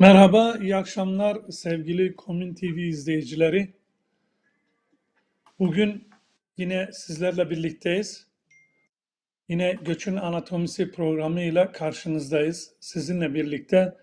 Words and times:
Merhaba, 0.00 0.58
iyi 0.62 0.76
akşamlar 0.76 1.38
sevgili 1.50 2.16
Komün 2.16 2.54
TV 2.54 2.78
izleyicileri. 2.78 3.68
Bugün 5.58 6.08
yine 6.56 6.88
sizlerle 6.92 7.50
birlikteyiz. 7.50 8.26
Yine 9.48 9.78
Göçün 9.84 10.16
Anatomisi 10.16 10.92
programıyla 10.92 11.72
karşınızdayız. 11.72 12.72
Sizinle 12.80 13.34
birlikte 13.34 13.94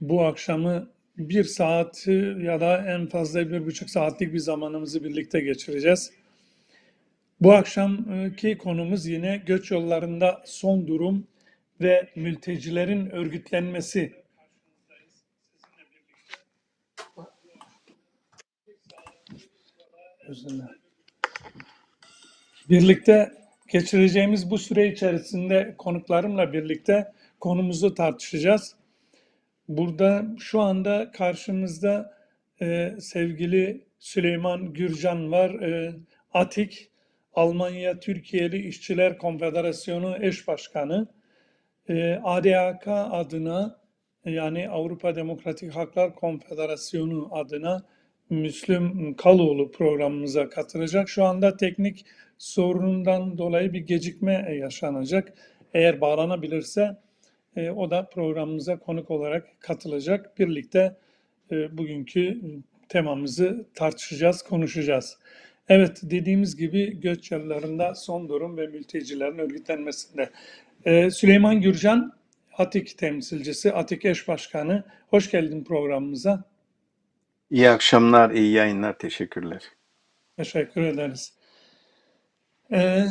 bu 0.00 0.24
akşamı 0.24 0.90
bir 1.18 1.44
saat 1.44 2.06
ya 2.42 2.60
da 2.60 2.86
en 2.86 3.06
fazla 3.06 3.50
bir 3.50 3.66
buçuk 3.66 3.90
saatlik 3.90 4.32
bir 4.32 4.38
zamanımızı 4.38 5.04
birlikte 5.04 5.40
geçireceğiz. 5.40 6.12
Bu 7.40 7.52
akşamki 7.52 8.58
konumuz 8.58 9.06
yine 9.06 9.42
göç 9.46 9.70
yollarında 9.70 10.42
son 10.46 10.86
durum 10.86 11.26
ve 11.80 12.08
mültecilerin 12.16 13.10
örgütlenmesi 13.10 14.23
Birlikte 22.70 23.32
geçireceğimiz 23.68 24.50
bu 24.50 24.58
süre 24.58 24.88
içerisinde 24.88 25.74
konuklarımla 25.78 26.52
birlikte 26.52 27.12
konumuzu 27.40 27.94
tartışacağız. 27.94 28.76
Burada 29.68 30.26
şu 30.38 30.60
anda 30.60 31.10
karşımızda 31.10 32.14
e, 32.62 32.94
sevgili 33.00 33.84
Süleyman 33.98 34.72
Gürcan 34.72 35.32
var. 35.32 35.50
E, 35.50 35.94
Atik, 36.34 36.90
Almanya 37.34 38.00
Türkiye'li 38.00 38.68
İşçiler 38.68 39.18
Konfederasyonu 39.18 40.16
eş 40.20 40.48
başkanı. 40.48 41.06
E, 41.88 42.20
ADHK 42.24 42.88
adına 42.88 43.80
yani 44.24 44.68
Avrupa 44.68 45.16
Demokratik 45.16 45.74
Haklar 45.76 46.14
Konfederasyonu 46.14 47.28
adına 47.32 47.82
Müslüm 48.30 49.14
Kaloğlu 49.14 49.70
programımıza 49.70 50.48
katılacak. 50.48 51.08
Şu 51.08 51.24
anda 51.24 51.56
teknik 51.56 52.06
sorunundan 52.38 53.38
dolayı 53.38 53.72
bir 53.72 53.80
gecikme 53.80 54.56
yaşanacak. 54.60 55.32
Eğer 55.74 56.00
bağlanabilirse 56.00 56.96
e, 57.56 57.70
o 57.70 57.90
da 57.90 58.08
programımıza 58.08 58.78
konuk 58.78 59.10
olarak 59.10 59.60
katılacak. 59.60 60.38
Birlikte 60.38 60.96
e, 61.50 61.78
bugünkü 61.78 62.40
temamızı 62.88 63.66
tartışacağız, 63.74 64.42
konuşacağız. 64.42 65.18
Evet 65.68 66.00
dediğimiz 66.02 66.56
gibi 66.56 67.00
göç 67.00 67.30
yollarında 67.30 67.94
son 67.94 68.28
durum 68.28 68.56
ve 68.56 68.66
mültecilerin 68.66 69.38
örgütlenmesinde. 69.38 70.30
E, 70.84 71.10
Süleyman 71.10 71.60
Gürcan, 71.60 72.12
Atik 72.58 72.98
temsilcisi, 72.98 73.72
Atik 73.72 74.04
eş 74.04 74.28
başkanı. 74.28 74.84
Hoş 75.08 75.30
geldin 75.30 75.64
programımıza. 75.64 76.53
İyi 77.54 77.70
akşamlar, 77.70 78.30
iyi 78.30 78.52
yayınlar. 78.52 78.98
Teşekkürler. 78.98 79.62
Teşekkür 80.36 80.82
ederiz. 80.82 81.34
Ee, 82.72 83.04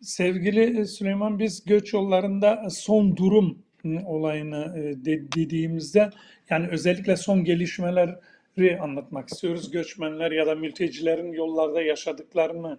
sevgili 0.00 0.86
Süleyman, 0.86 1.38
biz 1.38 1.64
göç 1.64 1.92
yollarında 1.92 2.70
son 2.70 3.16
durum 3.16 3.62
olayını 4.06 4.78
e, 4.78 5.04
dediğimizde 5.34 6.10
yani 6.50 6.68
özellikle 6.68 7.16
son 7.16 7.44
gelişmeleri 7.44 8.80
anlatmak 8.80 9.28
istiyoruz. 9.28 9.70
Göçmenler 9.70 10.30
ya 10.30 10.46
da 10.46 10.54
mültecilerin 10.54 11.32
yollarda 11.32 11.82
yaşadıklarını 11.82 12.78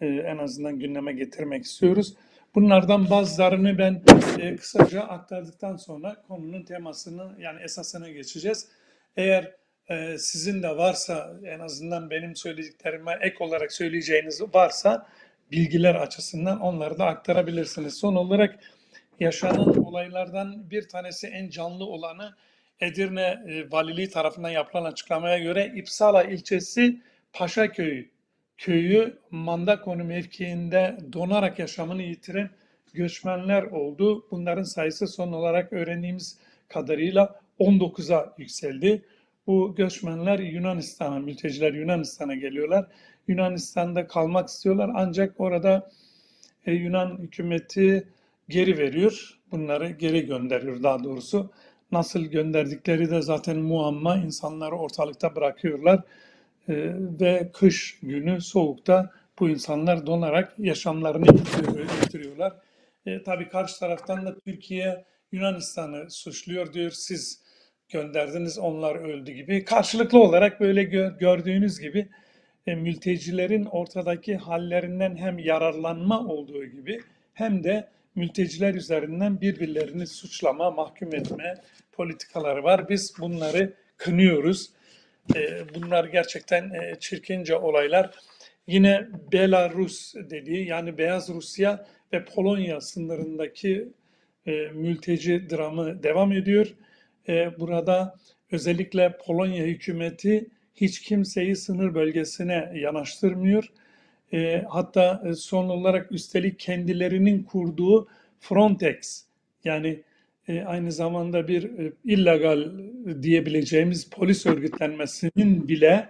e, 0.00 0.06
en 0.06 0.38
azından 0.38 0.78
gündeme 0.78 1.12
getirmek 1.12 1.64
istiyoruz. 1.64 2.14
Bunlardan 2.54 3.10
bazılarını 3.10 3.78
ben 3.78 4.02
e, 4.38 4.56
kısaca 4.56 5.02
aktardıktan 5.02 5.76
sonra 5.76 6.22
konunun 6.28 6.62
temasını 6.62 7.32
yani 7.38 7.62
esasına 7.62 8.08
geçeceğiz. 8.08 8.68
Eğer 9.16 9.61
e, 9.88 10.18
sizin 10.18 10.62
de 10.62 10.76
varsa 10.76 11.32
en 11.44 11.58
azından 11.58 12.10
benim 12.10 12.36
söylediklerime 12.36 13.18
ek 13.20 13.36
olarak 13.40 13.72
söyleyeceğiniz 13.72 14.42
varsa 14.54 15.06
bilgiler 15.52 15.94
açısından 15.94 16.60
onları 16.60 16.98
da 16.98 17.06
aktarabilirsiniz. 17.06 17.94
Son 17.94 18.14
olarak 18.14 18.58
yaşanan 19.20 19.84
olaylardan 19.84 20.70
bir 20.70 20.88
tanesi 20.88 21.26
en 21.26 21.48
canlı 21.48 21.84
olanı 21.84 22.34
Edirne 22.80 23.42
e, 23.48 23.70
Valiliği 23.70 24.10
tarafından 24.10 24.50
yapılan 24.50 24.84
açıklamaya 24.84 25.38
göre 25.38 25.72
İpsala 25.76 26.24
ilçesi 26.24 27.00
Paşaköy 27.32 28.08
köyü 28.58 29.18
Mandakonu 29.30 30.04
mevkiinde 30.04 30.98
donarak 31.12 31.58
yaşamını 31.58 32.02
yitiren 32.02 32.50
göçmenler 32.94 33.62
oldu. 33.62 34.26
Bunların 34.30 34.62
sayısı 34.62 35.06
son 35.06 35.32
olarak 35.32 35.72
öğrendiğimiz 35.72 36.38
kadarıyla 36.68 37.40
19'a 37.60 38.34
yükseldi. 38.38 39.02
Bu 39.46 39.74
göçmenler 39.74 40.38
Yunanistan'a, 40.38 41.18
mülteciler 41.18 41.72
Yunanistan'a 41.72 42.34
geliyorlar. 42.34 42.86
Yunanistan'da 43.28 44.06
kalmak 44.06 44.48
istiyorlar 44.48 44.90
ancak 44.94 45.40
orada 45.40 45.90
e, 46.66 46.72
Yunan 46.72 47.18
hükümeti 47.18 48.08
geri 48.48 48.78
veriyor. 48.78 49.38
Bunları 49.50 49.90
geri 49.90 50.26
gönderiyor 50.26 50.82
daha 50.82 51.04
doğrusu. 51.04 51.50
Nasıl 51.92 52.24
gönderdikleri 52.24 53.10
de 53.10 53.22
zaten 53.22 53.58
muamma. 53.58 54.16
insanları 54.16 54.76
ortalıkta 54.76 55.36
bırakıyorlar. 55.36 56.02
E, 56.68 56.74
ve 57.20 57.50
kış 57.52 57.98
günü 58.02 58.40
soğukta 58.40 59.10
bu 59.38 59.48
insanlar 59.48 60.06
donarak 60.06 60.54
yaşamlarını 60.58 61.26
yitiriyorlar. 62.02 62.52
E, 63.06 63.22
tabii 63.22 63.48
karşı 63.48 63.78
taraftan 63.78 64.26
da 64.26 64.38
Türkiye 64.38 65.04
Yunanistan'ı 65.32 66.10
suçluyor 66.10 66.72
diyor. 66.72 66.90
Siz 66.90 67.41
gönderdiniz 67.92 68.58
onlar 68.58 68.94
öldü 68.94 69.32
gibi. 69.32 69.64
Karşılıklı 69.64 70.18
olarak 70.18 70.60
böyle 70.60 70.84
gö 70.84 71.18
gördüğünüz 71.18 71.80
gibi 71.80 72.08
e, 72.66 72.74
mültecilerin 72.74 73.64
ortadaki 73.64 74.36
hallerinden 74.36 75.16
hem 75.16 75.38
yararlanma 75.38 76.26
olduğu 76.26 76.64
gibi 76.64 77.00
hem 77.34 77.64
de 77.64 77.88
mülteciler 78.14 78.74
üzerinden 78.74 79.40
birbirlerini 79.40 80.06
suçlama, 80.06 80.70
mahkum 80.70 81.14
etme 81.14 81.54
politikaları 81.92 82.64
var. 82.64 82.88
Biz 82.88 83.14
bunları 83.20 83.72
kınıyoruz. 83.96 84.70
E, 85.36 85.62
bunlar 85.74 86.04
gerçekten 86.04 86.70
e, 86.70 86.96
çirkince 87.00 87.56
olaylar. 87.56 88.10
Yine 88.66 89.08
Belarus 89.32 90.14
dediği 90.14 90.66
yani 90.66 90.98
Beyaz 90.98 91.28
Rusya 91.28 91.86
ve 92.12 92.24
Polonya 92.24 92.80
sınırındaki 92.80 93.88
mülteci 94.74 95.50
dramı 95.50 96.02
devam 96.02 96.32
ediyor. 96.32 96.74
E, 97.28 97.60
burada 97.60 98.14
özellikle 98.52 99.16
Polonya 99.26 99.64
hükümeti 99.64 100.46
hiç 100.74 101.02
kimseyi 101.02 101.56
sınır 101.56 101.94
bölgesine 101.94 102.72
yanaştırmıyor. 102.74 103.72
E, 104.32 104.64
hatta 104.68 105.22
e, 105.26 105.34
son 105.34 105.68
olarak 105.68 106.12
üstelik 106.12 106.58
kendilerinin 106.58 107.42
kurduğu 107.42 108.08
Frontex 108.40 109.24
yani 109.64 110.02
aynı 110.66 110.92
zamanda 110.92 111.48
bir 111.48 111.70
illegal 112.04 112.70
diyebileceğimiz 113.22 114.10
polis 114.10 114.46
örgütlenmesinin 114.46 115.68
bile 115.68 116.08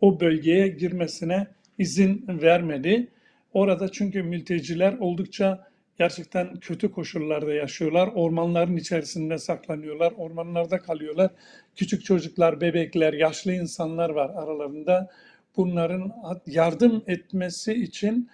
o 0.00 0.20
bölgeye 0.20 0.68
girmesine 0.68 1.46
izin 1.78 2.24
vermedi. 2.28 3.08
Orada 3.52 3.92
çünkü 3.92 4.22
mülteciler 4.22 4.92
oldukça 4.98 5.71
gerçekten 5.98 6.56
kötü 6.56 6.92
koşullarda 6.92 7.54
yaşıyorlar. 7.54 8.10
Ormanların 8.14 8.76
içerisinde 8.76 9.38
saklanıyorlar, 9.38 10.12
ormanlarda 10.16 10.78
kalıyorlar. 10.78 11.30
Küçük 11.76 12.04
çocuklar, 12.04 12.60
bebekler, 12.60 13.12
yaşlı 13.12 13.52
insanlar 13.52 14.10
var 14.10 14.30
aralarında. 14.30 15.10
Bunların 15.56 16.12
yardım 16.46 17.02
etmesi 17.06 17.74
için 17.74 18.30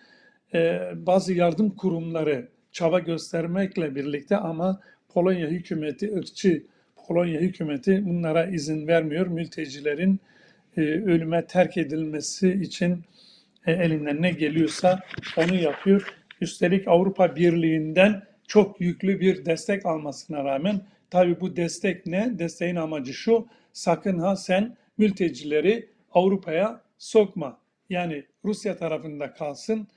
e, 0.54 0.80
bazı 0.94 1.34
yardım 1.34 1.70
kurumları 1.70 2.48
çaba 2.72 2.98
göstermekle 2.98 3.94
birlikte 3.94 4.36
ama 4.36 4.80
Polonya 5.08 5.48
hükümeti, 5.48 6.16
ırkçı 6.16 6.62
Polonya 7.06 7.40
hükümeti 7.40 8.06
bunlara 8.06 8.46
izin 8.46 8.86
vermiyor. 8.86 9.26
Mültecilerin 9.26 10.20
e, 10.76 10.80
ölüme 10.80 11.46
terk 11.46 11.76
edilmesi 11.76 12.52
için 12.52 13.04
e, 13.66 13.72
elinden 13.72 14.22
ne 14.22 14.30
geliyorsa 14.30 15.00
onu 15.36 15.54
yapıyor. 15.56 16.14
Üstelik 16.40 16.88
Avrupa 16.88 17.36
Birliği'nden 17.36 18.22
çok 18.48 18.80
yüklü 18.80 19.20
bir 19.20 19.44
destek 19.44 19.86
almasına 19.86 20.44
rağmen 20.44 20.80
tabi 21.10 21.40
bu 21.40 21.56
destek 21.56 22.06
ne? 22.06 22.38
Desteğin 22.38 22.76
amacı 22.76 23.14
şu 23.14 23.46
sakın 23.72 24.18
ha 24.18 24.36
sen 24.36 24.76
mültecileri 24.98 25.88
Avrupa'ya 26.12 26.80
sokma. 26.98 27.58
Yani 27.90 28.24
Rusya 28.44 28.76
tarafında 28.76 29.32
kalsın 29.32 29.88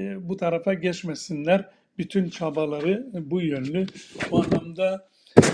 e, 0.00 0.28
bu 0.28 0.36
tarafa 0.36 0.74
geçmesinler. 0.74 1.64
Bütün 1.98 2.30
çabaları 2.30 3.06
bu 3.12 3.40
yönlü. 3.40 3.86
Bu 4.30 4.44
anlamda 4.44 5.08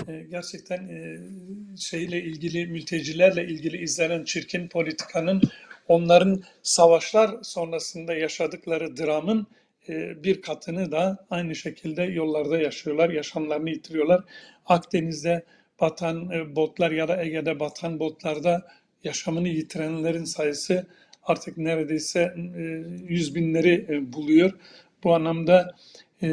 e, 0.07 0.25
gerçekten 0.31 0.87
e, 0.87 1.17
şeyle 1.77 2.23
ilgili 2.23 2.67
mültecilerle 2.67 3.45
ilgili 3.47 3.77
izlenen 3.77 4.23
çirkin 4.23 4.67
politikanın 4.67 5.41
onların 5.87 6.43
savaşlar 6.63 7.35
sonrasında 7.43 8.13
yaşadıkları 8.13 8.97
dramın 8.97 9.47
bir 10.23 10.41
katını 10.41 10.91
da 10.91 11.25
aynı 11.29 11.55
şekilde 11.55 12.03
yollarda 12.03 12.57
yaşıyorlar, 12.57 13.09
yaşamlarını 13.09 13.69
yitiriyorlar. 13.69 14.23
Akdeniz'de 14.65 15.43
batan 15.81 16.29
e, 16.31 16.55
botlar 16.55 16.91
ya 16.91 17.07
da 17.07 17.23
Ege'de 17.23 17.59
batan 17.59 17.99
botlarda 17.99 18.67
yaşamını 19.03 19.47
yitirenlerin 19.47 20.23
sayısı 20.23 20.87
artık 21.23 21.57
neredeyse 21.57 22.33
e, 22.57 22.61
yüz 23.07 23.35
binleri 23.35 23.85
e, 23.89 24.13
buluyor. 24.13 24.51
Bu 25.03 25.15
anlamda 25.15 25.75
e, 26.23 26.27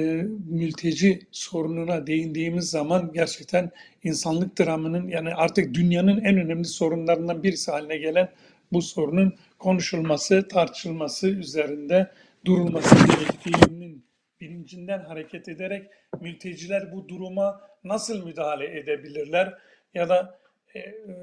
mülteci 0.51 1.21
sorununa 1.33 2.07
değindiğimiz 2.07 2.71
zaman 2.71 3.11
gerçekten 3.15 3.71
insanlık 4.05 4.59
dramının 4.59 5.09
yani 5.09 5.35
artık 5.35 5.75
dünyanın 5.75 6.21
en 6.25 6.37
önemli 6.37 6.65
sorunlarından 6.65 7.43
birisi 7.43 7.71
haline 7.71 7.97
gelen 7.97 8.29
bu 8.73 8.83
sorunun 8.83 9.35
konuşulması, 9.59 10.49
tartışılması 10.49 11.29
üzerinde 11.29 12.11
durulması 12.45 12.95
gerektiğinin 12.95 14.07
bilincinden 14.41 15.01
hareket 15.01 15.49
ederek 15.49 15.91
mülteciler 16.21 16.93
bu 16.93 17.09
duruma 17.09 17.61
nasıl 17.85 18.27
müdahale 18.27 18.79
edebilirler? 18.79 19.59
Ya 19.95 20.09
da 20.09 20.39
e, 20.77 20.81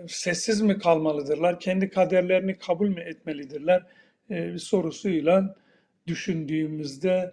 sessiz 0.08 0.62
mi 0.62 0.80
kalmalıdırlar, 0.80 1.60
kendi 1.60 1.90
kaderlerini 1.90 2.58
kabul 2.58 2.90
mü 2.90 3.02
etmelidirler? 3.02 3.84
E, 4.30 4.58
sorusuyla 4.58 5.56
düşündüğümüzde 6.08 7.32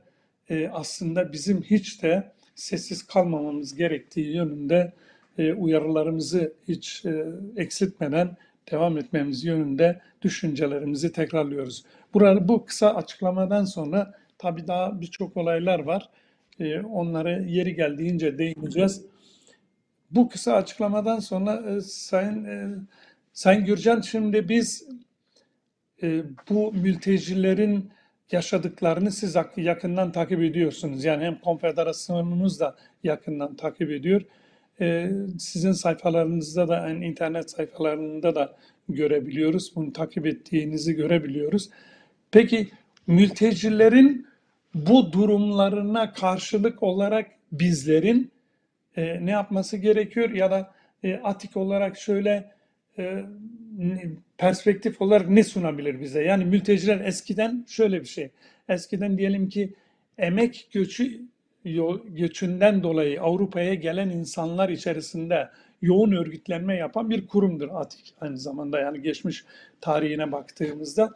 e, 0.48 0.68
aslında 0.68 1.32
bizim 1.32 1.62
hiç 1.62 2.02
de 2.02 2.32
sessiz 2.54 3.06
kalmamamız 3.06 3.74
gerektiği 3.74 4.34
yönünde 4.36 4.92
e, 5.38 5.52
uyarılarımızı 5.52 6.52
hiç 6.68 7.04
e, 7.04 7.26
eksiltmeden 7.56 8.36
devam 8.70 8.98
etmemiz 8.98 9.44
yönünde 9.44 10.00
düşüncelerimizi 10.22 11.12
tekrarlıyoruz. 11.12 11.84
Burada 12.14 12.48
bu 12.48 12.64
kısa 12.64 12.94
açıklamadan 12.94 13.64
sonra 13.64 14.14
tabii 14.38 14.66
daha 14.66 15.00
birçok 15.00 15.36
olaylar 15.36 15.78
var. 15.78 16.10
E, 16.60 16.80
onları 16.80 17.42
yeri 17.42 17.74
geldiğince 17.74 18.38
değineceğiz. 18.38 19.06
Bu 20.10 20.28
kısa 20.28 20.54
açıklamadan 20.54 21.18
sonra 21.18 21.70
e, 21.70 21.80
Sayın 21.80 22.44
e, 22.44 22.68
Sayın 23.32 23.64
Gürcan 23.64 24.00
şimdi 24.00 24.48
biz 24.48 24.88
e, 26.02 26.22
bu 26.50 26.72
mültecilerin 26.72 27.90
yaşadıklarını 28.32 29.10
siz 29.10 29.36
yakından 29.56 30.12
takip 30.12 30.42
ediyorsunuz. 30.42 31.04
Yani 31.04 31.24
hem 31.24 31.40
konfederasyonunuz 31.40 32.60
da 32.60 32.76
yakından 33.04 33.56
takip 33.56 33.90
ediyor. 33.90 34.22
E, 34.80 35.10
sizin 35.38 35.72
sayfalarınızda 35.72 36.68
da 36.68 36.88
yani 36.88 37.06
internet 37.06 37.50
sayfalarında 37.50 38.34
da 38.34 38.56
görebiliyoruz. 38.88 39.72
Bunu 39.76 39.92
takip 39.92 40.26
ettiğinizi 40.26 40.94
görebiliyoruz. 40.94 41.70
Peki 42.30 42.68
mültecilerin 43.06 44.26
bu 44.74 45.12
durumlarına 45.12 46.12
karşılık 46.12 46.82
olarak 46.82 47.30
bizlerin 47.52 48.30
e, 48.96 49.26
ne 49.26 49.30
yapması 49.30 49.76
gerekiyor 49.76 50.30
ya 50.30 50.50
da 50.50 50.74
e, 51.02 51.14
atik 51.14 51.56
olarak 51.56 51.98
şöyle 51.98 52.50
e, 52.98 53.24
perspektif 54.38 55.02
olarak 55.02 55.28
ne 55.28 55.44
sunabilir 55.44 56.00
bize? 56.00 56.22
Yani 56.22 56.44
mülteciler 56.44 57.00
eskiden 57.00 57.64
şöyle 57.68 58.00
bir 58.00 58.06
şey. 58.06 58.30
Eskiden 58.68 59.18
diyelim 59.18 59.48
ki 59.48 59.74
emek 60.18 60.68
göçü 60.72 61.20
göçünden 62.04 62.82
dolayı 62.82 63.22
Avrupa'ya 63.22 63.74
gelen 63.74 64.10
insanlar 64.10 64.68
içerisinde 64.68 65.48
yoğun 65.82 66.12
örgütlenme 66.12 66.76
yapan 66.76 67.10
bir 67.10 67.26
kurumdur 67.26 67.68
ATİK 67.72 68.14
aynı 68.20 68.38
zamanda 68.38 68.80
yani 68.80 69.02
geçmiş 69.02 69.44
tarihine 69.80 70.32
baktığımızda. 70.32 71.10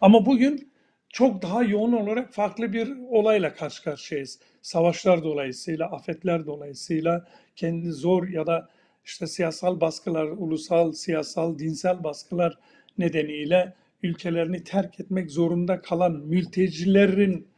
Ama 0.00 0.26
bugün 0.26 0.70
çok 1.08 1.42
daha 1.42 1.62
yoğun 1.62 1.92
olarak 1.92 2.34
farklı 2.34 2.72
bir 2.72 2.92
olayla 3.10 3.54
karşı 3.54 3.82
karşıyayız. 3.82 4.38
Savaşlar 4.62 5.24
dolayısıyla, 5.24 5.86
afetler 5.90 6.46
dolayısıyla, 6.46 7.26
kendi 7.56 7.92
zor 7.92 8.28
ya 8.28 8.46
da 8.46 8.68
işte 9.04 9.26
siyasal 9.26 9.80
baskılar, 9.80 10.24
ulusal, 10.24 10.92
siyasal, 10.92 11.58
dinsel 11.58 12.04
baskılar 12.04 12.58
nedeniyle 12.98 13.74
ülkelerini 14.02 14.64
terk 14.64 15.00
etmek 15.00 15.30
zorunda 15.30 15.80
kalan 15.80 16.12
mültecilerin 16.12 17.48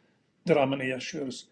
dramını 0.49 0.85
yaşıyoruz. 0.85 1.47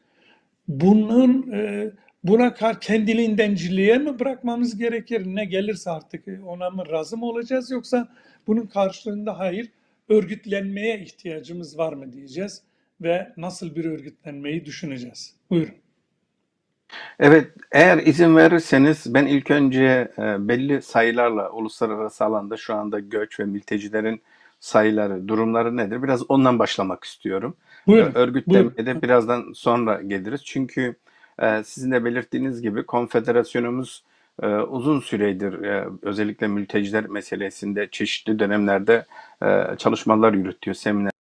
Bunun 0.68 1.52
e, 1.52 1.90
buna 2.24 2.54
kar 2.54 2.80
kendiliğindenciliğe 2.80 3.98
mi 3.98 4.18
bırakmamız 4.18 4.78
gerekir? 4.78 5.26
Ne 5.26 5.44
gelirse 5.44 5.90
artık 5.90 6.28
e, 6.28 6.40
ona 6.46 6.70
mı 6.70 6.88
razı 6.90 7.16
mı 7.16 7.26
olacağız 7.26 7.70
yoksa 7.70 8.08
bunun 8.46 8.66
karşılığında 8.66 9.38
hayır 9.38 9.70
örgütlenmeye 10.08 11.00
ihtiyacımız 11.00 11.78
var 11.78 11.92
mı 11.92 12.12
diyeceğiz 12.12 12.62
ve 13.00 13.32
nasıl 13.36 13.76
bir 13.76 13.84
örgütlenmeyi 13.84 14.64
düşüneceğiz. 14.64 15.34
Buyurun. 15.50 15.74
Evet, 17.18 17.50
eğer 17.72 17.98
izin 17.98 18.36
verirseniz 18.36 19.14
ben 19.14 19.26
ilk 19.26 19.50
önce 19.50 20.12
e, 20.18 20.48
belli 20.48 20.82
sayılarla 20.82 21.50
uluslararası 21.50 22.24
alanda 22.24 22.56
şu 22.56 22.74
anda 22.74 22.98
göç 22.98 23.40
ve 23.40 23.44
mültecilerin 23.44 24.22
sayıları, 24.60 25.28
durumları 25.28 25.76
nedir? 25.76 26.02
Biraz 26.02 26.30
ondan 26.30 26.58
başlamak 26.58 27.04
istiyorum. 27.04 27.56
Buyurun. 27.86 28.14
Örgütlemeye 28.14 28.86
de 28.86 29.02
birazdan 29.02 29.52
sonra 29.52 30.02
geliriz. 30.02 30.44
Çünkü 30.44 30.96
e, 31.42 31.64
sizin 31.64 31.90
de 31.90 32.04
belirttiğiniz 32.04 32.62
gibi 32.62 32.86
konfederasyonumuz 32.86 34.02
e, 34.42 34.46
uzun 34.46 35.00
süredir 35.00 35.62
e, 35.64 35.88
özellikle 36.02 36.48
mülteciler 36.48 37.06
meselesinde 37.06 37.88
çeşitli 37.90 38.38
dönemlerde 38.38 39.06
e, 39.42 39.76
çalışmalar 39.78 40.32
yürütüyor, 40.32 40.74
seminer 40.74 41.15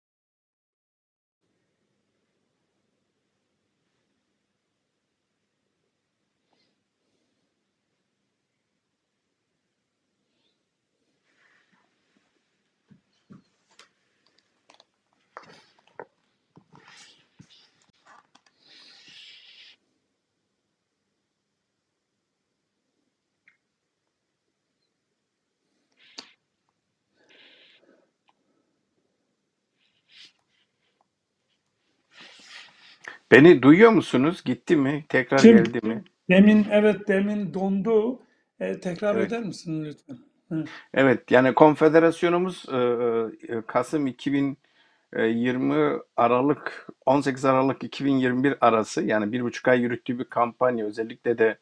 Beni 33.42 33.62
duyuyor 33.62 33.92
musunuz? 33.92 34.44
Gitti 34.46 34.76
mi? 34.76 35.06
Tekrar 35.10 35.40
Şimdi 35.40 35.74
geldi 35.74 35.88
mi? 35.88 36.04
demin 36.30 36.66
evet 36.72 37.08
demin 37.08 37.54
dondu. 37.54 38.20
E, 38.60 38.80
tekrar 38.80 39.16
Evet. 39.16 39.28
eder 39.28 39.44
misin 39.44 39.86
lütfen? 39.86 40.18
Hı. 40.50 40.64
Evet, 40.94 41.32
yani 41.32 41.54
konfederasyonumuz 41.54 42.66
e, 42.72 42.78
e, 43.56 43.62
Kasım 43.68 44.08
2020 44.08 46.00
Aralık 46.18 46.88
18 47.06 47.46
Aralık 47.46 47.84
2021 47.84 48.56
arası 48.62 49.04
yani 49.04 49.32
bir 49.32 49.42
buçuk 49.42 49.68
ay 49.68 49.82
yürüttüğü 49.82 50.20
bir 50.20 50.24
kampanya 50.24 50.86
özellikle 50.86 51.38
de 51.38 51.58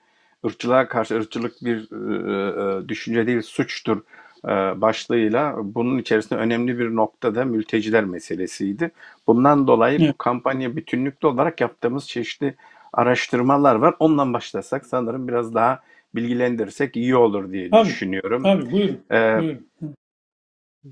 ırkçılığa 0.45 0.88
karşı 0.88 1.15
ırkçılık 1.15 1.53
bir 1.65 1.77
e, 1.91 2.86
e, 2.86 2.89
düşünce 2.89 3.27
değil 3.27 3.41
suçtur 3.41 3.98
e, 3.98 4.03
başlığıyla 4.81 5.55
bunun 5.63 5.98
içerisinde 5.98 6.39
önemli 6.39 6.79
bir 6.79 6.96
noktada 6.96 7.46
mülteciler 7.46 8.05
meselesiydi. 8.05 8.91
Bundan 9.27 9.67
dolayı 9.67 10.00
bu 10.00 10.03
Evet. 10.03 10.17
kampanya 10.17 10.75
bütünlüklü 10.75 11.27
olarak 11.27 11.62
yaptığımız 11.62 12.08
çeşitli 12.08 12.55
araştırmalar 12.93 13.75
var. 13.75 13.96
Ondan 14.00 14.34
başlasak 14.34 14.86
sanırım 14.86 15.27
biraz 15.27 15.53
daha 15.53 15.79
bilgilendirirsek 16.15 16.98
iyi 16.98 17.15
olur 17.15 17.51
diye 17.51 17.72
Tabii, 17.72 17.86
düşünüyorum. 17.86 18.43
tabii 18.43 18.72
buyurun. 18.72 19.00
Ee, 19.12 19.39
Buyurun. 19.39 19.69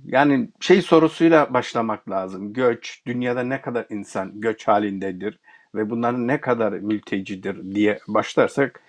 Yani 0.06 0.50
şey 0.60 0.82
sorusuyla 0.82 1.54
başlamak 1.54 2.10
lazım. 2.10 2.54
Göç, 2.54 3.02
dünyada 3.06 3.44
ne 3.44 3.62
kadar 3.62 3.86
insan 3.90 4.42
göç 4.42 4.68
halindedir 4.68 5.40
ve 5.76 5.90
bunların 5.90 6.28
ne 6.28 6.42
kadar 6.42 6.74
mültecidir 6.74 7.76
diye 7.76 8.00
başlarsak 8.08 8.82
e, 8.82 8.87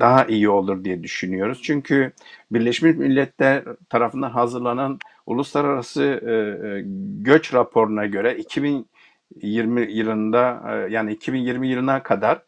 daha 0.00 0.24
iyi 0.24 0.48
olur 0.48 0.84
diye 0.84 1.02
düşünüyoruz. 1.02 1.62
Çünkü 1.62 2.12
Birleşmiş 2.50 2.96
Milletler 2.96 3.64
tarafından 3.88 4.30
hazırlanan 4.30 4.98
uluslararası 5.26 6.02
e, 6.02 6.32
e, 6.68 6.82
göç 7.22 7.54
raporuna 7.54 8.06
göre 8.06 8.36
2020 8.36 9.92
yılında 9.92 10.62
e, 10.68 10.92
yani 10.92 11.12
2020 11.12 11.68
yılına 11.68 12.02
kadar 12.02 12.42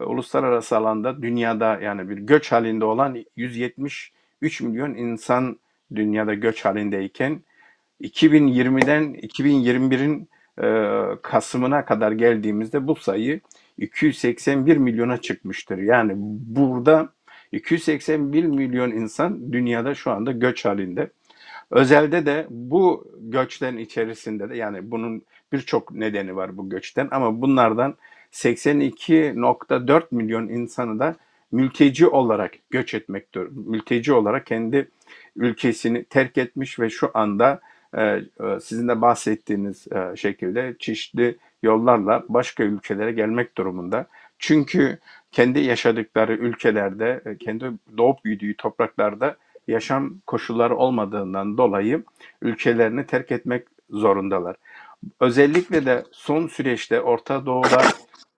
e, 0.00 0.04
uluslararası 0.04 0.76
alanda 0.76 1.22
dünyada 1.22 1.80
yani 1.80 2.08
bir 2.08 2.16
göç 2.16 2.52
halinde 2.52 2.84
olan 2.84 3.16
173 3.36 4.60
milyon 4.60 4.94
insan 4.94 5.58
dünyada 5.94 6.34
göç 6.34 6.64
halindeyken 6.64 7.42
2020'den 8.02 9.14
2021'in 9.14 10.28
e, 10.62 11.20
Kasım'ına 11.22 11.84
kadar 11.84 12.12
geldiğimizde 12.12 12.86
bu 12.86 12.96
sayı 12.96 13.40
281 13.78 14.76
milyona 14.76 15.20
çıkmıştır. 15.20 15.78
Yani 15.78 16.12
burada 16.16 17.12
281 17.52 18.44
milyon 18.44 18.90
insan 18.90 19.52
dünyada 19.52 19.94
şu 19.94 20.10
anda 20.10 20.32
göç 20.32 20.64
halinde. 20.64 21.10
Özelde 21.70 22.26
de 22.26 22.46
bu 22.50 23.12
göçlerin 23.20 23.78
içerisinde 23.78 24.50
de 24.50 24.56
yani 24.56 24.90
bunun 24.90 25.22
birçok 25.52 25.92
nedeni 25.92 26.36
var 26.36 26.56
bu 26.56 26.68
göçten 26.70 27.08
ama 27.10 27.40
bunlardan 27.40 27.94
82.4 28.32 30.02
milyon 30.10 30.48
insanı 30.48 30.98
da 30.98 31.16
mülteci 31.52 32.06
olarak 32.06 32.52
göç 32.70 32.94
etmektir. 32.94 33.48
Mülteci 33.50 34.12
olarak 34.12 34.46
kendi 34.46 34.88
ülkesini 35.36 36.04
terk 36.04 36.38
etmiş 36.38 36.80
ve 36.80 36.90
şu 36.90 37.10
anda 37.14 37.60
e, 37.94 38.02
e, 38.02 38.22
sizin 38.62 38.88
de 38.88 39.00
bahsettiğiniz 39.00 39.86
e, 39.92 40.16
şekilde 40.16 40.76
çeşitli 40.78 41.38
yollarla 41.66 42.24
başka 42.28 42.64
ülkelere 42.64 43.12
gelmek 43.12 43.56
durumunda. 43.58 44.06
Çünkü 44.38 44.98
kendi 45.32 45.60
yaşadıkları 45.60 46.34
ülkelerde, 46.34 47.20
e, 47.26 47.36
kendi 47.36 47.72
doğup 47.96 48.24
büyüdüğü 48.24 48.56
topraklarda 48.56 49.36
yaşam 49.68 50.14
koşulları 50.26 50.76
olmadığından 50.76 51.58
dolayı 51.58 52.02
ülkelerini 52.42 53.06
terk 53.06 53.32
etmek 53.32 53.66
zorundalar. 53.90 54.56
Özellikle 55.20 55.86
de 55.86 56.04
son 56.12 56.46
süreçte 56.46 57.00
Orta 57.00 57.46
Doğu'da 57.46 57.82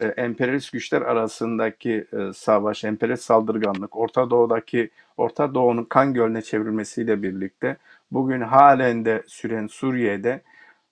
e, 0.01 0.07
emperyalist 0.07 0.73
güçler 0.73 1.03
arasındaki 1.03 2.07
e, 2.13 2.33
savaş, 2.33 2.85
emperyalist 2.85 3.25
saldırganlık, 3.25 3.97
Orta 3.97 4.31
Doğu'daki 4.31 4.91
Orta 5.17 5.55
Doğu'nun 5.55 5.85
kan 5.85 6.15
gölüne 6.15 6.43
çevrilmesiyle 6.43 7.23
birlikte 7.23 7.77
bugün 8.11 8.41
halen 8.41 9.05
de 9.05 9.23
süren 9.27 9.67
Suriye'de 9.67 10.43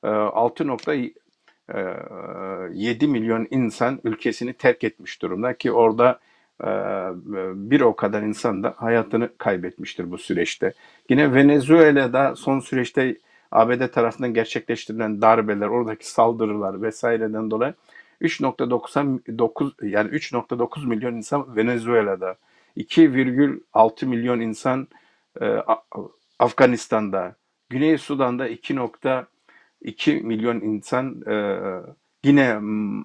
e, 0.04 0.08
6.7 1.68 3.06
milyon 3.06 3.46
insan 3.50 4.00
ülkesini 4.04 4.52
terk 4.52 4.84
etmiş 4.84 5.22
durumda 5.22 5.56
ki 5.56 5.72
orada 5.72 6.18
e, 6.60 6.68
bir 7.54 7.80
o 7.80 7.96
kadar 7.96 8.22
insan 8.22 8.62
da 8.62 8.74
hayatını 8.76 9.30
kaybetmiştir 9.38 10.10
bu 10.10 10.18
süreçte. 10.18 10.72
Yine 11.08 11.34
Venezuela'da 11.34 12.36
son 12.36 12.60
süreçte 12.60 13.16
ABD 13.52 13.86
tarafından 13.86 14.34
gerçekleştirilen 14.34 15.22
darbeler, 15.22 15.66
oradaki 15.66 16.10
saldırılar 16.10 16.82
vesaireden 16.82 17.50
dolayı 17.50 17.74
3.9 18.22 19.86
yani 19.88 20.10
3.9 20.10 20.86
milyon 20.86 21.14
insan 21.14 21.56
Venezuela'da, 21.56 22.36
2,6 22.76 24.06
milyon 24.06 24.40
insan 24.40 24.88
e, 25.40 25.56
Afganistan'da, 26.38 27.36
Güney 27.70 27.98
Sudan'da 27.98 28.48
2.2 29.86 30.22
milyon 30.22 30.60
insan 30.60 31.22
e, 31.30 31.60
yine 32.24 32.58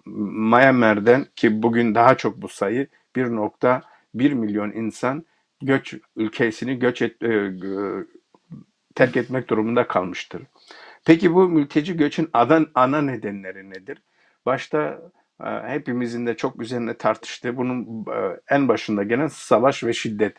Myanmar'den 0.05 1.25
ki 1.35 1.63
bugün 1.63 1.95
daha 1.95 2.17
çok 2.17 2.41
bu 2.41 2.47
sayı 2.47 2.87
1.1 3.15 4.33
milyon 4.33 4.71
insan 4.71 5.25
göç 5.61 5.95
ülkesini 6.15 6.79
göç 6.79 7.01
et, 7.01 7.23
e, 7.23 7.51
terk 8.95 9.17
etmek 9.17 9.49
durumunda 9.49 9.87
kalmıştır. 9.87 10.41
Peki 11.05 11.33
bu 11.33 11.49
mülteci 11.49 11.97
göçün 11.97 12.29
ana, 12.33 12.65
ana 12.75 13.01
nedenleri 13.01 13.69
nedir? 13.69 13.97
Başta 14.45 15.01
e, 15.43 15.49
hepimizin 15.67 16.27
de 16.27 16.37
çok 16.37 16.61
üzerine 16.61 16.93
tartıştığı 16.93 17.57
bunun 17.57 18.05
e, 18.11 18.39
en 18.49 18.67
başında 18.67 19.03
gelen 19.03 19.27
savaş 19.27 19.83
ve 19.83 19.93
şiddet. 19.93 20.37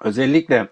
Özellikle 0.00 0.68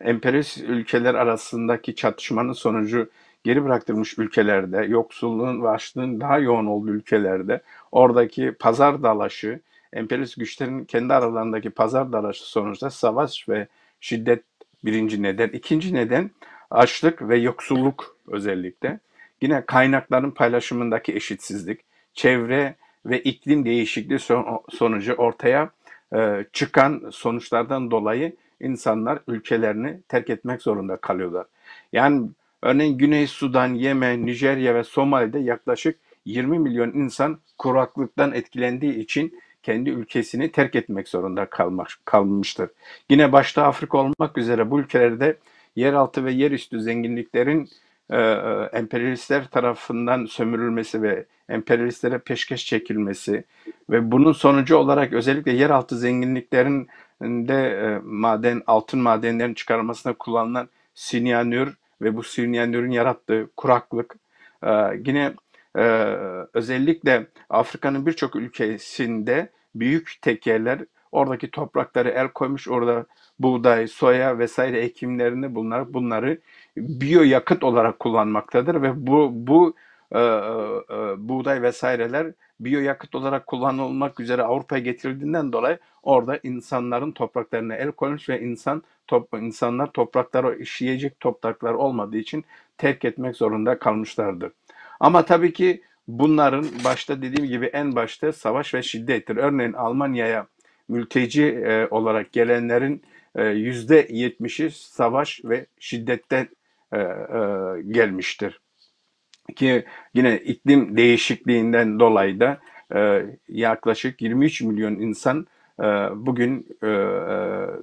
emperyalist 0.00 0.58
ülkeler 0.58 1.14
arasındaki 1.14 1.94
çatışmanın 1.94 2.52
sonucu 2.52 3.10
geri 3.44 3.64
bıraktırmış 3.64 4.18
ülkelerde, 4.18 4.84
yoksulluğun 4.84 5.62
ve 5.62 5.68
açlığın 5.68 6.20
daha 6.20 6.38
yoğun 6.38 6.66
olduğu 6.66 6.90
ülkelerde 6.90 7.62
oradaki 7.92 8.52
pazar 8.52 9.02
dalaşı, 9.02 9.60
emperyalist 9.92 10.38
güçlerin 10.38 10.84
kendi 10.84 11.14
aralarındaki 11.14 11.70
pazar 11.70 12.12
dalaşı 12.12 12.50
sonucunda 12.50 12.90
savaş 12.90 13.48
ve 13.48 13.66
şiddet 14.00 14.42
birinci 14.84 15.22
neden. 15.22 15.48
İkinci 15.48 15.94
neden 15.94 16.30
açlık 16.70 17.28
ve 17.28 17.38
yoksulluk 17.38 18.16
özellikle. 18.28 19.00
Yine 19.40 19.64
kaynakların 19.66 20.30
paylaşımındaki 20.30 21.14
eşitsizlik, 21.14 21.80
çevre 22.14 22.74
ve 23.06 23.22
iklim 23.22 23.64
değişikliği 23.64 24.18
sonucu 24.70 25.12
ortaya 25.12 25.70
e, 26.14 26.44
çıkan 26.52 27.02
sonuçlardan 27.10 27.90
dolayı 27.90 28.32
insanlar 28.60 29.18
ülkelerini 29.28 30.00
terk 30.08 30.30
etmek 30.30 30.62
zorunda 30.62 30.96
kalıyorlar. 30.96 31.46
Yani 31.92 32.28
örneğin 32.62 32.98
Güney 32.98 33.26
Sudan, 33.26 33.74
Yemen, 33.74 34.26
Nijerya 34.26 34.74
ve 34.74 34.84
Somali'de 34.84 35.38
yaklaşık 35.38 35.98
20 36.24 36.58
milyon 36.58 36.92
insan 36.92 37.40
kuraklıktan 37.58 38.34
etkilendiği 38.34 38.94
için 38.94 39.40
kendi 39.62 39.90
ülkesini 39.90 40.52
terk 40.52 40.74
etmek 40.74 41.08
zorunda 41.08 41.46
kalmak, 41.46 41.88
kalmıştır. 42.04 42.70
Yine 43.10 43.32
başta 43.32 43.64
Afrika 43.64 43.98
olmak 43.98 44.38
üzere 44.38 44.70
bu 44.70 44.80
ülkelerde 44.80 45.36
yeraltı 45.76 46.24
ve 46.24 46.32
yerüstü 46.32 46.80
zenginliklerin 46.80 47.68
e, 48.10 48.16
e, 48.16 48.68
emperyalistler 48.72 49.48
tarafından 49.48 50.26
sömürülmesi 50.26 51.02
ve 51.02 51.26
emperyalistlere 51.48 52.18
peşkeş 52.18 52.66
çekilmesi 52.66 53.44
ve 53.90 54.12
bunun 54.12 54.32
sonucu 54.32 54.76
olarak 54.76 55.12
özellikle 55.12 55.52
yeraltı 55.52 55.98
zenginliklerin 55.98 56.88
de 57.22 57.70
e, 57.70 58.00
maden 58.04 58.62
altın 58.66 59.00
madenlerin 59.00 59.54
çıkarılmasına 59.54 60.12
kullanılan 60.12 60.68
sinyanür 60.94 61.74
ve 62.02 62.16
bu 62.16 62.22
sinyanürün 62.22 62.90
yarattığı 62.90 63.50
kuraklık 63.56 64.16
e, 64.62 64.70
yine 65.06 65.34
e, 65.76 65.82
özellikle 66.54 67.26
Afrika'nın 67.50 68.06
birçok 68.06 68.36
ülkesinde 68.36 69.50
büyük 69.74 70.18
tekerler 70.22 70.84
oradaki 71.12 71.50
toprakları 71.50 72.08
el 72.08 72.28
koymuş 72.28 72.68
orada 72.68 73.06
buğday, 73.38 73.86
soya 73.86 74.38
vesaire 74.38 74.80
ekimlerini 74.80 75.54
bunlar 75.54 75.94
bunları 75.94 76.38
biyoyakıt 76.76 77.64
olarak 77.64 77.98
kullanmaktadır 77.98 78.82
ve 78.82 79.06
bu 79.06 79.30
bu 79.32 79.74
e, 80.14 80.18
e, 80.18 81.28
buğday 81.28 81.62
vesaireler 81.62 82.32
biyoyakıt 82.60 83.14
olarak 83.14 83.46
kullanılmak 83.46 84.20
üzere 84.20 84.42
Avrupa'ya 84.42 84.82
getirildiğinden 84.82 85.52
dolayı 85.52 85.78
orada 86.02 86.40
insanların 86.42 87.12
topraklarına 87.12 87.74
el 87.74 87.92
koymuş 87.92 88.28
ve 88.28 88.40
insan 88.40 88.82
top, 89.06 89.28
insanlar 89.40 89.86
toprakları 89.92 90.58
işleyecek 90.58 91.20
topraklar 91.20 91.72
olmadığı 91.72 92.16
için 92.16 92.44
terk 92.78 93.04
etmek 93.04 93.36
zorunda 93.36 93.78
kalmışlardır. 93.78 94.52
Ama 95.00 95.24
tabii 95.24 95.52
ki 95.52 95.82
bunların 96.08 96.66
başta 96.84 97.22
dediğim 97.22 97.50
gibi 97.50 97.66
en 97.66 97.96
başta 97.96 98.32
savaş 98.32 98.74
ve 98.74 98.82
şiddettir. 98.82 99.36
Örneğin 99.36 99.72
Almanya'ya 99.72 100.46
mülteci 100.88 101.44
e, 101.44 101.86
olarak 101.90 102.32
gelenlerin 102.32 103.02
yüzde 103.38 104.08
yetmişi 104.10 104.70
savaş 104.70 105.40
ve 105.44 105.66
şiddetten 105.80 106.48
e, 106.92 106.98
e, 106.98 107.00
gelmiştir. 107.88 108.60
Ki 109.56 109.84
yine 110.14 110.36
iklim 110.36 110.96
değişikliğinden 110.96 112.00
dolayı 112.00 112.40
da 112.40 112.60
e, 112.94 113.26
yaklaşık 113.48 114.22
23 114.22 114.62
milyon 114.62 114.94
insan 114.94 115.46
e, 115.80 115.84
bugün 116.14 116.66
e, 116.82 116.90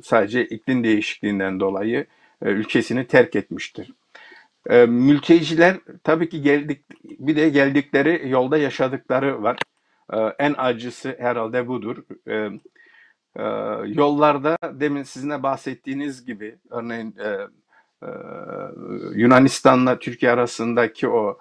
sadece 0.03 0.45
iklim 0.45 0.83
değişikliğinden 0.83 1.59
dolayı 1.59 2.05
ülkesini 2.41 3.07
terk 3.07 3.35
etmiştir. 3.35 3.93
Mülteciler 4.87 5.77
tabii 6.03 6.29
ki 6.29 6.41
geldik 6.41 6.81
bir 7.03 7.35
de 7.35 7.49
geldikleri 7.49 8.29
yolda 8.29 8.57
yaşadıkları 8.57 9.43
var. 9.43 9.57
En 10.39 10.55
acısı 10.57 11.15
herhalde 11.19 11.67
budur. 11.67 11.97
Yollarda 13.85 14.57
demin 14.73 15.03
sizinle 15.03 15.43
bahsettiğiniz 15.43 16.25
gibi 16.25 16.55
örneğin 16.69 17.15
Yunanistan'la 19.15 19.99
Türkiye 19.99 20.31
arasındaki 20.31 21.07
o 21.07 21.37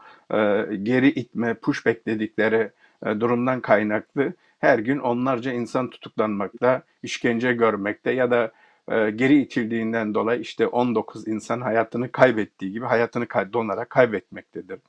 geri 0.82 1.08
itme, 1.08 1.54
push 1.54 1.86
bekledikleri 1.86 2.70
e, 3.06 3.20
durumdan 3.20 3.60
kaynaklı 3.60 4.32
her 4.58 4.78
gün 4.78 4.98
onlarca 4.98 5.52
insan 5.52 5.90
tutuklanmakta, 5.90 6.82
işkence 7.02 7.52
görmekte 7.52 8.10
ya 8.10 8.30
da 8.30 8.52
e, 8.88 9.10
geri 9.10 9.40
itildiğinden 9.40 10.14
dolayı 10.14 10.40
işte 10.40 10.66
19 10.66 11.28
insan 11.28 11.60
hayatını 11.60 12.12
kaybettiği 12.12 12.72
gibi 12.72 12.84
hayatını 12.84 13.26
donarak 13.52 13.90
kaybetmektedir. 13.90 14.80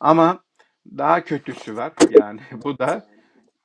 Ama 0.00 0.40
daha 0.98 1.24
kötüsü 1.24 1.76
var. 1.76 1.92
Yani 2.10 2.40
bu 2.64 2.78
da 2.78 3.06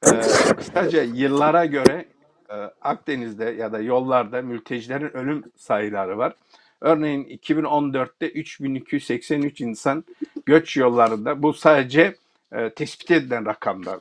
e, 0.06 0.10
kısaca 0.56 1.04
yıllara 1.04 1.66
göre 1.66 2.06
e, 2.50 2.56
Akdeniz'de 2.82 3.46
ya 3.46 3.72
da 3.72 3.80
yollarda 3.80 4.42
mültecilerin 4.42 5.18
ölüm 5.18 5.44
sayıları 5.56 6.18
var. 6.18 6.34
Örneğin 6.82 7.24
2014'te 7.24 8.30
3283 8.30 9.62
insan 9.62 10.04
göç 10.46 10.78
yollarında 10.78 11.44
bu 11.44 11.54
sadece 11.54 12.16
e, 12.52 12.70
tespit 12.70 13.12
edilen 13.12 13.46
rakamlar 13.46 14.00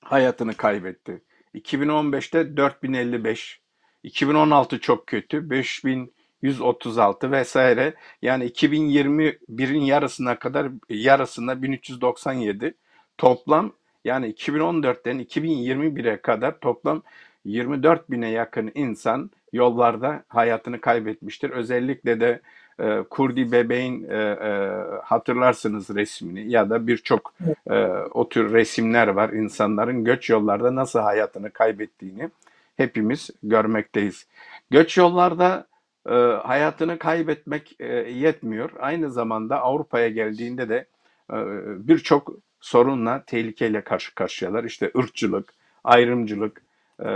hayatını 0.00 0.54
kaybetti. 0.54 1.22
2015'te 1.54 2.56
4055, 2.56 3.60
2016 4.02 4.80
çok 4.80 5.06
kötü 5.06 5.50
5136 5.50 7.32
vesaire. 7.32 7.94
Yani 8.22 8.44
2021'in 8.44 9.80
yarısına 9.80 10.38
kadar 10.38 10.68
yarısında 10.88 11.62
1397 11.62 12.74
toplam 13.18 13.72
yani 14.04 14.30
2014'ten 14.30 15.20
2021'e 15.24 16.16
kadar 16.16 16.60
toplam 16.60 17.02
24 17.44 18.10
bine 18.10 18.30
yakın 18.30 18.72
insan 18.74 19.30
yollarda 19.54 20.24
hayatını 20.28 20.80
kaybetmiştir. 20.80 21.50
Özellikle 21.50 22.20
de 22.20 22.40
e, 22.80 23.02
Kurdi 23.10 23.52
bebeğin 23.52 24.10
e, 24.10 24.16
e, 24.16 24.70
hatırlarsınız 25.02 25.90
resmini 25.90 26.50
ya 26.50 26.70
da 26.70 26.86
birçok 26.86 27.34
e, 27.70 27.86
o 28.14 28.28
tür 28.28 28.52
resimler 28.52 29.08
var 29.08 29.30
insanların 29.30 30.04
göç 30.04 30.30
yollarda 30.30 30.74
nasıl 30.74 30.98
hayatını 30.98 31.50
kaybettiğini 31.50 32.30
hepimiz 32.76 33.30
görmekteyiz. 33.42 34.26
Göç 34.70 34.96
yollarda 34.96 35.66
e, 36.08 36.14
hayatını 36.42 36.98
kaybetmek 36.98 37.76
e, 37.80 37.86
yetmiyor. 37.94 38.70
Aynı 38.80 39.10
zamanda 39.10 39.60
Avrupa'ya 39.60 40.08
geldiğinde 40.08 40.68
de 40.68 40.86
e, 41.32 41.36
birçok 41.88 42.32
sorunla, 42.60 43.22
tehlikeyle 43.26 43.80
karşı 43.80 44.14
karşıyalar. 44.14 44.64
İşte 44.64 44.90
ırkçılık, 44.98 45.54
ayrımcılık, 45.84 46.62
e, 47.04 47.10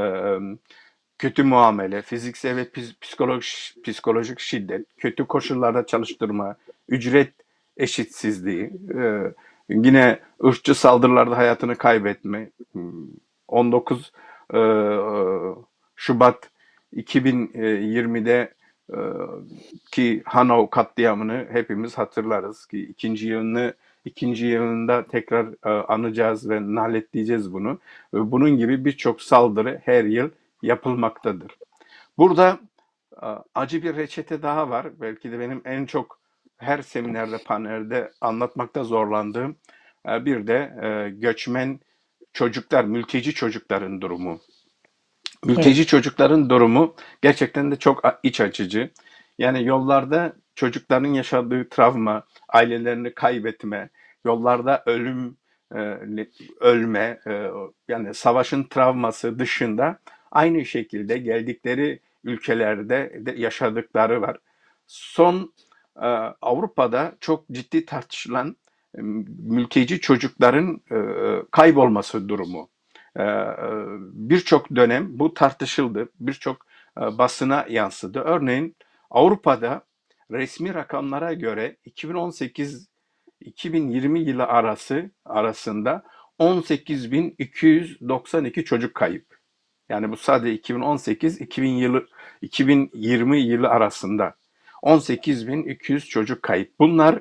kötü 1.19 1.43
muamele, 1.43 2.03
fiziksel 2.03 2.57
ve 2.57 2.69
psikolojik, 3.01 3.85
psikolojik 3.85 4.41
şiddet, 4.41 4.87
kötü 4.99 5.25
koşullarda 5.27 5.87
çalıştırma, 5.87 6.57
ücret 6.89 7.33
eşitsizliği, 7.77 8.71
e, 8.95 9.33
yine 9.69 10.19
ırkçı 10.45 10.75
saldırılarda 10.75 11.37
hayatını 11.37 11.77
kaybetme, 11.77 12.51
19 13.49 14.13
e, 14.55 14.59
Şubat 15.97 16.51
2020'de 16.97 18.55
e, 18.93 18.99
ki 19.91 20.23
Hanau 20.25 20.71
katliamını 20.71 21.47
hepimiz 21.51 21.99
hatırlarız 21.99 22.67
ki 22.67 22.83
ikinci 22.83 23.29
yılını 23.29 23.75
ikinci 24.05 24.47
yılında 24.47 25.07
tekrar 25.07 25.47
e, 25.47 25.69
anacağız 25.83 26.51
ve 26.51 26.75
naletleyeceğiz 26.75 27.53
bunu. 27.53 27.79
Bunun 28.13 28.57
gibi 28.57 28.85
birçok 28.85 29.23
saldırı 29.23 29.81
her 29.85 30.05
yıl 30.05 30.31
yapılmaktadır. 30.63 31.59
Burada 32.19 32.59
acı 33.55 33.83
bir 33.83 33.97
reçete 33.97 34.43
daha 34.43 34.71
var. 34.71 35.01
Belki 35.01 35.33
de 35.33 35.41
benim 35.41 35.63
en 35.65 35.87
çok 35.87 36.19
her 36.57 36.83
seminerde, 36.83 37.39
panelde 37.39 38.13
anlatmakta 38.21 38.85
zorlandığım 38.85 39.57
bir 40.07 40.47
de 40.47 40.73
göçmen 41.17 41.81
çocuklar, 42.33 42.85
mülteci 42.85 43.35
çocukların 43.35 44.01
durumu. 44.01 44.41
Mülteci 45.45 45.81
evet. 45.81 45.89
çocukların 45.89 46.51
durumu 46.51 46.95
gerçekten 47.23 47.71
de 47.71 47.77
çok 47.77 48.03
iç 48.23 48.41
açıcı. 48.41 48.91
Yani 49.39 49.65
yollarda 49.65 50.33
çocukların 50.55 51.09
yaşadığı 51.09 51.69
travma, 51.69 52.23
ailelerini 52.49 53.15
kaybetme, 53.15 53.91
yollarda 54.25 54.83
ölüm, 54.87 55.37
ölme, 56.61 57.21
yani 57.89 58.15
savaşın 58.15 58.65
travması 58.65 59.39
dışında 59.39 59.99
aynı 60.31 60.65
şekilde 60.65 61.19
geldikleri 61.19 62.01
ülkelerde 62.25 63.27
de 63.27 63.33
yaşadıkları 63.33 64.21
var. 64.21 64.39
Son 64.87 65.53
e, 65.97 66.07
Avrupa'da 66.43 67.17
çok 67.21 67.49
ciddi 67.53 67.87
tartışılan 67.87 68.57
e, 68.95 69.01
mülteci 69.39 70.01
çocukların 70.01 70.81
e, 70.91 70.97
kaybolması 71.51 72.29
durumu. 72.29 72.69
Birçok 74.13 74.77
dönem 74.77 75.19
bu 75.19 75.35
tartışıldı, 75.35 76.09
birçok 76.21 76.67
basına 76.97 77.67
yansıdı. 77.69 78.21
Örneğin 78.21 78.77
Avrupa'da 79.11 79.83
resmi 80.31 80.75
rakamlara 80.75 81.33
göre 81.33 81.77
2018-2020 81.87 84.19
yılı 84.19 84.45
arası 84.45 85.11
arasında 85.25 86.03
18.292 86.39 88.65
çocuk 88.65 88.95
kayıp. 88.95 89.38
Yani 89.89 90.13
bu 90.13 90.17
sadece 90.17 90.55
2018 90.55 91.41
2000 91.41 91.69
yılı 91.69 92.07
2020 92.43 93.41
yılı 93.41 93.69
arasında 93.69 94.35
18.200 94.83 96.09
çocuk 96.09 96.43
kayıp. 96.43 96.79
Bunlar 96.79 97.19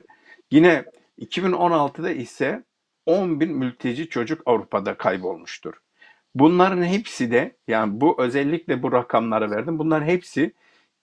yine 0.51 0.85
2016'da 1.19 2.11
ise 2.11 2.63
10.000 3.07 3.45
mülteci 3.45 4.09
çocuk 4.09 4.41
Avrupa'da 4.45 4.97
kaybolmuştur. 4.97 5.73
Bunların 6.35 6.83
hepsi 6.83 7.31
de 7.31 7.55
yani 7.67 8.01
bu 8.01 8.21
özellikle 8.21 8.83
bu 8.83 8.91
rakamları 8.91 9.51
verdim. 9.51 9.79
Bunların 9.79 10.05
hepsi 10.05 10.53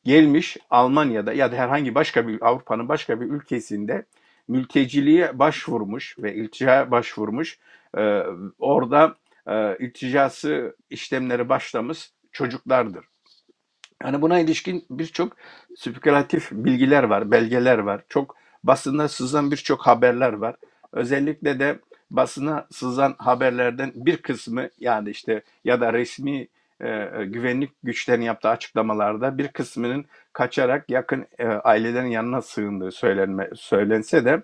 gelmiş 0.04 0.56
Almanya'da 0.70 1.32
ya 1.32 1.52
da 1.52 1.56
herhangi 1.56 1.94
başka 1.94 2.28
bir 2.28 2.46
Avrupa'nın 2.46 2.88
başka 2.88 3.20
bir 3.20 3.26
ülkesinde 3.26 4.06
mülteciliğe 4.48 5.38
başvurmuş 5.38 6.18
ve 6.18 6.34
ilticaya 6.34 6.90
başvurmuş. 6.90 7.58
Ee, 7.98 8.22
orada 8.58 9.16
e, 9.48 9.76
ilticası 9.78 10.76
işlemleri 10.90 11.48
başlamış 11.48 12.10
çocuklardır. 12.32 13.04
Yani 14.02 14.22
buna 14.22 14.40
ilişkin 14.40 14.86
birçok 14.90 15.36
spekülatif 15.76 16.50
bilgiler 16.52 17.02
var, 17.02 17.30
belgeler 17.30 17.78
var. 17.78 18.02
Çok 18.08 18.36
basında 18.64 19.08
sızan 19.08 19.50
birçok 19.50 19.86
haberler 19.86 20.32
var. 20.32 20.56
Özellikle 20.92 21.60
de 21.60 21.78
basına 22.10 22.66
sızan 22.70 23.14
haberlerden 23.18 23.92
bir 23.94 24.16
kısmı 24.16 24.68
yani 24.80 25.10
işte 25.10 25.42
ya 25.64 25.80
da 25.80 25.92
resmi 25.92 26.48
e, 26.80 27.08
güvenlik 27.24 27.70
güçlerinin 27.82 28.24
yaptığı 28.24 28.48
açıklamalarda 28.48 29.38
bir 29.38 29.48
kısmının 29.48 30.04
kaçarak 30.32 30.90
yakın 30.90 31.26
e, 31.38 31.46
ailelerin 31.46 32.06
yanına 32.06 32.42
sığındığı 32.42 32.90
söylenme, 32.90 33.50
söylense 33.54 34.24
de 34.24 34.42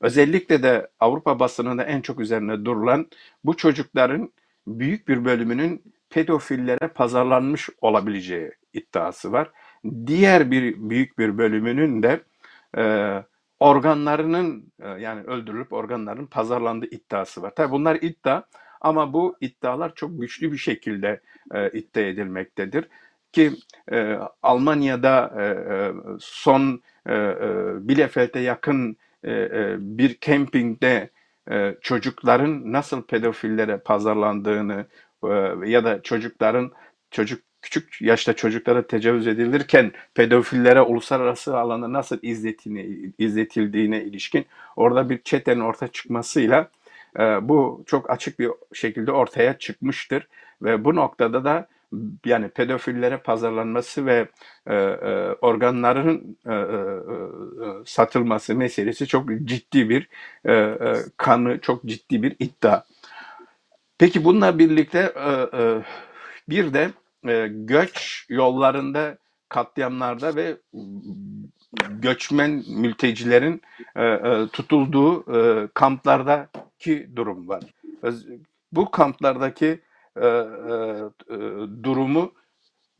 Özellikle 0.00 0.62
de 0.62 0.88
Avrupa 1.00 1.38
basınında 1.38 1.84
en 1.84 2.00
çok 2.00 2.20
üzerine 2.20 2.64
durulan 2.64 3.06
bu 3.44 3.56
çocukların 3.56 4.32
büyük 4.66 5.08
bir 5.08 5.24
bölümünün 5.24 5.82
pedofillere 6.10 6.88
pazarlanmış 6.88 7.70
olabileceği 7.80 8.50
iddiası 8.72 9.32
var. 9.32 9.50
Diğer 10.06 10.50
bir 10.50 10.90
büyük 10.90 11.18
bir 11.18 11.38
bölümünün 11.38 12.02
de 12.02 12.20
e, 12.78 13.12
organlarının 13.60 14.72
e, 14.80 14.88
yani 14.88 15.22
öldürülüp 15.22 15.72
organların 15.72 16.26
pazarlandığı 16.26 16.86
iddiası 16.86 17.42
var. 17.42 17.54
Tabi 17.54 17.72
bunlar 17.72 17.96
iddia 17.96 18.42
ama 18.80 19.12
bu 19.12 19.36
iddialar 19.40 19.94
çok 19.94 20.20
güçlü 20.20 20.52
bir 20.52 20.58
şekilde 20.58 21.20
e, 21.54 21.70
iddia 21.70 22.02
edilmektedir. 22.02 22.88
Ki 23.32 23.52
e, 23.92 24.18
Almanya'da 24.42 25.32
e, 25.38 25.44
e 25.44 25.92
son 26.20 26.82
e, 27.06 27.14
e, 27.14 27.38
Bielefeld'e 27.88 28.40
yakın 28.40 28.96
bir 29.78 30.14
kempingde 30.14 31.10
e, 31.50 31.74
çocukların 31.80 32.72
nasıl 32.72 33.02
pedofillere 33.02 33.78
pazarlandığını 33.78 34.86
ya 35.66 35.84
da 35.84 36.02
çocukların 36.02 36.72
çocuk 37.10 37.42
küçük 37.62 38.02
yaşta 38.02 38.32
çocuklara 38.32 38.86
tecavüz 38.86 39.26
edilirken 39.26 39.92
pedofillere 40.14 40.80
uluslararası 40.80 41.58
alanda 41.58 41.92
nasıl 41.92 42.18
izletini, 42.22 43.12
izletildiğine 43.18 44.04
ilişkin 44.04 44.46
orada 44.76 45.10
bir 45.10 45.22
çetenin 45.22 45.60
ortaya 45.60 45.88
çıkmasıyla 45.88 46.70
bu 47.42 47.84
çok 47.86 48.10
açık 48.10 48.38
bir 48.38 48.50
şekilde 48.74 49.12
ortaya 49.12 49.58
çıkmıştır. 49.58 50.28
Ve 50.62 50.84
bu 50.84 50.94
noktada 50.94 51.44
da 51.44 51.68
yani 52.24 52.48
pedofillere 52.48 53.16
pazarlanması 53.16 54.06
ve 54.06 54.28
e, 54.66 54.74
e, 54.74 55.32
organların 55.40 56.38
e, 56.46 56.54
e, 56.54 56.56
e, 56.56 57.24
satılması 57.84 58.54
meselesi 58.54 59.06
çok 59.06 59.28
ciddi 59.44 59.88
bir 59.88 60.08
e, 60.44 60.52
e, 60.52 60.94
kanı, 61.16 61.58
çok 61.60 61.84
ciddi 61.84 62.22
bir 62.22 62.36
iddia. 62.38 62.82
Peki 63.98 64.24
bununla 64.24 64.58
birlikte 64.58 65.12
e, 65.16 65.58
e, 65.62 65.82
bir 66.48 66.74
de 66.74 66.90
e, 67.28 67.48
göç 67.50 68.26
yollarında 68.28 69.18
katliamlarda 69.48 70.36
ve 70.36 70.56
göçmen 71.90 72.64
mültecilerin 72.68 73.62
e, 73.96 74.04
e, 74.04 74.48
tutulduğu 74.52 75.36
e, 75.36 75.68
kamplardaki 75.74 77.16
durum 77.16 77.48
var. 77.48 77.64
Bu 78.72 78.90
kamplardaki 78.90 79.80
e, 80.16 80.26
e, 80.26 80.32
e, 81.34 81.38
durumu 81.82 82.32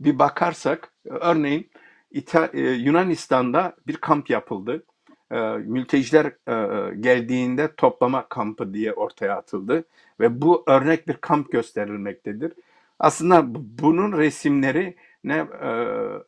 bir 0.00 0.18
bakarsak 0.18 0.92
örneğin 1.04 1.70
İta 2.10 2.50
e, 2.52 2.60
Yunanistan'da 2.60 3.76
bir 3.86 3.96
kamp 3.96 4.30
yapıldı. 4.30 4.84
E, 5.30 5.36
mülteciler 5.56 6.26
e, 6.26 6.94
geldiğinde 6.94 7.74
toplama 7.76 8.28
kampı 8.28 8.74
diye 8.74 8.92
ortaya 8.92 9.36
atıldı 9.36 9.84
ve 10.20 10.42
bu 10.42 10.64
örnek 10.66 11.08
bir 11.08 11.14
kamp 11.14 11.52
gösterilmektedir. 11.52 12.52
Aslında 12.98 13.44
bunun 13.82 14.18
resimleri 14.18 14.96
ne 15.24 15.34
e, 15.62 15.68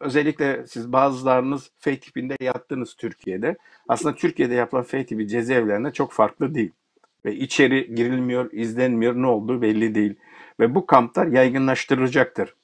özellikle 0.00 0.66
siz 0.66 0.92
bazılarınız 0.92 1.70
F 1.78 2.00
tipinde 2.00 2.36
yattınız 2.40 2.94
Türkiye'de. 2.94 3.56
Aslında 3.88 4.14
Türkiye'de 4.14 4.54
yapılan 4.54 4.84
F 4.84 5.06
tipi 5.06 5.28
cezaevlerinde 5.28 5.92
çok 5.92 6.12
farklı 6.12 6.54
değil. 6.54 6.70
Ve 7.24 7.34
içeri 7.34 7.94
girilmiyor, 7.94 8.52
izlenmiyor, 8.52 9.14
ne 9.14 9.26
olduğu 9.26 9.62
belli 9.62 9.94
değil 9.94 10.14
ve 10.60 10.74
bu 10.74 10.86
kamplar 10.86 11.26
yaygınlaştırılacaktır. 11.26 12.54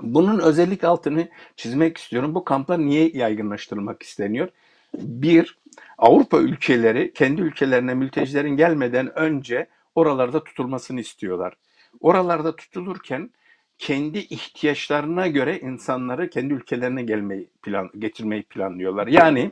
Bunun 0.00 0.38
özellik 0.38 0.84
altını 0.84 1.28
çizmek 1.56 1.98
istiyorum. 1.98 2.34
Bu 2.34 2.44
kamplar 2.44 2.78
niye 2.78 3.10
yaygınlaştırılmak 3.14 4.02
isteniyor? 4.02 4.48
Bir, 4.94 5.58
Avrupa 5.98 6.38
ülkeleri 6.38 7.12
kendi 7.12 7.40
ülkelerine 7.42 7.94
mültecilerin 7.94 8.56
gelmeden 8.56 9.18
önce 9.18 9.66
oralarda 9.94 10.44
tutulmasını 10.44 11.00
istiyorlar. 11.00 11.54
Oralarda 12.00 12.56
tutulurken 12.56 13.30
kendi 13.78 14.18
ihtiyaçlarına 14.18 15.26
göre 15.26 15.58
insanları 15.58 16.30
kendi 16.30 16.54
ülkelerine 16.54 17.02
gelmeyi 17.02 17.48
plan 17.62 17.90
getirmeyi 17.98 18.42
planlıyorlar. 18.42 19.06
Yani 19.06 19.50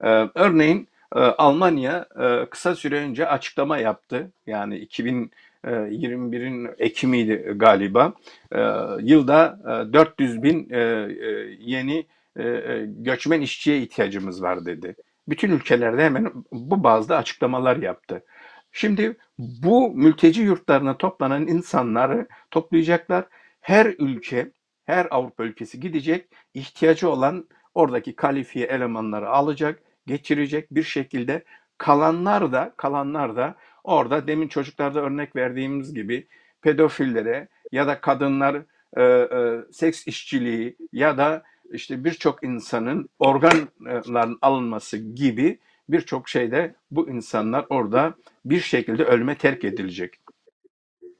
e, 0.00 0.08
örneğin 0.34 0.88
e, 1.16 1.18
Almanya 1.18 2.06
e, 2.22 2.46
kısa 2.50 2.74
süre 2.74 2.98
önce 3.00 3.28
açıklama 3.28 3.78
yaptı. 3.78 4.30
Yani 4.46 4.78
2021'in 5.64 6.70
Ekim'iydi 6.78 7.52
galiba. 7.56 8.14
E, 8.52 8.60
Yılda 9.00 9.58
e, 9.90 9.92
400 9.92 10.42
bin 10.42 10.70
e, 10.70 10.78
e, 10.78 11.56
yeni 11.60 12.06
e, 12.36 12.48
e, 12.48 12.86
göçmen 12.86 13.40
işçiye 13.40 13.78
ihtiyacımız 13.78 14.42
var 14.42 14.66
dedi. 14.66 14.96
Bütün 15.28 15.50
ülkelerde 15.50 16.04
hemen 16.04 16.32
bu 16.52 16.84
bazda 16.84 17.16
açıklamalar 17.16 17.76
yaptı. 17.76 18.24
Şimdi 18.72 19.16
bu 19.38 19.90
mülteci 19.90 20.42
yurtlarına 20.42 20.96
toplanan 20.96 21.46
insanları 21.46 22.26
toplayacaklar. 22.50 23.24
Her 23.60 23.86
ülke, 23.98 24.52
her 24.84 25.06
Avrupa 25.10 25.44
ülkesi 25.44 25.80
gidecek, 25.80 26.28
ihtiyacı 26.54 27.10
olan 27.10 27.48
oradaki 27.74 28.16
kalifiye 28.16 28.66
elemanları 28.66 29.28
alacak, 29.28 29.82
geçirecek 30.06 30.74
bir 30.74 30.82
şekilde. 30.82 31.44
Kalanlar 31.78 32.52
da, 32.52 32.74
kalanlar 32.76 33.36
da 33.36 33.54
orada 33.86 34.26
demin 34.26 34.48
çocuklarda 34.48 35.00
örnek 35.00 35.36
verdiğimiz 35.36 35.94
gibi 35.94 36.26
pedofillere 36.62 37.48
ya 37.72 37.86
da 37.86 38.00
kadınlar 38.00 38.62
e, 38.96 39.02
e, 39.02 39.64
seks 39.72 40.06
işçiliği 40.06 40.76
ya 40.92 41.18
da 41.18 41.42
işte 41.72 42.04
birçok 42.04 42.44
insanın 42.44 43.08
organların 43.18 44.38
alınması 44.42 44.96
gibi 44.96 45.58
birçok 45.88 46.28
şeyde 46.28 46.74
bu 46.90 47.10
insanlar 47.10 47.66
orada 47.70 48.14
bir 48.44 48.60
şekilde 48.60 49.04
ölüme 49.04 49.38
terk 49.38 49.64
edilecek. 49.64 50.14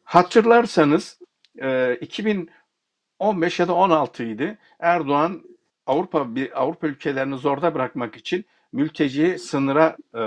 Hatırlarsanız 0.05 1.21
e, 1.59 1.97
2015 2.01 3.61
ya 3.61 3.69
da 3.69 3.75
16 3.75 4.25
idi. 4.25 4.59
Erdoğan 4.79 5.43
Avrupa 5.87 6.35
bir 6.35 6.63
Avrupa 6.63 6.87
ülkelerini 6.87 7.39
zorda 7.39 7.75
bırakmak 7.75 8.17
için 8.17 8.45
mülteciyi 8.73 9.39
sınıra 9.39 9.97
e, 10.15 10.21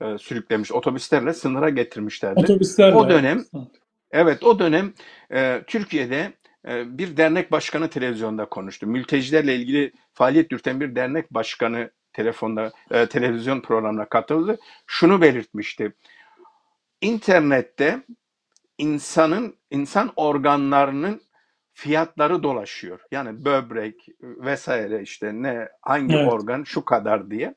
e, 0.00 0.18
sürüklemiş. 0.18 0.72
Otobüslerle 0.72 1.34
sınıra 1.34 1.68
getirmişlerdi. 1.68 2.40
Otobüslerle. 2.40 2.94
O 2.96 3.08
dönem 3.10 3.44
Evet 4.10 4.42
o 4.42 4.58
dönem 4.58 4.92
e, 5.32 5.62
Türkiye'de 5.66 6.32
e, 6.68 6.98
bir 6.98 7.16
dernek 7.16 7.52
başkanı 7.52 7.90
televizyonda 7.90 8.44
konuştu. 8.44 8.86
Mültecilerle 8.86 9.56
ilgili 9.56 9.92
faaliyet 10.12 10.52
yürüten 10.52 10.80
bir 10.80 10.96
dernek 10.96 11.34
başkanı 11.34 11.90
telefonda 12.12 12.72
e, 12.90 13.06
televizyon 13.06 13.60
programına 13.60 14.08
katıldı. 14.08 14.58
Şunu 14.86 15.20
belirtmişti. 15.20 15.92
İnternette 17.00 18.02
insanın 18.78 19.56
insan 19.70 20.12
organlarının 20.16 21.20
fiyatları 21.72 22.42
dolaşıyor. 22.42 23.00
Yani 23.10 23.44
böbrek 23.44 24.08
vesaire 24.20 25.02
işte 25.02 25.32
ne 25.34 25.68
hangi 25.82 26.16
Evet. 26.16 26.32
organ 26.32 26.64
şu 26.64 26.84
kadar 26.84 27.30
diye. 27.30 27.54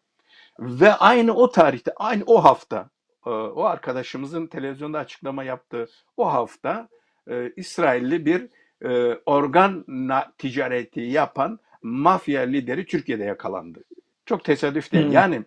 Ve 0.61 0.93
aynı 0.93 1.33
o 1.33 1.51
tarihte, 1.51 1.91
aynı 1.95 2.23
o 2.25 2.43
hafta, 2.43 2.89
e, 3.25 3.29
o 3.29 3.63
arkadaşımızın 3.63 4.47
televizyonda 4.47 4.99
açıklama 4.99 5.43
yaptığı 5.43 5.89
o 6.17 6.33
hafta 6.33 6.89
e, 7.29 7.51
İsrailli 7.55 8.25
bir 8.25 8.47
e, 8.89 9.19
organ 9.25 9.85
ticareti 10.37 11.01
yapan 11.01 11.59
mafya 11.81 12.41
lideri 12.41 12.85
Türkiye'de 12.85 13.23
yakalandı. 13.23 13.83
Çok 14.25 14.43
tesadüf 14.43 14.91
değil. 14.91 15.05
Hmm. 15.05 15.11
Yani 15.11 15.41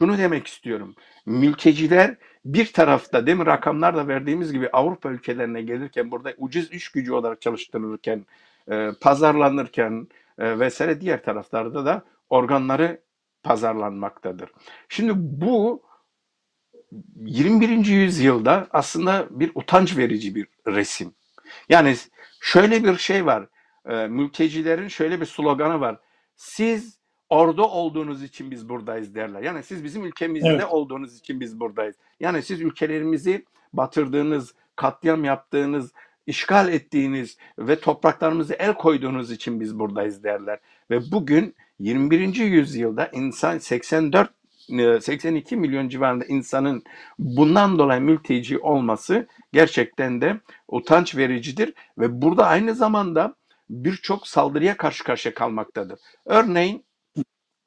şunu 0.00 0.18
demek 0.18 0.46
istiyorum. 0.46 0.94
Mülteciler 1.26 2.16
bir 2.44 2.72
tarafta 2.72 3.26
demin 3.26 3.46
rakamlarla 3.46 4.08
verdiğimiz 4.08 4.52
gibi 4.52 4.68
Avrupa 4.70 5.10
ülkelerine 5.10 5.62
gelirken 5.62 6.10
burada 6.10 6.32
ucuz 6.38 6.72
iş 6.72 6.88
gücü 6.88 7.12
olarak 7.12 7.40
çalıştırılırken, 7.40 8.26
e, 8.70 8.90
pazarlanırken 9.00 10.08
e, 10.38 10.58
vesaire 10.58 11.00
diğer 11.00 11.22
taraflarda 11.22 11.86
da 11.86 12.02
organları 12.30 13.00
pazarlanmaktadır. 13.42 14.50
Şimdi 14.88 15.12
bu 15.16 15.82
21. 17.16 17.86
yüzyılda 17.86 18.66
aslında 18.70 19.26
bir 19.30 19.52
utanç 19.54 19.96
verici 19.96 20.34
bir 20.34 20.46
resim. 20.66 21.14
Yani 21.68 21.96
şöyle 22.40 22.84
bir 22.84 22.96
şey 22.96 23.26
var. 23.26 23.48
E, 23.88 24.06
mültecilerin 24.06 24.88
şöyle 24.88 25.20
bir 25.20 25.26
sloganı 25.26 25.80
var. 25.80 26.00
Siz 26.36 26.98
orada 27.28 27.68
olduğunuz 27.68 28.22
için 28.22 28.50
biz 28.50 28.68
buradayız 28.68 29.14
derler. 29.14 29.42
Yani 29.42 29.62
siz 29.62 29.84
bizim 29.84 30.04
ülkemizde 30.04 30.48
Evet. 30.48 30.64
olduğunuz 30.70 31.18
için 31.18 31.40
biz 31.40 31.60
buradayız. 31.60 31.96
Yani 32.20 32.42
siz 32.42 32.60
ülkelerimizi 32.60 33.44
batırdığınız, 33.72 34.54
katliam 34.76 35.24
yaptığınız, 35.24 35.92
işgal 36.26 36.72
ettiğiniz 36.72 37.38
ve 37.58 37.80
topraklarımızı 37.80 38.54
el 38.54 38.74
koyduğunuz 38.74 39.30
için 39.30 39.60
biz 39.60 39.78
buradayız 39.78 40.24
derler. 40.24 40.58
Ve 40.90 41.12
bugün 41.12 41.54
21. 41.78 42.34
yüzyılda 42.34 43.10
insan 43.12 43.58
84 43.58 44.30
e, 44.70 45.00
82 45.00 45.56
milyon 45.56 45.88
civarında 45.88 46.24
insanın 46.24 46.82
bundan 47.18 47.78
dolayı 47.78 48.00
mülteci 48.00 48.58
olması 48.58 49.26
gerçekten 49.52 50.20
de 50.20 50.40
utanç 50.68 51.16
vericidir 51.16 51.74
ve 51.98 52.22
burada 52.22 52.46
aynı 52.46 52.74
zamanda 52.74 53.34
birçok 53.70 54.26
saldırıya 54.26 54.76
karşı 54.76 55.04
karşıya 55.04 55.34
kalmaktadır. 55.34 55.98
Örneğin 56.26 56.84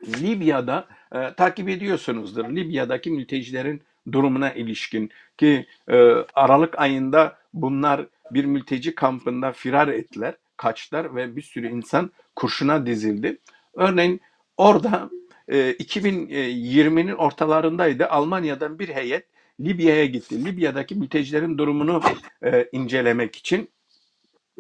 Libya'da 0.08 0.88
e, 1.15 1.34
takip 1.34 1.69
ediyorsunuzdur. 1.69 2.50
Libya'daki 2.50 3.12
mültecilerin 3.12 3.84
durumuna 4.12 4.54
ilişkin 4.54 5.12
ki 5.38 5.65
e, 5.88 5.97
Aralık 6.34 6.80
ayında 6.80 7.38
bunlar 7.54 8.08
bir 8.32 8.45
mülteci 8.45 8.95
kampında 8.95 9.52
firar 9.52 9.88
ettiler, 9.88 10.36
kaçtılar 10.58 11.15
ve 11.15 11.36
bir 11.36 11.41
sürü 11.41 11.69
insan 11.69 12.12
kurşuna 12.36 12.86
dizildi. 12.86 13.38
Örneğin 13.76 14.22
orada 14.58 15.10
e, 15.48 15.72
2020'nin 15.72 17.16
ortalarındaydı. 17.16 18.08
Almanya'dan 18.08 18.80
bir 18.80 18.90
heyet 18.90 19.28
Libya'ya 19.60 20.06
gitti. 20.06 20.46
Libya'daki 20.46 20.96
mültecilerin 20.96 21.58
durumunu 21.58 22.02
e, 22.46 22.70
incelemek 22.72 23.36
için. 23.36 23.70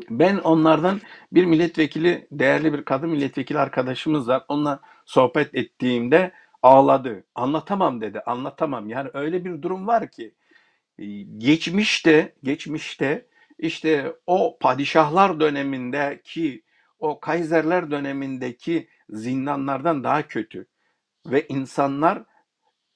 Ben 0.09 0.37
onlardan 0.37 1.01
bir 1.31 1.45
milletvekili, 1.45 2.27
değerli 2.31 2.73
bir 2.73 2.85
kadın 2.85 3.09
milletvekili 3.09 3.59
arkadaşımız 3.59 4.27
var. 4.27 4.45
Onunla 4.47 4.79
sohbet 5.05 5.55
ettiğimde 5.55 6.31
ağladı. 6.63 7.23
Anlatamam 7.35 8.01
dedi. 8.01 8.19
Anlatamam. 8.25 8.89
Yani 8.89 9.09
öyle 9.13 9.45
bir 9.45 9.61
durum 9.61 9.87
var 9.87 10.11
ki 10.11 10.33
e, 10.99 11.05
geçmişte 11.37 12.33
geçmişte 12.43 13.25
işte 13.59 14.13
o 14.27 14.57
padişahlar 14.59 15.39
dönemindeki 15.39 16.63
o 17.01 17.19
Kaiserler 17.19 17.91
dönemindeki 17.91 18.87
zindanlardan 19.09 20.03
daha 20.03 20.27
kötü 20.27 20.67
ve 21.25 21.47
insanlar 21.47 22.23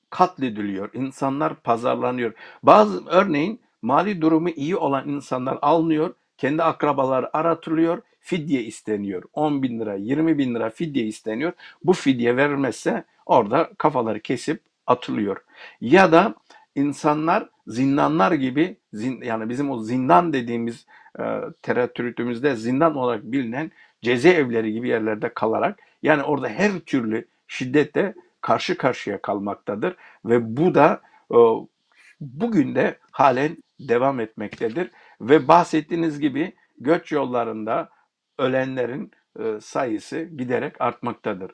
katlediliyor. 0.10 0.90
insanlar 0.94 1.56
pazarlanıyor. 1.56 2.34
Bazı 2.64 3.06
örneğin 3.06 3.62
mali 3.82 4.22
durumu 4.22 4.50
iyi 4.50 4.76
olan 4.76 5.10
insanlar 5.10 5.60
alınıyor, 5.62 6.14
kendi 6.38 6.64
akrabaları 6.64 7.38
aratılıyor, 7.38 8.02
fidye 8.20 8.64
isteniyor. 8.64 9.24
10 9.34 9.64
bin 9.64 9.80
lira, 9.80 9.96
20 9.96 10.38
bin 10.38 10.56
lira 10.56 10.70
fidye 10.70 11.06
isteniyor. 11.06 11.54
Bu 11.84 11.94
fidye 11.94 12.38
verilmezse 12.38 13.04
orada 13.26 13.72
kafaları 13.78 14.20
kesip 14.20 14.62
atılıyor. 14.88 15.44
Ya 15.82 16.12
da 16.12 16.36
insanlar 16.76 17.50
zindanlar 17.68 18.32
gibi 18.32 18.78
zin, 18.94 19.22
yani 19.22 19.50
bizim 19.50 19.72
o 19.72 19.80
zindan 19.80 20.34
dediğimiz 20.34 20.86
e, 21.20 21.24
teratürütümüzde 21.62 22.56
zindan 22.56 22.96
olarak 22.96 23.24
bilinen 23.24 23.72
cezaevleri 24.06 24.74
gibi 24.74 24.90
yerlerde 24.90 25.30
kalarak 25.34 25.80
yani 26.04 26.24
orada 26.24 26.50
her 26.50 26.80
türlü 26.80 27.28
şiddete 27.48 28.14
karşı 28.42 28.78
karşıya 28.78 29.22
kalmaktadır 29.22 29.96
ve 30.26 30.58
bu 30.58 30.76
da 30.76 31.02
e, 31.32 31.38
bugün 32.22 32.76
de 32.76 32.98
halen 33.12 33.58
devam 33.80 34.20
etmektedir 34.20 34.92
ve 35.22 35.48
bahsettiğiniz 35.48 36.20
gibi 36.20 36.54
göç 36.80 37.12
yollarında 37.12 37.90
ölenlerin 38.40 39.12
e, 39.40 39.60
sayısı 39.62 40.24
giderek 40.24 40.82
artmaktadır. 40.82 41.52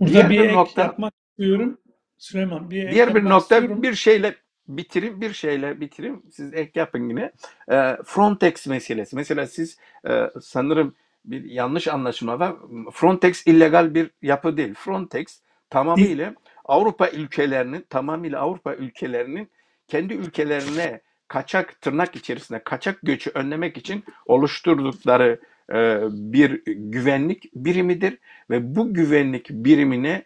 Burada 0.00 0.12
Diğer 0.12 0.30
bir 0.30 0.40
bir 0.42 0.52
nokta 0.52 0.82
yapmak 0.82 1.14
istiyorum. 1.30 1.78
Süleyman 2.18 2.70
bir 2.70 2.90
Diğer 2.90 3.14
bir 3.14 3.24
nokta 3.24 3.56
istiyorum. 3.56 3.82
bir 3.82 3.94
şeyle 3.94 4.34
bitireyim, 4.68 5.20
bir 5.20 5.32
şeyle 5.32 5.80
bitireyim. 5.80 6.22
Siz 6.32 6.54
ek 6.54 6.70
yapın 6.74 7.08
yine. 7.08 7.32
Ee, 7.72 7.96
Frontex 8.04 8.66
meselesi. 8.66 9.16
Mesela 9.16 9.46
siz 9.46 9.78
e, 10.08 10.30
sanırım 10.40 10.94
bir 11.30 11.44
yanlış 11.44 11.88
anlaşılma 11.88 12.38
var. 12.40 12.54
Frontex 12.92 13.46
illegal 13.46 13.94
bir 13.94 14.10
yapı 14.22 14.56
değil. 14.56 14.74
Frontex 14.74 15.40
tamamıyla 15.70 16.34
Avrupa 16.64 17.08
ülkelerinin 17.10 17.86
tamamıyla 17.90 18.40
Avrupa 18.40 18.74
ülkelerinin 18.74 19.50
kendi 19.88 20.14
ülkelerine 20.14 21.00
kaçak 21.28 21.80
tırnak 21.80 22.16
içerisinde 22.16 22.62
kaçak 22.64 22.98
göçü 23.02 23.30
önlemek 23.34 23.76
için 23.76 24.04
oluşturdukları 24.26 25.40
e, 25.72 26.00
bir 26.10 26.62
güvenlik 26.66 27.54
birimidir 27.54 28.18
ve 28.50 28.76
bu 28.76 28.94
güvenlik 28.94 29.50
birimine 29.50 30.24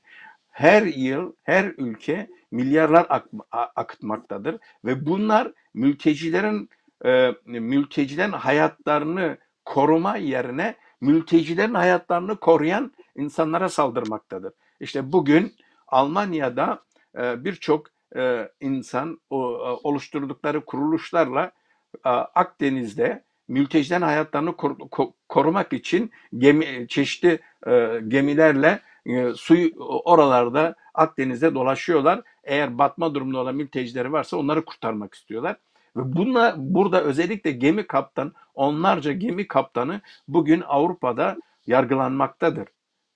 her 0.50 0.82
yıl 0.82 1.32
her 1.42 1.64
ülke 1.64 2.26
milyarlar 2.50 3.06
ak- 3.08 3.28
akıtmaktadır 3.76 4.56
ve 4.84 5.06
bunlar 5.06 5.52
mültecilerin 5.74 6.68
e, 7.04 7.30
mültecilerin 7.44 8.32
hayatlarını 8.32 9.36
koruma 9.64 10.16
yerine 10.16 10.74
mültecilerin 11.02 11.74
hayatlarını 11.74 12.36
koruyan 12.36 12.92
insanlara 13.16 13.68
saldırmaktadır. 13.68 14.52
İşte 14.80 15.12
bugün 15.12 15.54
Almanya'da 15.88 16.82
e, 17.18 17.44
birçok 17.44 17.86
e, 18.16 18.48
insan 18.60 19.20
e, 19.30 19.34
oluşturdukları 19.34 20.64
kuruluşlarla 20.64 21.52
Akdeniz'de 22.34 23.24
mültecilerin 23.48 24.02
hayatlarını 24.02 24.56
kor- 24.56 24.76
ko- 24.78 25.12
korumak 25.28 25.72
için 25.72 26.10
gemi 26.38 26.88
çeşitli 26.88 27.40
gemilerle 28.08 28.80
suyu 29.36 29.70
oralarda 29.84 30.74
Akdeniz'de 30.94 31.54
dolaşıyorlar. 31.54 32.22
Eğer 32.44 32.78
batma 32.78 33.14
durumunda 33.14 33.38
olan 33.38 33.54
mültecileri 33.54 34.12
varsa 34.12 34.36
onları 34.36 34.64
kurtarmak 34.64 35.14
istiyorlar. 35.14 35.56
Ve 35.96 36.12
bununla 36.16 36.54
burada 36.58 37.02
özellikle 37.02 37.50
gemi 37.50 37.86
kaptan, 37.86 38.32
onlarca 38.54 39.12
gemi 39.12 39.48
kaptanı 39.48 40.00
bugün 40.28 40.62
Avrupa'da 40.66 41.36
yargılanmaktadır. 41.66 42.68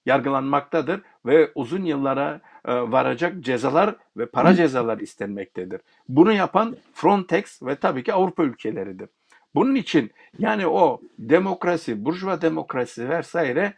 Yargılanmaktadır 0.07 1.01
ve 1.27 1.53
uzun 1.55 1.85
yıllara 1.85 2.41
e, 2.65 2.73
varacak 2.73 3.41
cezalar 3.41 3.97
ve 4.17 4.27
para 4.27 4.55
cezalar 4.55 4.99
istenmektedir. 4.99 5.81
Bunu 6.09 6.33
yapan 6.33 6.77
Frontex 6.95 7.63
ve 7.63 7.77
tabii 7.77 8.03
ki 8.03 8.13
Avrupa 8.13 8.43
ülkeleridir. 8.45 9.09
Bunun 9.55 9.75
için 9.75 10.13
yani 10.39 10.67
o 10.67 11.01
demokrasi, 11.19 12.05
burjuva 12.05 12.43
demokrasi 12.43 13.09
vesaire 13.11 13.75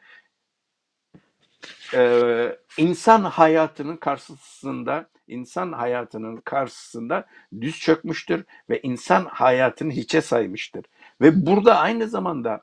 e, 1.94 2.58
insan 2.78 3.22
hayatının 3.22 3.96
karşısında 3.96 5.08
insan 5.28 5.72
hayatının 5.72 6.36
karşısında 6.36 7.26
düz 7.60 7.78
çökmüştür 7.78 8.44
ve 8.70 8.80
insan 8.82 9.24
hayatını 9.24 9.92
hiçe 9.92 10.20
saymıştır. 10.20 10.84
Ve 11.20 11.46
burada 11.46 11.76
aynı 11.78 12.08
zamanda 12.08 12.62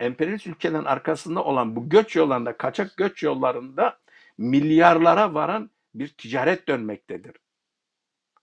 emperyalist 0.00 0.46
ülkelerin 0.46 0.84
arkasında 0.84 1.44
olan 1.44 1.76
bu 1.76 1.88
göç 1.88 2.16
yollarında, 2.16 2.56
kaçak 2.56 2.96
göç 2.96 3.22
yollarında 3.22 3.98
milyarlara 4.38 5.34
varan 5.34 5.70
bir 5.94 6.08
ticaret 6.08 6.68
dönmektedir. 6.68 7.32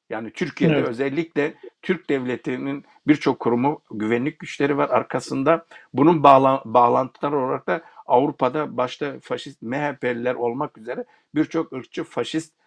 Yani 0.09 0.31
Türkiye'de 0.33 0.75
Evet. 0.75 0.87
özellikle 0.87 1.53
Türk 1.81 2.09
devletinin 2.09 2.85
birçok 3.07 3.39
kurumu, 3.39 3.81
güvenlik 3.91 4.39
güçleri 4.39 4.77
var 4.77 4.89
arkasında. 4.89 5.65
Bunun 5.93 6.23
bağla- 6.23 6.61
bağlantıları 6.65 7.37
olarak 7.37 7.67
da 7.67 7.81
Avrupa'da 8.05 8.77
başta 8.77 9.19
faşist 9.21 9.61
MHP'liler 9.61 10.35
olmak 10.35 10.77
üzere 10.77 11.05
birçok 11.35 11.73
ırkçı 11.73 12.03
faşistler 12.03 12.60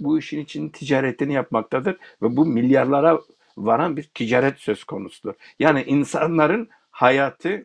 bu 0.00 0.18
işin 0.18 0.40
için 0.40 0.68
ticaretini 0.68 1.32
yapmaktadır 1.32 1.96
ve 2.22 2.36
bu 2.36 2.46
milyarlara 2.46 3.20
varan 3.56 3.96
bir 3.96 4.02
ticaret 4.02 4.58
söz 4.58 4.84
konusudur. 4.84 5.34
Yani 5.58 5.82
insanların 5.82 6.68
hayatı 6.90 7.64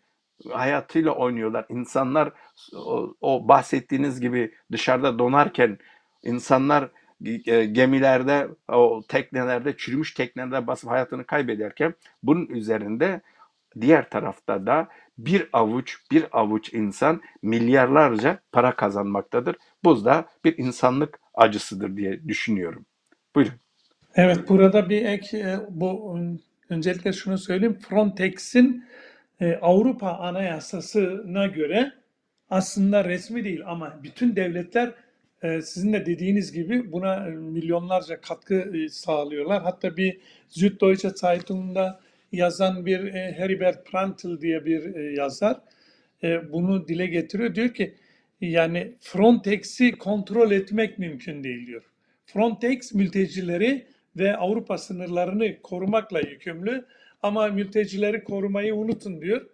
hayatıyla 0.50 1.12
oynuyorlar. 1.12 1.66
İnsanlar 1.70 2.32
o, 2.76 3.14
o 3.22 3.48
bahsettiğiniz 3.48 4.22
gibi 4.22 4.54
dışarıda 4.72 5.20
donarken 5.20 5.78
insanlar 6.24 6.90
e, 7.26 7.66
gemilerde, 7.66 8.48
o 8.68 9.04
teknelerde, 9.08 9.78
çürümüş 9.78 10.14
teknelerde 10.14 10.68
basıp 10.68 10.90
hayatını 10.90 11.24
kaybederken 11.24 11.94
bunun 12.24 12.46
üzerinde 12.46 13.22
diğer 13.82 14.10
tarafta 14.10 14.66
da 14.66 14.88
bir 15.18 15.50
avuç 15.54 15.98
bir 16.12 16.26
avuç 16.32 16.74
insan 16.74 17.22
milyarlarca 17.42 18.40
para 18.52 18.76
kazanmaktadır. 18.76 19.56
Bu 19.84 20.06
da 20.06 20.26
bir 20.46 20.58
insanlık 20.58 21.20
acısıdır 21.34 21.98
diye 21.98 22.28
düşünüyorum. 22.28 22.86
Buyurun. 23.36 23.54
Evet, 24.16 24.50
burada 24.50 24.90
bir 24.90 25.06
ek, 25.06 25.38
e, 25.38 25.60
bu 25.70 26.20
öncelikle 26.70 27.14
şunu 27.14 27.38
söyleyeyim. 27.38 27.80
Frontex'in 27.90 28.86
e, 29.42 29.56
Avrupa 29.56 30.12
Anayasası'na 30.12 31.48
göre 31.48 31.92
aslında 32.50 33.06
resmi 33.06 33.44
değil 33.44 33.62
ama 33.66 34.00
bütün 34.04 34.36
devletler 34.36 34.94
e, 35.44 35.62
sizin 35.62 35.94
de 35.94 36.06
dediğiniz 36.06 36.52
gibi 36.52 36.92
buna 36.92 37.20
milyonlarca 37.26 38.22
katkı 38.22 38.74
sağlıyorlar. 38.90 39.64
Hatta 39.64 39.98
bir 39.98 40.18
Süddeutsche 40.50 41.10
Zeitung'da 41.10 42.00
yazan 42.32 42.86
bir 42.86 43.14
Heribert 43.14 43.88
Prantl 43.88 44.42
diye 44.42 44.66
bir 44.66 44.96
yazar 45.18 45.58
bunu 46.52 46.88
dile 46.88 47.06
getiriyor. 47.06 47.56
Diyor 47.56 47.70
ki 47.70 47.96
yani 48.42 48.94
Frontex'i 49.00 49.92
kontrol 49.92 50.52
etmek 50.52 51.00
mümkün 51.00 51.44
değil 51.44 51.68
diyor. 51.68 51.84
Frontex 52.26 52.94
mültecileri 52.94 53.88
ve 54.16 54.38
Avrupa 54.38 54.78
sınırlarını 54.78 55.62
korumakla 55.62 56.20
yükümlü 56.20 56.86
ama 57.24 57.48
mültecileri 57.48 58.24
korumayı 58.24 58.76
unutun 58.76 59.22
diyor. 59.22 59.46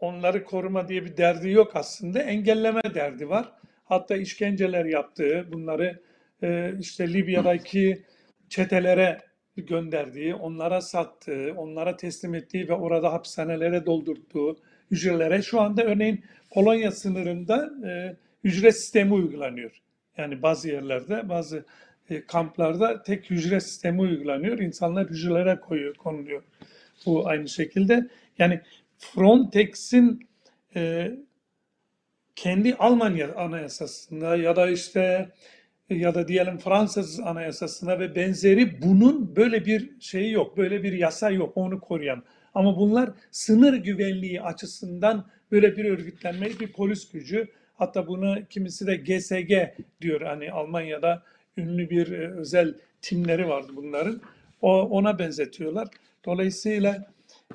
Onları 0.00 0.44
koruma 0.44 0.88
diye 0.88 1.04
bir 1.04 1.16
derdi 1.16 1.50
yok 1.50 1.76
aslında. 1.76 2.22
Engelleme 2.22 2.80
derdi 2.94 3.28
var. 3.28 3.52
Hatta 3.84 4.16
işkenceler 4.16 4.84
yaptığı, 4.84 5.46
bunları 5.52 6.00
e, 6.42 6.72
işte 6.80 7.12
Libya'daki 7.12 8.02
çetelere 8.48 9.20
gönderdiği, 9.56 10.34
onlara 10.34 10.80
sattığı, 10.80 11.54
onlara 11.56 11.96
teslim 11.96 12.34
ettiği 12.34 12.68
ve 12.68 12.72
orada 12.72 13.12
hapishanelere 13.12 13.86
doldurduğu 13.86 14.56
hücrelere 14.90 15.42
şu 15.42 15.60
anda 15.60 15.84
örneğin 15.84 16.24
Polonya 16.50 16.92
sınırında 16.92 17.70
e, 17.88 18.16
hücre 18.44 18.72
sistemi 18.72 19.12
uygulanıyor. 19.12 19.82
Yani 20.16 20.42
bazı 20.42 20.68
yerlerde, 20.68 21.28
bazı 21.28 21.64
e, 22.10 22.26
kamplarda 22.26 23.02
tek 23.02 23.30
hücre 23.30 23.60
sistemi 23.60 24.00
uygulanıyor. 24.00 24.58
İnsanlar 24.58 25.08
hücrelere 25.08 25.60
koyuyor, 25.60 25.94
konuluyor. 25.94 26.42
Bu 27.06 27.28
aynı 27.28 27.48
şekilde. 27.48 28.08
Yani 28.38 28.60
Frontex'in 28.98 30.28
e, 30.76 31.12
kendi 32.36 32.74
Almanya 32.74 33.34
anayasasında 33.34 34.36
ya 34.36 34.56
da 34.56 34.70
işte 34.70 35.28
ya 35.90 36.14
da 36.14 36.28
diyelim 36.28 36.58
Fransız 36.58 37.20
anayasasına 37.20 37.98
ve 37.98 38.14
benzeri 38.14 38.82
bunun 38.82 39.36
böyle 39.36 39.66
bir 39.66 40.00
şeyi 40.00 40.32
yok. 40.32 40.56
Böyle 40.56 40.82
bir 40.82 40.92
yasa 40.92 41.30
yok 41.30 41.52
onu 41.56 41.80
koruyan. 41.80 42.22
Ama 42.56 42.76
bunlar 42.76 43.10
sınır 43.30 43.74
güvenliği 43.74 44.42
açısından 44.42 45.26
böyle 45.52 45.76
bir 45.76 45.84
örgütlenme, 45.84 46.46
bir 46.46 46.72
polis 46.72 47.10
gücü. 47.10 47.48
Hatta 47.74 48.06
bunu 48.06 48.36
kimisi 48.50 48.86
de 48.86 48.96
GSG 48.96 49.82
diyor. 50.00 50.20
Hani 50.20 50.52
Almanya'da 50.52 51.22
ünlü 51.56 51.90
bir 51.90 52.12
e, 52.12 52.30
özel 52.30 52.74
timleri 53.02 53.48
vardı 53.48 53.72
bunların. 53.76 54.20
O, 54.60 54.80
ona 54.80 55.18
benzetiyorlar. 55.18 55.88
Dolayısıyla 56.24 57.12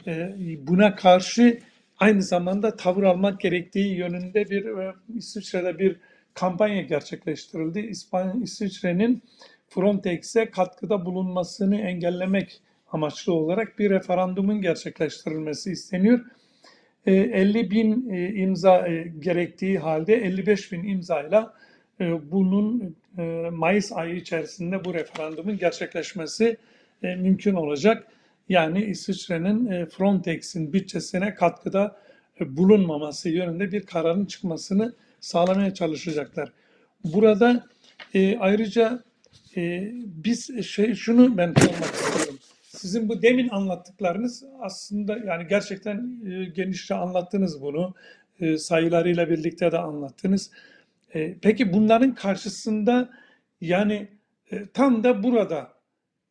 e, 0.08 0.36
buna 0.68 0.96
karşı 0.96 1.60
aynı 1.98 2.24
zamanda 2.24 2.76
tavır 2.76 3.04
almak 3.04 3.40
gerektiği 3.40 3.96
yönünde 3.96 4.50
bir 4.50 4.66
e, 4.66 4.94
İsviçre'de 5.16 5.80
bir 5.80 5.96
kampanya 6.34 6.82
gerçekleştirildi. 6.82 7.80
İspanya, 7.80 8.34
İsviçre'nin 8.44 9.24
Frontex'e 9.70 10.50
katkıda 10.50 11.06
bulunmasını 11.06 11.82
engellemek 11.82 12.62
amaçlı 12.92 13.34
olarak 13.34 13.80
bir 13.80 13.90
referandumun 13.90 14.62
gerçekleştirilmesi 14.62 15.72
isteniyor. 15.72 16.20
E, 17.06 17.14
50 17.14 17.72
bin 17.72 18.10
e, 18.10 18.34
imza 18.34 18.88
e, 18.88 19.14
gerektiği 19.20 19.80
halde 19.80 20.16
55 20.16 20.72
bin 20.72 20.84
imzayla 20.84 21.54
e, 22.00 22.32
bunun 22.32 22.96
e, 23.18 23.22
Mayıs 23.52 23.92
ayı 23.92 24.16
içerisinde 24.16 24.86
bu 24.86 24.94
referandumun 24.94 25.58
gerçekleşmesi 25.58 26.58
e, 27.04 27.16
mümkün 27.16 27.54
olacak. 27.54 28.08
Yani 28.50 28.84
İsviçre'nin 28.84 29.72
e, 29.72 29.86
Frontex'in 29.86 30.74
bütçesine 30.74 31.36
katkıda 31.36 31.98
e, 32.42 32.58
bulunmaması 32.58 33.30
yönünde 33.30 33.72
bir 33.72 33.86
kararın 33.86 34.26
çıkmasını 34.26 34.94
sağlamaya 35.20 35.74
çalışacaklar. 35.74 36.52
Burada 37.04 37.68
e, 38.14 38.38
ayrıca 38.38 39.04
e, 39.58 39.92
biz 40.06 40.66
şey 40.66 40.96
şunu 40.96 41.38
ben 41.38 41.54
sormak 41.60 41.94
istiyorum. 41.94 42.21
Sizin 42.82 43.10
bu 43.10 43.22
demin 43.22 43.50
anlattıklarınız 43.50 44.44
aslında 44.60 45.18
yani 45.18 45.48
gerçekten 45.48 46.22
e, 46.26 46.46
genişçe 46.46 46.96
anlattınız 46.96 47.62
bunu. 47.62 47.94
E, 48.40 48.58
sayılarıyla 48.58 49.30
birlikte 49.30 49.72
de 49.72 49.78
anlattınız. 49.78 50.52
E, 51.14 51.36
peki 51.42 51.74
bunların 51.74 52.16
karşısında 52.16 53.10
yani 53.62 54.08
e, 54.52 54.66
tam 54.74 55.04
da 55.04 55.24
burada 55.24 55.74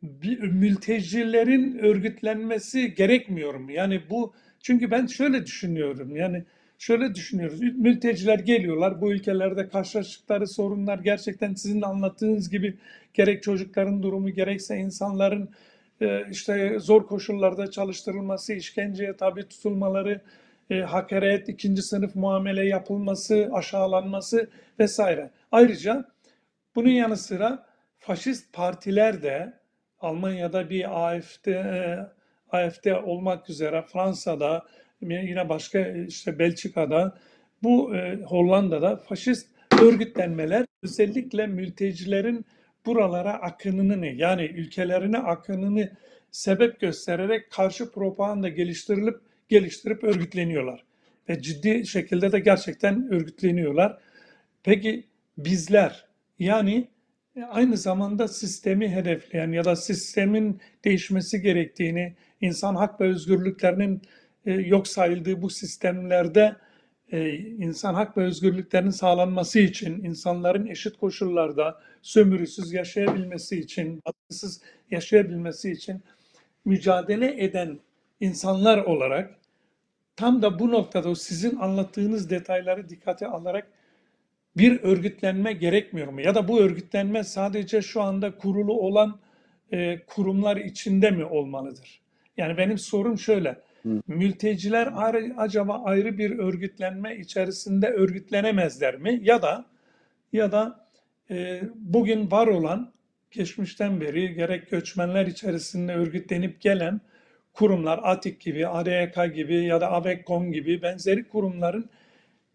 bir, 0.02 0.40
mültecilerin 0.40 1.78
örgütlenmesi 1.78 2.94
gerekmiyor 2.94 3.54
mu? 3.54 3.72
Yani 3.72 4.02
bu 4.10 4.34
çünkü 4.60 4.90
ben 4.90 5.06
şöyle 5.06 5.46
düşünüyorum. 5.46 6.16
Yani 6.16 6.44
şöyle 6.78 7.14
düşünüyoruz. 7.14 7.60
Mülteciler 7.60 8.38
geliyorlar. 8.38 9.00
Bu 9.00 9.12
ülkelerde 9.12 9.68
karşılaştıkları 9.68 10.46
sorunlar 10.46 10.98
gerçekten 10.98 11.54
sizin 11.54 11.82
anlattığınız 11.82 12.50
gibi 12.50 12.76
gerek 13.14 13.42
çocukların 13.42 14.02
durumu 14.02 14.30
gerekse 14.30 14.76
insanların 14.76 15.50
işte 16.30 16.78
zor 16.78 17.06
koşullarda 17.06 17.70
çalıştırılması, 17.70 18.52
işkenceye 18.52 19.16
tabi 19.16 19.48
tutulmaları, 19.48 20.20
e, 20.70 20.80
hakaret, 20.80 21.48
ikinci 21.48 21.82
sınıf 21.82 22.14
muamele 22.14 22.66
yapılması, 22.66 23.50
aşağılanması 23.52 24.50
vesaire. 24.78 25.30
Ayrıca 25.52 26.04
bunun 26.74 26.88
yanı 26.88 27.16
sıra 27.16 27.66
faşist 27.98 28.52
partiler 28.52 29.22
de 29.22 29.52
Almanya'da 30.00 30.70
bir 30.70 31.08
AFD, 31.08 31.46
e, 31.46 31.98
AFD 32.50 32.86
olmak 33.04 33.50
üzere 33.50 33.84
Fransa'da 33.92 34.64
yine 35.00 35.48
başka 35.48 35.78
işte 35.88 36.38
Belçika'da 36.38 37.18
bu 37.62 37.96
e, 37.96 38.22
Hollanda'da 38.22 38.96
faşist 38.96 39.48
örgütlenmeler 39.82 40.66
özellikle 40.82 41.46
mültecilerin 41.46 42.46
buralara 42.86 43.32
akınını 43.32 44.06
yani 44.06 44.44
ülkelerine 44.44 45.18
akınını 45.18 45.90
sebep 46.30 46.80
göstererek 46.80 47.50
karşı 47.50 47.92
propaganda 47.92 48.48
geliştirilip 48.48 49.20
geliştirip 49.48 50.04
örgütleniyorlar. 50.04 50.84
Ve 51.28 51.42
ciddi 51.42 51.86
şekilde 51.86 52.32
de 52.32 52.40
gerçekten 52.40 53.12
örgütleniyorlar. 53.12 53.98
Peki 54.62 55.04
bizler 55.38 56.04
yani 56.38 56.88
aynı 57.48 57.76
zamanda 57.76 58.28
sistemi 58.28 58.88
hedefleyen 58.88 59.52
ya 59.52 59.64
da 59.64 59.76
sistemin 59.76 60.60
değişmesi 60.84 61.42
gerektiğini, 61.42 62.14
insan 62.40 62.74
hak 62.74 63.00
ve 63.00 63.04
özgürlüklerinin 63.04 64.02
e, 64.46 64.52
yok 64.52 64.88
sayıldığı 64.88 65.42
bu 65.42 65.50
sistemlerde 65.50 66.56
e, 67.12 67.38
insan 67.38 67.94
hak 67.94 68.16
ve 68.16 68.24
özgürlüklerinin 68.24 68.90
sağlanması 68.90 69.60
için, 69.60 70.04
insanların 70.04 70.66
eşit 70.66 70.98
koşullarda 70.98 71.80
sömürüsüz 72.02 72.72
yaşayabilmesi 72.72 73.60
için, 73.60 74.02
baskısız 74.06 74.62
yaşayabilmesi 74.90 75.70
için 75.70 76.02
mücadele 76.64 77.44
eden 77.44 77.78
insanlar 78.20 78.78
olarak 78.78 79.34
tam 80.16 80.42
da 80.42 80.58
bu 80.58 80.70
noktada 80.70 81.14
sizin 81.14 81.56
anlattığınız 81.56 82.30
detayları 82.30 82.88
dikkate 82.88 83.26
alarak 83.26 83.66
bir 84.56 84.80
örgütlenme 84.80 85.52
gerekmiyor 85.52 86.08
mu? 86.08 86.20
Ya 86.20 86.34
da 86.34 86.48
bu 86.48 86.60
örgütlenme 86.60 87.24
sadece 87.24 87.82
şu 87.82 88.02
anda 88.02 88.36
kurulu 88.36 88.80
olan 88.80 89.18
e, 89.72 89.98
kurumlar 90.06 90.56
içinde 90.56 91.10
mi 91.10 91.24
olmalıdır? 91.24 92.00
Yani 92.36 92.56
benim 92.56 92.78
sorum 92.78 93.18
şöyle. 93.18 93.60
Mülteciler 94.06 94.88
ayrı- 94.94 95.34
acaba 95.36 95.82
ayrı 95.84 96.18
bir 96.18 96.38
örgütlenme 96.38 97.16
içerisinde 97.16 97.86
örgütlenemezler 97.88 98.96
mi? 98.96 99.20
Ya 99.22 99.42
da 99.42 99.64
ya 100.32 100.52
da 100.52 100.86
e, 101.30 101.62
bugün 101.74 102.30
var 102.30 102.46
olan 102.46 102.92
geçmişten 103.30 104.00
beri 104.00 104.34
gerek 104.34 104.70
göçmenler 104.70 105.26
içerisinde 105.26 105.94
örgütlenip 105.94 106.60
gelen 106.60 107.00
kurumlar 107.52 108.00
ATİK 108.02 108.40
gibi, 108.40 108.68
ADYK 108.68 109.34
gibi 109.34 109.64
ya 109.64 109.80
da 109.80 109.92
ABEKKOM 109.92 110.52
gibi 110.52 110.82
benzeri 110.82 111.28
kurumların 111.28 111.90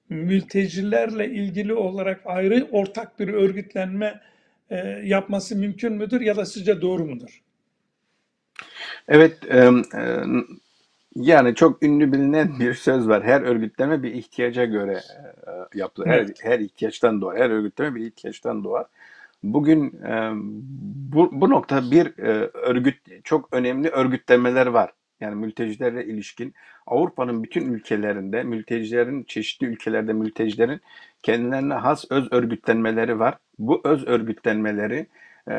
mültecilerle 0.10 1.30
ilgili 1.30 1.74
olarak 1.74 2.22
ayrı 2.26 2.68
ortak 2.72 3.20
bir 3.20 3.28
örgütlenme 3.28 4.22
e, 4.70 4.78
yapması 5.04 5.56
mümkün 5.56 5.94
müdür 5.94 6.22
ya 6.22 6.36
da 6.36 6.46
sizce 6.46 6.82
doğru 6.82 7.06
mudur? 7.06 7.42
Evet, 9.08 9.38
e, 9.50 9.58
e, 9.58 10.24
yani 11.16 11.56
çok 11.56 11.84
ünlü 11.84 12.12
bilinen 12.12 12.60
bir 12.60 12.74
söz 12.74 13.08
var. 13.08 13.24
Her 13.24 13.42
örgütleme 13.42 14.04
bir 14.04 14.14
ihtiyaca 14.14 14.66
göre 14.66 14.94
e, 15.48 15.80
yapılır. 15.80 16.08
Her, 16.08 16.18
Evet. 16.18 16.38
her 16.44 16.60
ihtiyaçtan 16.60 17.22
doğar. 17.22 17.38
Her 17.38 17.50
örgütleme 17.50 17.96
bir 17.96 18.06
ihtiyaçtan 18.06 18.64
doğar. 18.64 18.86
Bugün 19.44 20.02
e, 20.04 20.32
bu, 21.14 21.30
bu 21.32 21.50
nokta 21.50 21.92
bir 21.92 22.18
e, 22.18 22.50
örgüt 22.54 23.24
çok 23.24 23.50
önemli 23.52 23.90
örgütlemeler 23.90 24.68
var. 24.68 24.92
Yani 25.20 25.36
mültecilerle 25.36 26.06
ilişkin 26.06 26.54
Avrupa'nın 26.88 27.44
bütün 27.44 27.74
ülkelerinde 27.74 28.44
mültecilerin 28.44 29.24
çeşitli 29.24 29.68
ülkelerde 29.68 30.14
mültecilerin 30.14 30.82
kendilerine 31.24 31.74
has 31.74 32.06
öz 32.12 32.28
örgütlenmeleri 32.32 33.20
var. 33.20 33.38
Bu 33.60 33.82
öz 33.84 34.08
örgütlenmeleri 34.08 35.08
e, 35.50 35.54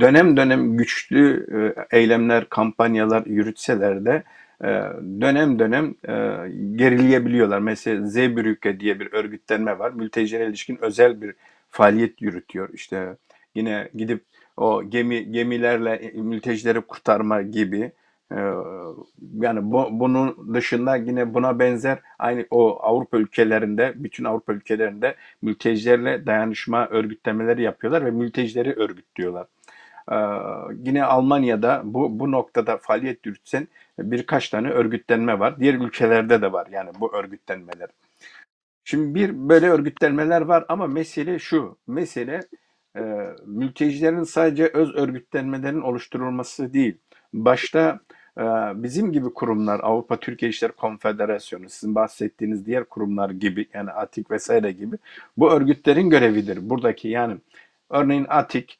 dönem 0.00 0.36
dönem 0.36 0.76
güçlü 0.76 1.46
e, 1.90 1.96
eylemler, 1.98 2.48
kampanyalar 2.48 3.26
yürütseler 3.26 4.04
de 4.04 4.22
dönem 5.20 5.58
dönem 5.58 5.94
e, 6.08 6.12
gerileyebiliyorlar. 6.76 7.58
Mesela 7.58 8.06
Zeebrücke 8.06 8.80
diye 8.80 9.00
bir 9.00 9.12
örgütlenme 9.12 9.78
var. 9.78 9.90
Mültecilere 9.90 10.48
ilişkin 10.48 10.78
özel 10.82 11.22
bir 11.22 11.34
faaliyet 11.70 12.22
yürütüyor. 12.22 12.68
İşte 12.72 13.16
yine 13.54 13.88
gidip 13.94 14.24
o 14.56 14.82
gemi 14.90 15.32
gemilerle 15.32 16.12
mültecileri 16.14 16.80
kurtarma 16.80 17.42
gibi 17.42 17.92
e, 18.32 18.38
yani 19.40 19.60
bu, 19.62 19.88
bunun 19.90 20.54
dışında 20.54 20.96
yine 20.96 21.34
buna 21.34 21.58
benzer 21.58 21.98
aynı 22.18 22.46
o 22.50 22.78
Avrupa 22.82 23.18
ülkelerinde 23.18 23.92
bütün 23.96 24.24
Avrupa 24.24 24.52
ülkelerinde 24.52 25.14
mültecilerle 25.42 26.26
dayanışma 26.26 26.88
örgütlemeleri 26.88 27.62
yapıyorlar 27.62 28.04
ve 28.04 28.10
mültecileri 28.10 28.72
örgütlüyorlar. 28.72 29.46
Ee, 30.12 30.16
yine 30.84 31.04
Almanya'da 31.04 31.82
bu 31.84 32.20
bu 32.20 32.32
noktada 32.32 32.76
faaliyet 32.76 33.26
yürütsen 33.26 33.68
birkaç 33.98 34.48
tane 34.48 34.70
örgütlenme 34.70 35.38
var. 35.38 35.60
Diğer 35.60 35.74
ülkelerde 35.74 36.42
de 36.42 36.52
var 36.52 36.66
yani 36.70 36.90
bu 37.00 37.16
örgütlenmeler. 37.16 37.88
Şimdi 38.84 39.14
bir 39.14 39.48
böyle 39.48 39.68
örgütlenmeler 39.70 40.40
var 40.40 40.64
ama 40.68 40.86
mesele 40.86 41.38
şu. 41.38 41.76
Mesele 41.86 42.40
e, 42.96 43.00
mültecilerin 43.46 44.22
sadece 44.22 44.66
öz 44.68 44.94
örgütlenmelerin 44.94 45.80
oluşturulması 45.80 46.72
değil. 46.72 46.98
Başta 47.32 48.00
e, 48.38 48.42
bizim 48.74 49.12
gibi 49.12 49.34
kurumlar, 49.34 49.80
Avrupa 49.82 50.20
Türkiye 50.20 50.50
İşleri 50.50 50.72
Konfederasyonu, 50.72 51.68
sizin 51.68 51.94
bahsettiğiniz 51.94 52.66
diğer 52.66 52.84
kurumlar 52.84 53.30
gibi 53.30 53.68
yani 53.74 53.90
ATİK 53.90 54.30
vesaire 54.30 54.72
gibi 54.72 54.96
bu 55.36 55.52
örgütlerin 55.52 56.10
görevidir. 56.10 56.70
Buradaki 56.70 57.08
yani 57.08 57.36
örneğin 57.90 58.26
ATİK 58.28 58.78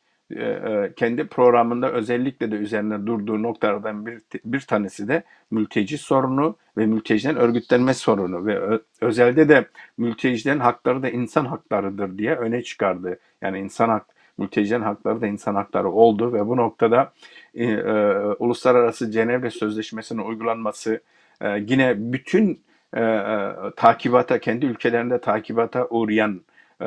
kendi 0.96 1.26
programında 1.26 1.92
özellikle 1.92 2.50
de 2.50 2.54
üzerine 2.54 3.06
durduğu 3.06 3.42
noktalardan 3.42 4.06
bir, 4.06 4.20
bir 4.44 4.60
tanesi 4.60 5.08
de 5.08 5.22
mülteci 5.50 5.98
sorunu 5.98 6.56
ve 6.76 6.86
mültecilerin 6.86 7.36
örgütlenme 7.36 7.94
sorunu 7.94 8.46
ve 8.46 8.80
özelde 9.00 9.48
de 9.48 9.66
mültecilerin 9.98 10.58
hakları 10.58 11.02
da 11.02 11.08
insan 11.08 11.44
haklarıdır 11.44 12.18
diye 12.18 12.34
öne 12.34 12.62
çıkardı. 12.62 13.18
Yani 13.42 13.58
insan 13.58 13.88
hak, 13.88 14.06
mültecilerin 14.38 14.82
hakları 14.82 15.20
da 15.20 15.26
insan 15.26 15.54
hakları 15.54 15.88
oldu 15.88 16.32
ve 16.32 16.46
bu 16.46 16.56
noktada 16.56 17.12
e, 17.54 17.64
e, 17.64 18.14
uluslararası 18.38 19.10
Cenevre 19.10 19.50
Sözleşmesi'nin 19.50 20.22
uygulanması 20.22 21.00
e, 21.40 21.64
yine 21.68 21.94
bütün 22.12 22.60
e, 22.94 23.00
e, 23.02 23.52
takibata, 23.76 24.38
kendi 24.38 24.66
ülkelerinde 24.66 25.20
takibata 25.20 25.86
uğrayan 25.90 26.40
e, 26.80 26.84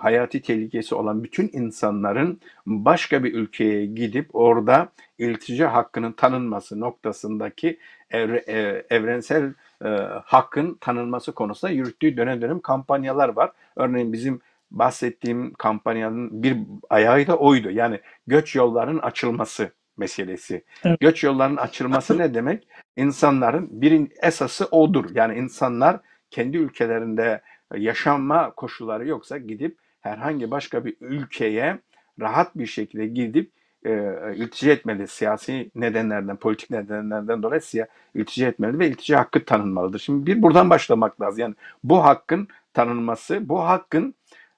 hayati 0.00 0.42
tehlikesi 0.42 0.94
olan 0.94 1.24
bütün 1.24 1.50
insanların 1.52 2.40
başka 2.66 3.24
bir 3.24 3.34
ülkeye 3.34 3.86
gidip 3.86 4.34
orada 4.34 4.88
iltica 5.18 5.72
hakkının 5.72 6.12
tanınması 6.12 6.80
noktasındaki 6.80 7.78
evre, 8.10 8.44
e, 8.48 8.86
evrensel 8.96 9.54
e, 9.84 9.88
hakkın 10.24 10.78
tanınması 10.80 11.32
konusunda 11.32 11.72
yürüttüğü 11.72 12.16
dönem 12.16 12.42
dönem 12.42 12.60
kampanyalar 12.60 13.28
var. 13.28 13.52
Örneğin 13.76 14.12
bizim 14.12 14.40
bahsettiğim 14.70 15.54
kampanyanın 15.54 16.42
bir 16.42 16.56
ayağı 16.90 17.26
da 17.26 17.36
oydu. 17.36 17.70
Yani 17.70 18.00
göç 18.26 18.54
yollarının 18.56 18.98
açılması 18.98 19.72
meselesi. 19.96 20.64
Evet. 20.84 21.00
Göç 21.00 21.24
yollarının 21.24 21.56
açılması 21.56 22.18
ne 22.18 22.34
demek? 22.34 22.68
İnsanların 22.96 23.68
birin 23.82 24.12
esası 24.22 24.66
odur. 24.66 25.04
Yani 25.14 25.38
insanlar 25.38 26.00
kendi 26.30 26.56
ülkelerinde 26.56 27.40
yaşanma 27.76 28.50
koşulları 28.50 29.08
yoksa 29.08 29.38
gidip 29.38 29.78
herhangi 30.00 30.50
başka 30.50 30.84
bir 30.84 30.96
ülkeye 31.00 31.78
rahat 32.20 32.58
bir 32.58 32.66
şekilde 32.66 33.06
gidip 33.06 33.50
e, 33.86 34.14
iltica 34.36 34.72
etmeli. 34.72 35.08
Siyasi 35.08 35.70
nedenlerden, 35.74 36.36
politik 36.36 36.70
nedenlerden 36.70 37.42
dolayı 37.42 37.60
siya, 37.60 37.86
iltica 38.14 38.48
etmeli 38.48 38.78
ve 38.78 38.88
iltica 38.88 39.18
hakkı 39.18 39.44
tanınmalıdır. 39.44 39.98
Şimdi 39.98 40.26
bir 40.26 40.42
buradan 40.42 40.70
başlamak 40.70 41.20
lazım. 41.20 41.40
Yani 41.40 41.54
bu 41.84 42.04
hakkın 42.04 42.48
tanınması, 42.74 43.48
bu 43.48 43.60
hakkın 43.64 44.14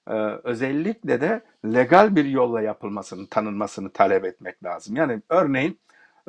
e, 0.08 0.14
özellikle 0.44 1.20
de 1.20 1.42
legal 1.64 2.16
bir 2.16 2.24
yolla 2.24 2.62
yapılmasını, 2.62 3.26
tanınmasını 3.26 3.90
talep 3.90 4.24
etmek 4.24 4.64
lazım. 4.64 4.96
Yani 4.96 5.22
örneğin 5.28 5.78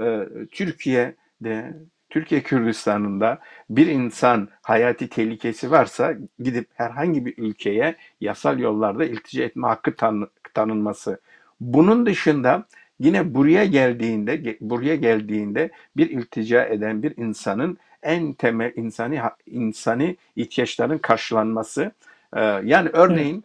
e, 0.01 0.27
Türkiye'de, 0.51 1.73
Türkiye 2.09 2.43
Kürdistan'ında 2.43 3.39
bir 3.69 3.87
insan 3.87 4.47
hayati 4.61 5.09
tehlikesi 5.09 5.71
varsa 5.71 6.13
gidip 6.39 6.67
herhangi 6.73 7.25
bir 7.25 7.33
ülkeye 7.37 7.95
yasal 8.21 8.59
yollarda 8.59 9.05
iltica 9.05 9.43
etme 9.43 9.67
hakkı 9.67 9.95
tan- 9.95 10.29
tanınması. 10.53 11.19
Bunun 11.59 12.05
dışında 12.05 12.65
yine 12.99 13.33
buraya 13.33 13.65
geldiğinde 13.65 14.35
ge- 14.35 14.57
buraya 14.61 14.95
geldiğinde 14.95 15.69
bir 15.97 16.09
iltica 16.09 16.65
eden 16.65 17.03
bir 17.03 17.17
insanın 17.17 17.77
en 18.03 18.33
temel 18.33 18.71
insani 18.75 19.21
insani 19.45 20.17
ihtiyaçların 20.35 20.97
karşılanması. 20.97 21.91
Yani 22.63 22.89
örneğin 22.93 23.43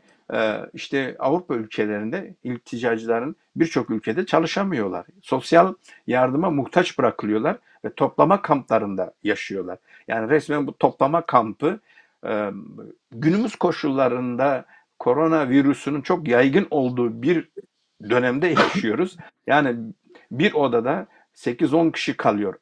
işte 0.74 1.16
Avrupa 1.18 1.54
ülkelerinde 1.54 2.34
ilticacıların 2.44 3.36
birçok 3.56 3.90
ülkede 3.90 4.26
çalışamıyorlar. 4.26 5.06
Sosyal 5.22 5.74
yardıma 6.06 6.50
muhtaç 6.50 6.98
bırakılıyorlar 6.98 7.56
ve 7.84 7.92
toplama 7.94 8.42
kamplarında 8.42 9.12
yaşıyorlar. 9.22 9.78
Yani 10.08 10.30
resmen 10.30 10.66
bu 10.66 10.78
toplama 10.78 11.26
kampı 11.26 11.80
e, 12.26 12.50
günümüz 13.12 13.56
koşullarında 13.56 14.64
koronavirüsünün 14.98 16.00
çok 16.00 16.28
yaygın 16.28 16.66
olduğu 16.70 17.22
bir 17.22 17.48
dönemde 18.10 18.46
yaşıyoruz. 18.46 19.16
Yani 19.46 19.76
bir 20.30 20.54
odada 20.54 21.06
8-10 21.34 21.92
kişi 21.92 22.16
kalıyor. 22.16 22.54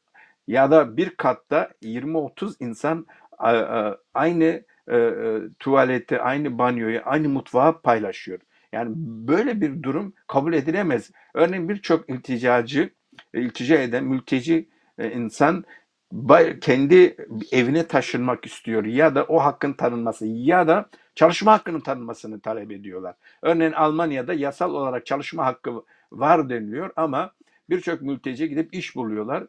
Ya 0.47 0.71
da 0.71 0.97
bir 0.97 1.09
katta 1.09 1.69
20-30 1.83 2.55
insan 2.59 3.05
aynı 4.13 4.63
e, 4.89 4.97
e, 4.97 5.39
tuvaleti, 5.59 6.19
aynı 6.21 6.57
banyoyu, 6.57 7.01
aynı 7.05 7.29
mutfağı 7.29 7.81
paylaşıyor. 7.81 8.39
Yani 8.71 8.91
böyle 8.97 9.61
bir 9.61 9.83
durum 9.83 10.13
kabul 10.27 10.53
edilemez. 10.53 11.11
Örneğin 11.33 11.69
birçok 11.69 12.09
ilticacı, 12.09 12.89
iltica 13.33 13.75
eden 13.77 14.03
mülteci 14.03 14.69
e, 14.97 15.11
insan 15.11 15.63
kendi 16.61 17.15
evine 17.51 17.87
taşınmak 17.87 18.45
istiyor 18.45 18.85
ya 18.85 19.15
da 19.15 19.23
o 19.23 19.39
hakkın 19.39 19.73
tanınması 19.73 20.25
ya 20.25 20.67
da 20.67 20.89
çalışma 21.15 21.53
hakkının 21.53 21.79
tanınmasını 21.79 22.39
talep 22.39 22.71
ediyorlar. 22.71 23.15
Örneğin 23.41 23.71
Almanya'da 23.71 24.33
yasal 24.33 24.73
olarak 24.73 25.05
çalışma 25.05 25.45
hakkı 25.45 25.83
var 26.11 26.49
deniliyor 26.49 26.91
ama 26.95 27.31
birçok 27.69 28.01
mülteci 28.01 28.49
gidip 28.49 28.73
iş 28.73 28.95
buluyorlar 28.95 29.47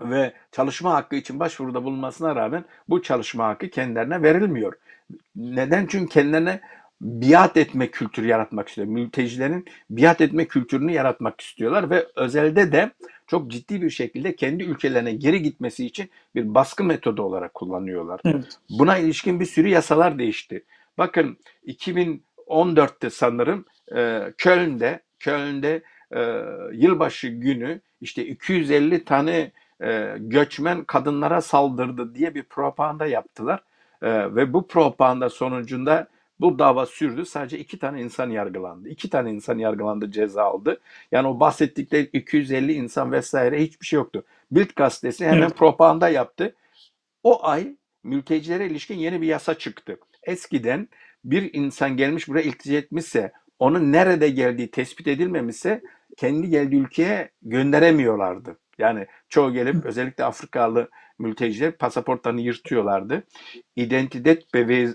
ve 0.00 0.32
çalışma 0.52 0.94
hakkı 0.94 1.16
için 1.16 1.40
başvuruda 1.40 1.84
bulunmasına 1.84 2.36
rağmen 2.36 2.64
bu 2.88 3.02
çalışma 3.02 3.48
hakkı 3.48 3.68
kendilerine 3.68 4.22
verilmiyor. 4.22 4.72
Neden? 5.36 5.86
Çünkü 5.86 6.08
kendilerine 6.08 6.60
biat 7.00 7.56
etme 7.56 7.90
kültürü 7.90 8.26
yaratmak 8.26 8.68
istiyor. 8.68 8.86
Mültecilerin 8.86 9.64
biat 9.90 10.20
etme 10.20 10.44
kültürünü 10.44 10.92
yaratmak 10.92 11.40
istiyorlar 11.40 11.90
ve 11.90 12.06
özelde 12.16 12.72
de 12.72 12.90
çok 13.26 13.50
ciddi 13.50 13.82
bir 13.82 13.90
şekilde 13.90 14.36
kendi 14.36 14.64
ülkelerine 14.64 15.12
geri 15.12 15.42
gitmesi 15.42 15.86
için 15.86 16.10
bir 16.34 16.54
baskı 16.54 16.84
metodu 16.84 17.22
olarak 17.22 17.54
kullanıyorlar. 17.54 18.20
Evet. 18.24 18.58
Buna 18.70 18.98
ilişkin 18.98 19.40
bir 19.40 19.46
sürü 19.46 19.68
yasalar 19.68 20.18
değişti. 20.18 20.64
Bakın 20.98 21.38
2014'te 21.66 23.10
sanırım 23.10 23.64
e, 23.96 24.32
Köln'de 24.38 25.00
Köln'de 25.20 25.82
e, 26.16 26.42
yılbaşı 26.72 27.28
günü 27.28 27.80
işte 28.00 28.26
250 28.26 29.04
tane 29.04 29.52
e, 29.82 30.14
göçmen 30.18 30.84
kadınlara 30.84 31.40
saldırdı 31.40 32.14
diye 32.14 32.34
bir 32.34 32.42
propaganda 32.42 33.06
yaptılar. 33.06 33.62
E, 34.02 34.34
ve 34.34 34.52
bu 34.52 34.66
propaganda 34.68 35.30
sonucunda 35.30 36.08
bu 36.40 36.58
dava 36.58 36.86
sürdü. 36.86 37.24
Sadece 37.26 37.58
iki 37.58 37.78
tane 37.78 38.02
insan 38.02 38.30
yargılandı. 38.30 38.88
İki 38.88 39.10
tane 39.10 39.30
insan 39.30 39.58
yargılandı, 39.58 40.10
ceza 40.10 40.44
aldı. 40.44 40.80
Yani 41.12 41.28
o 41.28 41.40
bahsettikleri 41.40 42.10
250 42.12 42.72
insan 42.72 43.12
vesaire 43.12 43.62
hiçbir 43.62 43.86
şey 43.86 43.96
yoktu. 43.96 44.24
Bild 44.52 44.70
gazetesi 44.76 45.26
hemen 45.26 45.42
Evet. 45.42 45.56
propaganda 45.56 46.08
yaptı. 46.08 46.54
O 47.22 47.46
ay 47.46 47.76
mültecilere 48.04 48.66
ilişkin 48.66 48.98
yeni 48.98 49.22
bir 49.22 49.26
yasa 49.26 49.54
çıktı. 49.54 49.98
Eskiden 50.22 50.88
bir 51.24 51.54
insan 51.54 51.96
gelmiş 51.96 52.28
buraya 52.28 52.42
iltica 52.42 52.78
etmişse, 52.78 53.32
onun 53.58 53.92
nerede 53.92 54.28
geldiği 54.28 54.70
tespit 54.70 55.08
edilmemişse 55.08 55.82
kendi 56.16 56.50
geldiği 56.50 56.76
ülkeye 56.80 57.30
gönderemiyorlardı. 57.42 58.58
Yani 58.78 59.06
çoğu 59.28 59.52
gelip 59.52 59.84
özellikle 59.84 60.24
Afrikalı 60.24 60.88
mülteciler 61.18 61.72
pasaportlarını 61.72 62.40
yırtıyorlardı. 62.40 63.22
Identitet 63.76 64.54
Bewe- 64.54 64.94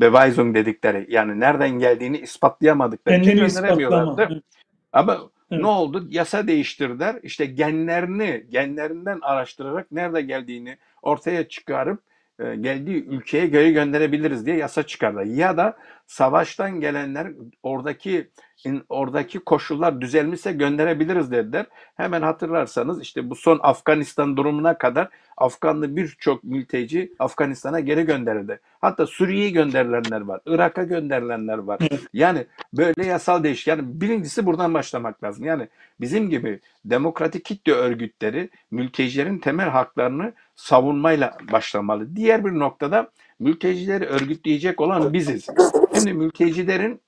Beweisung 0.00 0.54
dedikleri 0.54 1.06
yani 1.08 1.40
nereden 1.40 1.70
geldiğini 1.70 2.18
ispatlayamadıkları 2.18 3.16
için 3.20 3.36
gönderemiyorlardı. 3.36 4.10
ispatlama. 4.22 4.40
Ama 4.92 5.30
Evet. 5.50 5.62
ne 5.62 5.66
oldu? 5.66 6.06
Yasa 6.10 6.46
değiştirdiler. 6.46 7.16
İşte 7.22 7.46
genlerini, 7.46 8.46
genlerinden 8.50 9.18
araştırarak 9.22 9.92
nerede 9.92 10.22
geldiğini 10.22 10.78
ortaya 11.02 11.48
çıkarıp 11.48 12.00
geldiği 12.38 13.04
ülkeye 13.06 13.46
geri 13.46 13.72
gönderebiliriz 13.72 14.46
diye 14.46 14.56
yasa 14.56 14.82
çıkardılar. 14.82 15.24
Ya 15.24 15.56
da 15.56 15.76
savaştan 16.06 16.80
gelenler 16.80 17.32
oradaki 17.62 18.30
oradaki 18.88 19.38
koşullar 19.38 20.00
düzelmişse 20.00 20.52
gönderebiliriz 20.52 21.30
dediler. 21.30 21.66
Hemen 21.96 22.22
hatırlarsanız 22.22 23.02
işte 23.02 23.30
bu 23.30 23.34
son 23.34 23.60
Afganistan 23.62 24.36
durumuna 24.36 24.78
kadar 24.78 25.08
Afganlı 25.36 25.96
birçok 25.96 26.44
mülteci 26.44 27.12
Afganistan'a 27.18 27.80
geri 27.80 28.02
gönderildi. 28.02 28.60
Hatta 28.80 29.06
Suriye'ye 29.06 29.50
gönderilenler 29.50 30.20
var, 30.20 30.40
Irak'a 30.46 30.82
gönderilenler 30.82 31.58
var. 31.58 31.80
Yani 32.12 32.46
böyle 32.72 33.06
yasal 33.06 33.44
değiş. 33.44 33.66
Yani 33.66 33.82
birincisi 33.84 34.46
buradan 34.46 34.74
başlamak 34.74 35.24
lazım. 35.24 35.44
Yani 35.44 35.68
bizim 36.00 36.30
gibi 36.30 36.60
demokratik 36.84 37.44
kitle 37.44 37.72
örgütleri 37.72 38.50
mültecilerin 38.70 39.38
temel 39.38 39.68
haklarını 39.68 40.32
savunmayla 40.56 41.36
başlamalı. 41.52 42.16
Diğer 42.16 42.44
bir 42.44 42.52
noktada 42.52 43.10
mültecileri 43.40 44.06
örgütleyecek 44.06 44.80
olan 44.80 45.12
biziz. 45.12 45.46
Şimdi 45.94 46.12
mültecilerin 46.12 47.00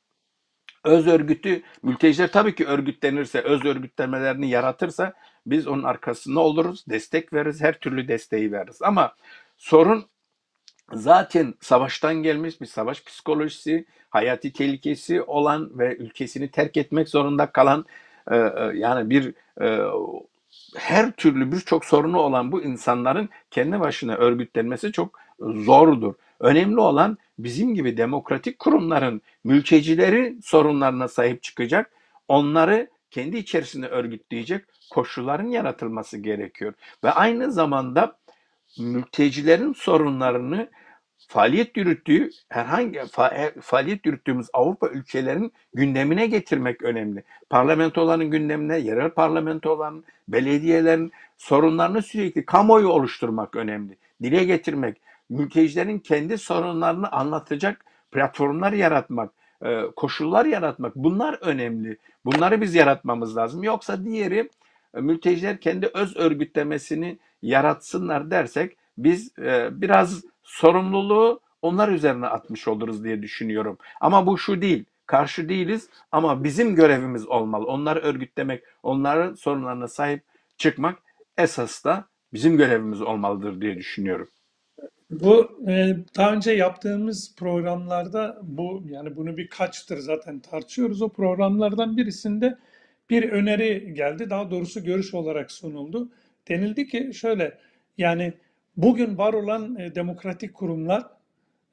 öz 0.84 1.06
örgütü, 1.06 1.62
mülteciler 1.82 2.32
tabii 2.32 2.54
ki 2.54 2.66
örgütlenirse, 2.66 3.40
öz 3.40 3.64
örgütlenmelerini 3.64 4.50
yaratırsa 4.50 5.12
biz 5.50 5.66
onun 5.66 5.82
arkasında 5.82 6.40
oluruz, 6.40 6.84
destek 6.88 7.32
veririz, 7.32 7.60
her 7.60 7.78
türlü 7.78 8.08
desteği 8.08 8.52
veririz. 8.52 8.82
Ama 8.82 9.16
sorun 9.56 10.04
zaten 10.92 11.54
savaştan 11.60 12.14
gelmiş 12.14 12.60
bir 12.60 12.66
savaş 12.66 13.04
psikolojisi, 13.04 13.84
hayati 14.10 14.52
tehlikesi 14.52 15.22
olan 15.22 15.78
ve 15.78 15.96
ülkesini 15.96 16.50
terk 16.50 16.76
etmek 16.76 17.08
zorunda 17.08 17.46
kalan 17.46 17.86
e, 18.30 18.36
e, 18.36 18.72
yani 18.74 19.10
bir 19.10 19.34
e, 19.60 19.78
her 20.76 21.12
türlü 21.12 21.52
birçok 21.52 21.84
sorunu 21.84 22.18
olan 22.18 22.52
bu 22.52 22.62
insanların 22.62 23.28
kendi 23.50 23.80
başına 23.80 24.14
örgütlenmesi 24.14 24.92
çok 24.92 25.18
zordur. 25.40 26.14
Önemli 26.40 26.80
olan 26.80 27.18
bizim 27.38 27.74
gibi 27.74 27.96
demokratik 27.96 28.58
kurumların 28.58 29.22
mültecilerin 29.44 30.40
sorunlarına 30.40 31.08
sahip 31.08 31.42
çıkacak, 31.42 31.90
onları 32.28 32.88
kendi 33.10 33.36
içerisinde 33.36 33.86
örgütleyecek 33.88 34.64
koşulların 34.90 35.48
yaratılması 35.48 36.18
gerekiyor. 36.18 36.74
Ve 37.04 37.10
aynı 37.10 37.52
zamanda 37.52 38.18
mültecilerin 38.78 39.72
sorunlarını 39.72 40.70
faaliyet 41.28 41.76
yürüttüğü 41.76 42.30
herhangi 42.48 42.98
fa- 42.98 43.60
faaliyet 43.60 44.06
yürüttüğümüz 44.06 44.46
Avrupa 44.52 44.88
ülkelerinin 44.88 45.52
gündemine 45.74 46.26
getirmek 46.26 46.82
önemli. 46.82 47.24
Parlamentoların 47.50 48.30
gündemine, 48.30 48.78
yerel 48.78 49.10
parlamentoların, 49.10 50.04
belediyelerin 50.28 51.12
sorunlarını 51.36 52.02
sürekli 52.02 52.44
kamuoyu 52.44 52.88
oluşturmak 52.88 53.56
önemli. 53.56 53.96
Dile 54.22 54.44
getirmek, 54.44 55.00
mültecilerin 55.28 55.98
kendi 55.98 56.38
sorunlarını 56.38 57.12
anlatacak 57.12 57.84
platformlar 58.12 58.72
yaratmak, 58.72 59.30
e, 59.30 59.38
koşullar 59.96 60.44
yaratmak 60.44 60.96
bunlar 60.96 61.38
önemli. 61.40 61.98
Bunları 62.24 62.60
biz 62.60 62.74
yaratmamız 62.74 63.36
lazım. 63.36 63.62
Yoksa 63.62 64.04
diğeri 64.04 64.50
e, 64.94 65.00
mülteciler 65.00 65.60
kendi 65.60 65.86
öz 65.86 66.16
örgütlemesini 66.16 67.18
yaratsınlar 67.42 68.30
dersek 68.30 68.76
biz 68.98 69.38
e, 69.38 69.68
biraz 69.72 70.24
sorumluluğu 70.42 71.40
onlar 71.62 71.88
üzerine 71.88 72.26
atmış 72.26 72.68
oluruz 72.68 73.04
diye 73.04 73.22
düşünüyorum. 73.22 73.78
Ama 74.00 74.26
bu 74.26 74.38
şu 74.38 74.62
değil. 74.62 74.84
Karşı 75.06 75.48
değiliz 75.48 75.88
ama 76.12 76.44
bizim 76.44 76.74
görevimiz 76.74 77.26
olmalı. 77.26 77.66
Onları 77.66 78.00
örgütlemek, 78.00 78.64
onların 78.82 79.34
sorunlarına 79.34 79.88
sahip 79.88 80.22
çıkmak 80.56 80.98
esas 81.38 81.84
da 81.84 82.04
bizim 82.32 82.56
görevimiz 82.56 83.02
olmalıdır 83.02 83.60
diye 83.60 83.76
düşünüyorum. 83.76 84.28
Bu 85.10 85.60
e, 85.68 85.96
daha 86.16 86.32
önce 86.32 86.50
yaptığımız 86.52 87.34
programlarda 87.36 88.38
bu 88.42 88.84
yani 88.90 89.16
bunu 89.16 89.36
birkaçtır 89.36 89.98
zaten 89.98 90.40
tartışıyoruz. 90.40 91.02
O 91.02 91.08
programlardan 91.08 91.96
birisinde 91.96 92.58
bir 93.10 93.30
öneri 93.30 93.94
geldi. 93.94 94.30
Daha 94.30 94.50
doğrusu 94.50 94.84
görüş 94.84 95.14
olarak 95.14 95.50
sunuldu. 95.50 96.12
Denildi 96.48 96.86
ki 96.86 97.10
şöyle 97.14 97.58
yani 97.98 98.32
bugün 98.76 99.18
var 99.18 99.32
olan 99.32 99.76
e, 99.78 99.94
demokratik 99.94 100.54
kurumlar, 100.54 101.02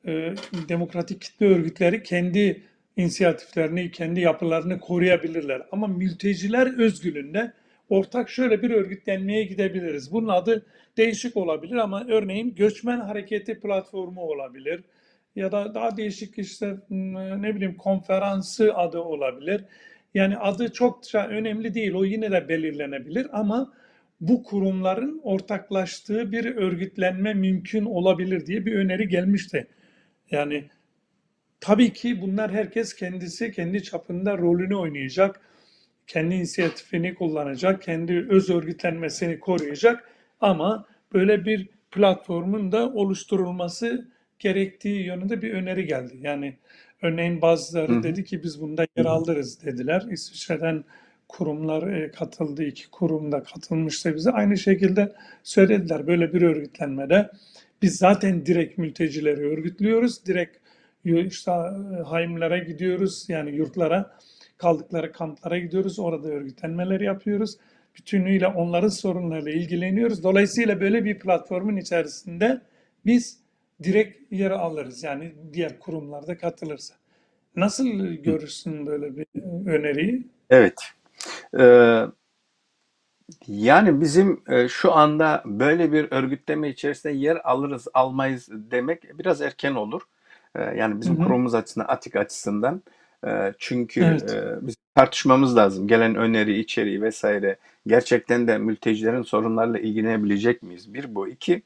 e, 0.07 0.33
demokratik 0.69 1.21
kitle 1.21 1.45
örgütleri 1.45 2.03
kendi 2.03 2.63
inisiyatiflerini, 2.97 3.91
kendi 3.91 4.19
yapılarını 4.19 4.79
koruyabilirler. 4.79 5.61
Ama 5.71 5.87
mülteciler 5.87 6.79
özgürlüğünde 6.79 7.53
ortak 7.89 8.29
şöyle 8.29 8.61
bir 8.61 8.71
örgütlenmeye 8.71 9.43
gidebiliriz. 9.43 10.11
Bunun 10.11 10.27
adı 10.27 10.65
değişik 10.97 11.37
olabilir 11.37 11.75
ama 11.75 12.05
örneğin 12.07 12.55
göçmen 12.55 12.99
hareketi 12.99 13.59
platformu 13.59 14.21
olabilir 14.21 14.83
ya 15.35 15.51
da 15.51 15.75
daha 15.75 15.97
değişik 15.97 16.37
işte 16.37 16.77
m, 16.89 17.41
ne 17.41 17.55
bileyim 17.55 17.77
konferansı 17.77 18.75
adı 18.75 18.99
olabilir. 18.99 19.65
Yani 20.13 20.37
adı 20.37 20.71
çokça 20.71 21.27
önemli 21.27 21.73
değil. 21.73 21.93
O 21.93 22.05
yine 22.05 22.31
de 22.31 22.49
belirlenebilir 22.49 23.27
ama 23.39 23.73
bu 24.21 24.43
kurumların 24.43 25.21
ortaklaştığı 25.23 26.31
bir 26.31 26.55
örgütlenme 26.55 27.33
mümkün 27.33 27.85
olabilir 27.85 28.45
diye 28.45 28.65
bir 28.65 28.75
öneri 28.75 29.07
gelmişti. 29.07 29.67
Yani 30.31 30.63
tabii 31.59 31.93
ki 31.93 32.21
bunlar 32.21 32.51
herkes 32.51 32.93
kendisi 32.95 33.51
kendi 33.51 33.83
çapında 33.83 34.37
rolünü 34.37 34.75
oynayacak 34.75 35.41
kendi 36.07 36.35
inisiyatifini 36.35 37.15
kullanacak, 37.15 37.81
kendi 37.81 38.27
öz 38.29 38.49
örgütlenmesini 38.49 39.39
koruyacak 39.39 40.11
ama 40.41 40.85
böyle 41.13 41.45
bir 41.45 41.69
platformun 41.91 42.71
da 42.71 42.89
oluşturulması 42.89 44.11
gerektiği 44.39 45.05
yönünde 45.05 45.41
bir 45.41 45.53
öneri 45.53 45.85
geldi. 45.85 46.17
Yani 46.21 46.57
örneğin 47.01 47.41
bazıları 47.41 47.93
hı. 47.93 48.03
dedi 48.03 48.23
ki 48.23 48.43
biz 48.43 48.61
bunda 48.61 48.85
yer 48.97 49.05
alırız 49.05 49.65
dediler. 49.65 50.05
İsviçre'den 50.11 50.83
kurumlar 51.27 51.87
e, 51.87 52.11
katıldı, 52.11 52.63
iki 52.63 52.89
kurum 52.89 53.31
da 53.31 53.43
katılmıştı 53.43 54.15
bize. 54.15 54.31
Aynı 54.31 54.57
şekilde 54.57 55.13
söylediler 55.43 56.07
böyle 56.07 56.33
bir 56.33 56.41
örgütlenmede 56.41 57.31
biz 57.81 57.97
zaten 57.97 58.45
direkt 58.45 58.77
mültecileri 58.77 59.41
örgütlüyoruz, 59.41 60.25
direkt 60.25 60.57
işte 61.05 61.51
haimlere 62.05 62.59
gidiyoruz 62.59 63.25
yani 63.29 63.55
yurtlara 63.55 64.17
kaldıkları 64.57 65.11
kamplara 65.11 65.59
gidiyoruz 65.59 65.99
orada 65.99 66.27
örgütlenmeler 66.27 67.01
yapıyoruz 67.01 67.57
bütünüyle 67.95 68.47
onların 68.47 68.87
sorunlarıyla 68.87 69.51
ilgileniyoruz 69.51 70.23
dolayısıyla 70.23 70.81
böyle 70.81 71.05
bir 71.05 71.19
platformun 71.19 71.77
içerisinde 71.77 72.61
biz 73.05 73.39
direkt 73.83 74.31
yer 74.31 74.51
alırız 74.51 75.03
yani 75.03 75.35
diğer 75.53 75.79
kurumlarda 75.79 76.37
katılırsa 76.37 76.95
nasıl 77.55 77.87
görürsün 78.03 78.85
böyle 78.85 79.17
bir 79.17 79.25
öneriyi? 79.65 80.27
Evet. 80.49 80.81
Ee, 81.59 82.01
yani 83.47 84.01
bizim 84.01 84.41
e, 84.49 84.67
şu 84.67 84.93
anda 84.93 85.43
böyle 85.45 85.91
bir 85.91 86.07
örgütleme 86.11 86.69
içerisinde 86.69 87.13
yer 87.13 87.41
alırız 87.43 87.87
almayız 87.93 88.47
demek 88.51 89.19
biraz 89.19 89.41
erken 89.41 89.75
olur. 89.75 90.01
E, 90.55 90.61
yani 90.61 91.01
bizim 91.01 91.15
Hı 91.15 91.19
hı. 91.19 91.23
kurumumuz 91.23 91.55
açısından, 91.55 91.85
ATİK 91.87 92.15
açısından. 92.15 92.81
Çünkü 93.57 94.03
Evet. 94.03 94.43
biz 94.61 94.75
tartışmamız 94.95 95.57
lazım. 95.57 95.87
Gelen 95.87 96.15
öneri, 96.15 96.59
içeriği 96.59 97.01
vesaire. 97.01 97.57
Gerçekten 97.87 98.47
de 98.47 98.57
mültecilerin 98.57 99.21
sorunlarla 99.21 99.79
ilgilenebilecek 99.79 100.63
miyiz? 100.63 100.93
Bir 100.93 101.15
bu. 101.15 101.27
iki 101.27 101.61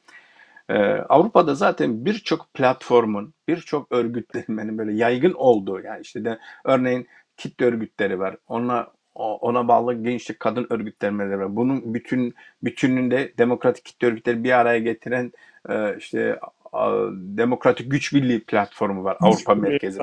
Avrupa'da 1.10 1.55
zaten 1.55 2.05
birçok 2.05 2.53
platformun, 2.53 3.34
birçok 3.47 3.91
örgütlenmenin 3.91 4.78
böyle 4.78 4.93
yaygın 4.93 5.34
olduğu 5.34 5.82
yani 5.82 6.01
işte 6.01 6.26
de 6.26 6.39
örneğin 6.64 7.07
kitle 7.38 7.66
örgütleri 7.66 8.20
var. 8.20 8.38
Ona 8.47 8.88
ona 9.16 9.68
bağlı 9.68 10.03
gençlik 10.03 10.39
kadın 10.39 10.68
örgütlenmeleri 10.70 11.39
var. 11.39 11.55
Bunun 11.55 11.93
bütün 11.93 12.36
bütününde 12.64 13.34
demokratik 13.38 13.86
kitle 13.86 14.07
örgütleri 14.07 14.43
bir 14.43 14.60
araya 14.60 14.80
getiren 14.80 15.32
işte 15.97 16.39
Demokratik 17.14 17.92
Güç 17.92 18.14
Birliği 18.14 18.40
platformu 18.40 19.04
var. 19.04 19.18
Avrupa 19.20 19.56
merkezi. 19.56 20.00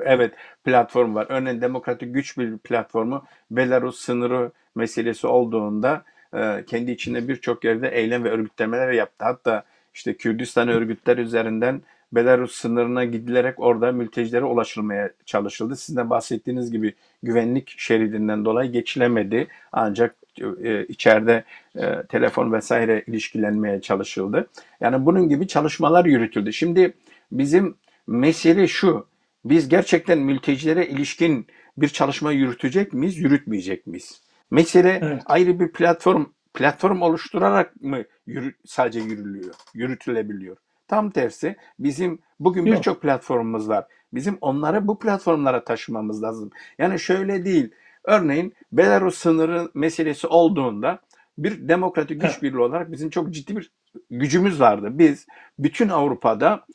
Evet 0.00 0.34
platform 0.64 1.14
var. 1.14 1.26
Örneğin 1.28 1.60
Demokratik 1.60 2.14
Güç 2.14 2.38
Birliği 2.38 2.58
platformu 2.58 3.24
Belarus 3.50 3.98
sınırı 3.98 4.52
meselesi 4.74 5.26
olduğunda 5.26 6.04
e, 6.34 6.64
kendi 6.66 6.90
içinde 6.90 7.28
birçok 7.28 7.64
yerde 7.64 7.88
eylem 7.88 8.24
ve 8.24 8.30
örgütlemeler 8.30 8.92
yaptı. 8.92 9.24
Hatta 9.24 9.64
işte 9.94 10.14
Kürdistan 10.14 10.68
örgütler 10.68 11.18
üzerinden 11.18 11.82
Belarus 12.14 12.54
sınırına 12.54 13.04
gidilerek 13.04 13.60
orada 13.60 13.92
mültecilere 13.92 14.44
ulaşılmaya 14.44 15.10
çalışıldı. 15.26 15.76
Sizin 15.76 15.96
de 15.96 16.10
bahsettiğiniz 16.10 16.70
gibi 16.72 16.94
güvenlik 17.22 17.74
şeridinden 17.78 18.44
dolayı 18.44 18.72
geçilemedi. 18.72 19.48
Ancak 19.72 20.16
e, 20.62 20.86
içeride 20.86 21.44
e, 21.76 22.02
telefon 22.02 22.52
vesaire 22.52 23.04
ilişkilenmeye 23.06 23.80
çalışıldı. 23.80 24.46
Yani 24.80 25.06
bunun 25.06 25.28
gibi 25.28 25.48
çalışmalar 25.48 26.04
yürütüldü. 26.04 26.52
Şimdi 26.52 26.94
bizim 27.32 27.76
mesele 28.06 28.68
şu. 28.68 29.06
Biz 29.44 29.68
gerçekten 29.68 30.18
mültecilere 30.18 30.86
ilişkin 30.86 31.46
bir 31.76 31.88
çalışma 31.88 32.32
yürütecek 32.32 32.92
miyiz, 32.92 33.18
yürütmeyecek 33.18 33.86
miyiz? 33.86 34.22
Mesele 34.50 34.98
Evet. 35.02 35.22
ayrı 35.26 35.60
bir 35.60 35.72
platform 35.72 36.24
platform 36.54 37.02
oluşturarak 37.02 37.82
mı 37.82 38.04
yürü, 38.26 38.54
sadece 38.66 39.00
yürülüyor, 39.00 39.54
yürütülebiliyor? 39.74 40.56
Tam 40.88 41.10
tersi 41.10 41.56
bizim 41.78 42.18
bugün 42.40 42.66
birçok 42.66 43.02
platformumuz 43.02 43.68
var. 43.68 43.86
Bizim 44.12 44.38
onları 44.40 44.88
bu 44.88 44.98
platformlara 44.98 45.64
taşımamız 45.64 46.22
lazım. 46.22 46.50
Yani 46.78 46.98
şöyle 46.98 47.44
değil. 47.44 47.70
Örneğin 48.04 48.54
Belarus 48.72 49.18
sınırı 49.18 49.70
meselesi 49.74 50.26
olduğunda 50.26 51.00
bir 51.38 51.68
demokratik 51.68 52.20
güç 52.20 52.42
birliği 52.42 52.58
olarak 52.58 52.92
bizim 52.92 53.10
çok 53.10 53.30
ciddi 53.30 53.56
bir 53.56 53.70
gücümüz 54.10 54.60
vardı. 54.60 54.88
Biz 54.90 55.26
bütün 55.58 55.88
Avrupa'da 55.88 56.66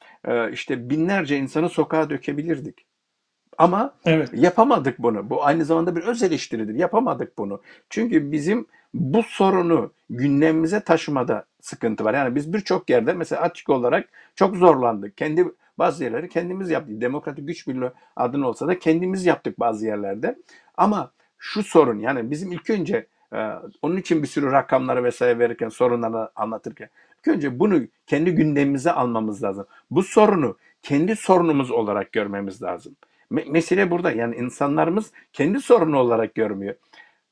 işte 0.51 0.89
binlerce 0.89 1.38
insanı 1.38 1.70
sokağa 1.70 2.10
dökebilirdik. 2.10 2.86
Ama 3.60 3.93
Evet. 4.05 4.30
yapamadık 4.34 4.99
bunu. 4.99 5.30
Bu 5.30 5.45
aynı 5.45 5.66
zamanda 5.66 5.95
bir 5.95 6.01
öz 6.03 6.24
eleştiridir. 6.24 6.76
Yapamadık 6.76 7.38
bunu. 7.38 7.62
Çünkü 7.89 8.32
bizim 8.32 8.66
bu 8.93 9.24
sorunu 9.24 9.91
gündemimize 10.10 10.80
taşımada 10.80 11.45
sıkıntı 11.62 12.05
var. 12.05 12.14
Yani 12.14 12.36
biz 12.36 12.53
birçok 12.53 12.89
yerde 12.89 13.14
mesela 13.14 13.41
açık 13.41 13.70
olarak 13.70 14.10
çok 14.36 14.55
zorlandık. 14.55 15.18
Kendi 15.18 15.45
bazı 15.80 16.03
yerleri 16.03 16.30
kendimiz 16.30 16.70
yaptık. 16.70 17.01
Demokratik 17.01 17.47
Güç 17.47 17.68
Birliği 17.68 17.91
adını 18.16 18.47
olsa 18.47 18.68
da 18.68 18.80
kendimiz 18.80 19.26
yaptık 19.26 19.60
bazı 19.60 19.86
yerlerde. 19.86 20.36
Ama 20.78 21.12
şu 21.38 21.64
sorun 21.64 21.99
yani 21.99 22.32
bizim 22.32 22.51
ilk 22.51 22.70
önce 22.70 23.07
e, 23.34 23.49
onun 23.82 23.97
için 23.97 24.24
bir 24.24 24.28
sürü 24.28 24.51
rakamları 24.51 25.03
vesaire 25.03 25.39
verirken 25.39 25.70
sorunları 25.70 26.30
anlatırken 26.36 26.89
ilk 27.20 27.28
önce 27.28 27.60
bunu 27.60 27.82
kendi 28.07 28.32
gündemimize 28.32 28.91
almamız 28.91 29.43
lazım. 29.43 29.66
Bu 29.91 30.03
sorunu 30.03 30.57
kendi 30.84 31.16
sorunumuz 31.16 31.72
olarak 31.72 32.12
görmemiz 32.12 32.62
lazım. 32.62 32.95
Me- 33.32 33.51
mesele 33.51 33.91
burada 33.91 34.11
yani 34.11 34.36
insanlarımız 34.36 35.11
kendi 35.34 35.61
sorunu 35.61 35.97
olarak 35.97 36.36
görmüyor. 36.36 36.75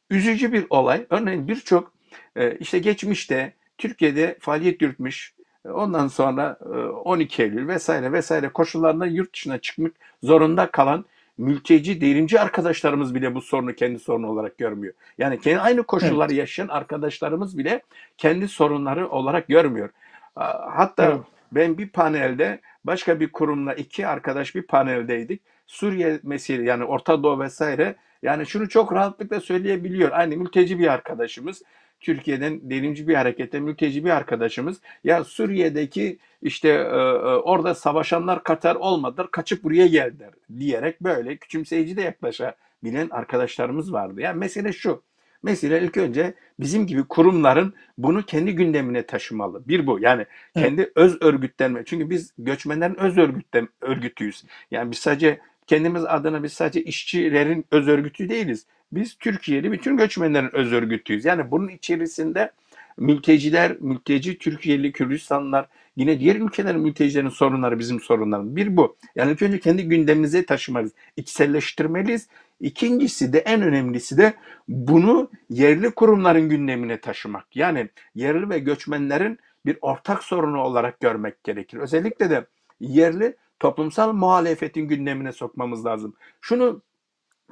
Üzücü 0.09 0.53
bir 0.53 0.65
olay. 0.69 1.05
Örneğin 1.09 1.47
birçok 1.47 1.93
e, 2.35 2.57
işte 2.57 2.79
geçmişte 2.79 3.53
Türkiye'de 3.77 4.37
faaliyet 4.39 4.81
yürütmüş 4.81 5.33
e, 5.65 5.69
ondan 5.69 6.07
sonra 6.07 6.59
e, 6.61 6.77
12 6.77 7.43
Eylül 7.43 7.67
vesaire 7.67 8.11
vesaire 8.11 8.49
koşullarında 8.49 9.05
yurt 9.05 9.33
dışına 9.33 9.57
çıkmak 9.57 9.91
zorunda 10.23 10.71
kalan 10.71 11.05
mülteci, 11.37 12.01
devrimci 12.01 12.39
arkadaşlarımız 12.39 13.15
bile 13.15 13.35
bu 13.35 13.41
sorunu 13.41 13.73
kendi 13.73 13.99
sorunu 13.99 14.27
olarak 14.27 14.57
görmüyor. 14.57 14.93
Yani 15.17 15.39
kendi 15.39 15.59
aynı 15.59 15.83
koşulları 15.83 16.33
yaşayan 16.33 16.67
arkadaşlarımız 16.67 17.57
bile 17.57 17.81
kendi 18.17 18.47
sorunları 18.47 19.09
olarak 19.09 19.47
görmüyor. 19.47 19.89
Hatta 20.35 21.05
Evet. 21.05 21.19
ben 21.51 21.77
bir 21.77 21.89
panelde 21.89 22.59
başka 22.83 23.19
bir 23.19 23.31
kurumla 23.31 23.73
iki 23.73 24.07
arkadaş 24.07 24.55
bir 24.55 24.61
paneldeydik. 24.61 25.41
Suriye 25.67 26.19
mesele 26.23 26.63
yani 26.63 26.83
Orta 26.83 27.23
Doğu 27.23 27.39
vesaire 27.39 27.95
yani 28.23 28.45
şunu 28.45 28.69
çok 28.69 28.93
rahatlıkla 28.93 29.39
söyleyebiliyor. 29.41 30.11
Aynı 30.11 30.37
mülteci 30.37 30.79
bir 30.79 30.87
arkadaşımız 30.87 31.61
Türkiye'den 31.99 32.59
devrimci 32.69 33.07
bir 33.07 33.15
harekette 33.15 33.59
mülteci 33.59 34.05
bir 34.05 34.09
arkadaşımız 34.09 34.81
ya 35.03 35.23
Suriye'deki 35.23 36.19
işte 36.41 36.69
e, 36.69 36.71
e, 36.71 37.07
orada 37.35 37.75
savaşanlar 37.75 38.43
Katar 38.43 38.75
olmadılar 38.75 39.31
kaçıp 39.31 39.63
buraya 39.63 39.87
geldiler 39.87 40.29
diyerek 40.59 41.01
böyle 41.01 41.37
küçümseyici 41.37 41.97
de 41.97 42.01
yaklaşabilen 42.01 43.09
arkadaşlarımız 43.11 43.93
vardı. 43.93 44.21
Yani 44.21 44.39
mesele 44.39 44.73
şu. 44.73 45.01
Mesele 45.43 45.81
ilk 45.81 45.97
önce 45.97 46.33
bizim 46.59 46.87
gibi 46.87 47.03
kurumların 47.03 47.73
bunu 47.97 48.23
kendi 48.23 48.55
gündemine 48.55 49.05
taşımalı. 49.05 49.67
Bir 49.67 49.87
bu. 49.87 49.99
Yani 49.99 50.25
Evet. 50.55 50.67
kendi 50.67 50.91
öz 50.95 51.21
örgütlenme. 51.21 51.85
Çünkü 51.85 52.09
biz 52.09 52.33
göçmenlerin 52.37 52.95
öz 52.95 53.17
örgütten 53.17 53.69
örgütüyüz. 53.81 54.43
Yani 54.71 54.91
biz 54.91 54.97
sadece 54.99 55.39
kendimiz 55.67 56.05
adına 56.05 56.43
biz 56.43 56.53
sadece 56.53 56.83
işçilerin 56.83 57.65
öz 57.71 57.87
örgütü 57.87 58.29
değiliz. 58.29 58.65
Biz 58.91 59.15
Türkiye'li 59.15 59.71
bütün 59.71 59.97
göçmenlerin 59.97 60.55
öz 60.55 60.73
örgütüyüz. 60.73 61.25
Yani 61.25 61.51
bunun 61.51 61.67
içerisinde 61.67 62.51
mülteciler, 62.97 63.77
mülteci 63.79 64.37
Türkiye'li 64.37 64.91
Kürdistanlılar, 64.91 65.67
yine 65.95 66.19
diğer 66.19 66.35
ülkelerin 66.35 66.79
mültecilerin 66.79 67.29
sorunları 67.29 67.79
bizim 67.79 67.99
sorunlarımız. 68.01 68.55
Bir 68.55 68.77
bu. 68.77 68.97
Yani 69.15 69.31
ilk 69.31 69.41
önce 69.41 69.59
kendi 69.59 69.87
gündemimize 69.87 70.45
taşımalıyız. 70.45 70.93
İçselleştirmeliyiz. 71.17 72.27
İkincisi 72.59 73.33
de 73.33 73.39
en 73.39 73.61
önemlisi 73.61 74.17
de 74.17 74.33
bunu 74.67 75.29
yerli 75.49 75.91
kurumların 75.91 76.49
gündemine 76.49 76.99
taşımak. 76.99 77.55
Yani 77.55 77.89
yerli 78.15 78.49
ve 78.49 78.59
göçmenlerin 78.59 79.39
bir 79.65 79.77
ortak 79.81 80.23
sorunu 80.23 80.61
olarak 80.61 80.99
görmek 80.99 81.43
gerekir. 81.43 81.77
Özellikle 81.77 82.29
de 82.29 82.45
yerli 82.79 83.35
toplumsal 83.59 84.13
muhalefetin 84.13 84.87
gündemine 84.87 85.31
sokmamız 85.31 85.85
lazım. 85.85 86.13
Şunu 86.41 86.81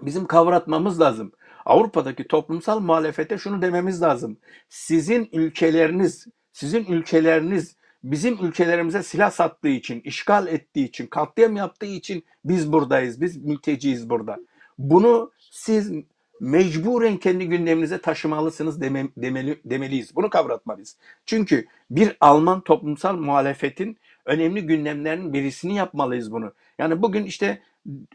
bizim 0.01 0.25
kavratmamız 0.25 1.01
lazım. 1.01 1.31
Avrupa'daki 1.65 2.27
toplumsal 2.27 2.79
muhalefete 2.79 3.37
şunu 3.37 3.61
dememiz 3.61 4.01
lazım. 4.01 4.37
Sizin 4.69 5.29
ülkeleriniz, 5.33 6.27
sizin 6.53 6.85
ülkeleriniz 6.85 7.75
bizim 8.03 8.45
ülkelerimize 8.45 9.03
silah 9.03 9.31
sattığı 9.31 9.67
için, 9.67 10.01
işgal 10.01 10.47
ettiği 10.47 10.85
için, 10.85 11.07
katliam 11.07 11.55
yaptığı 11.55 11.85
için 11.85 12.23
biz 12.45 12.71
buradayız. 12.71 13.21
Biz 13.21 13.37
mülteciyiz 13.37 14.09
burada. 14.09 14.37
Bunu 14.77 15.31
siz 15.51 15.91
mecburen 16.39 17.17
kendi 17.17 17.47
gündeminize 17.49 18.01
taşımalısınız 18.01 18.81
deme, 18.81 19.07
demeli, 19.17 19.61
demeliyiz. 19.65 20.15
Bunu 20.15 20.29
kavratmalıyız. 20.29 20.97
Çünkü 21.25 21.65
bir 21.89 22.17
Alman 22.21 22.61
toplumsal 22.61 23.17
muhalefetin 23.17 23.97
önemli 24.25 24.65
gündemlerinin 24.65 25.33
birisini 25.33 25.75
yapmalıyız 25.75 26.31
bunu. 26.31 26.53
Yani 26.79 27.01
bugün 27.01 27.23
işte 27.23 27.61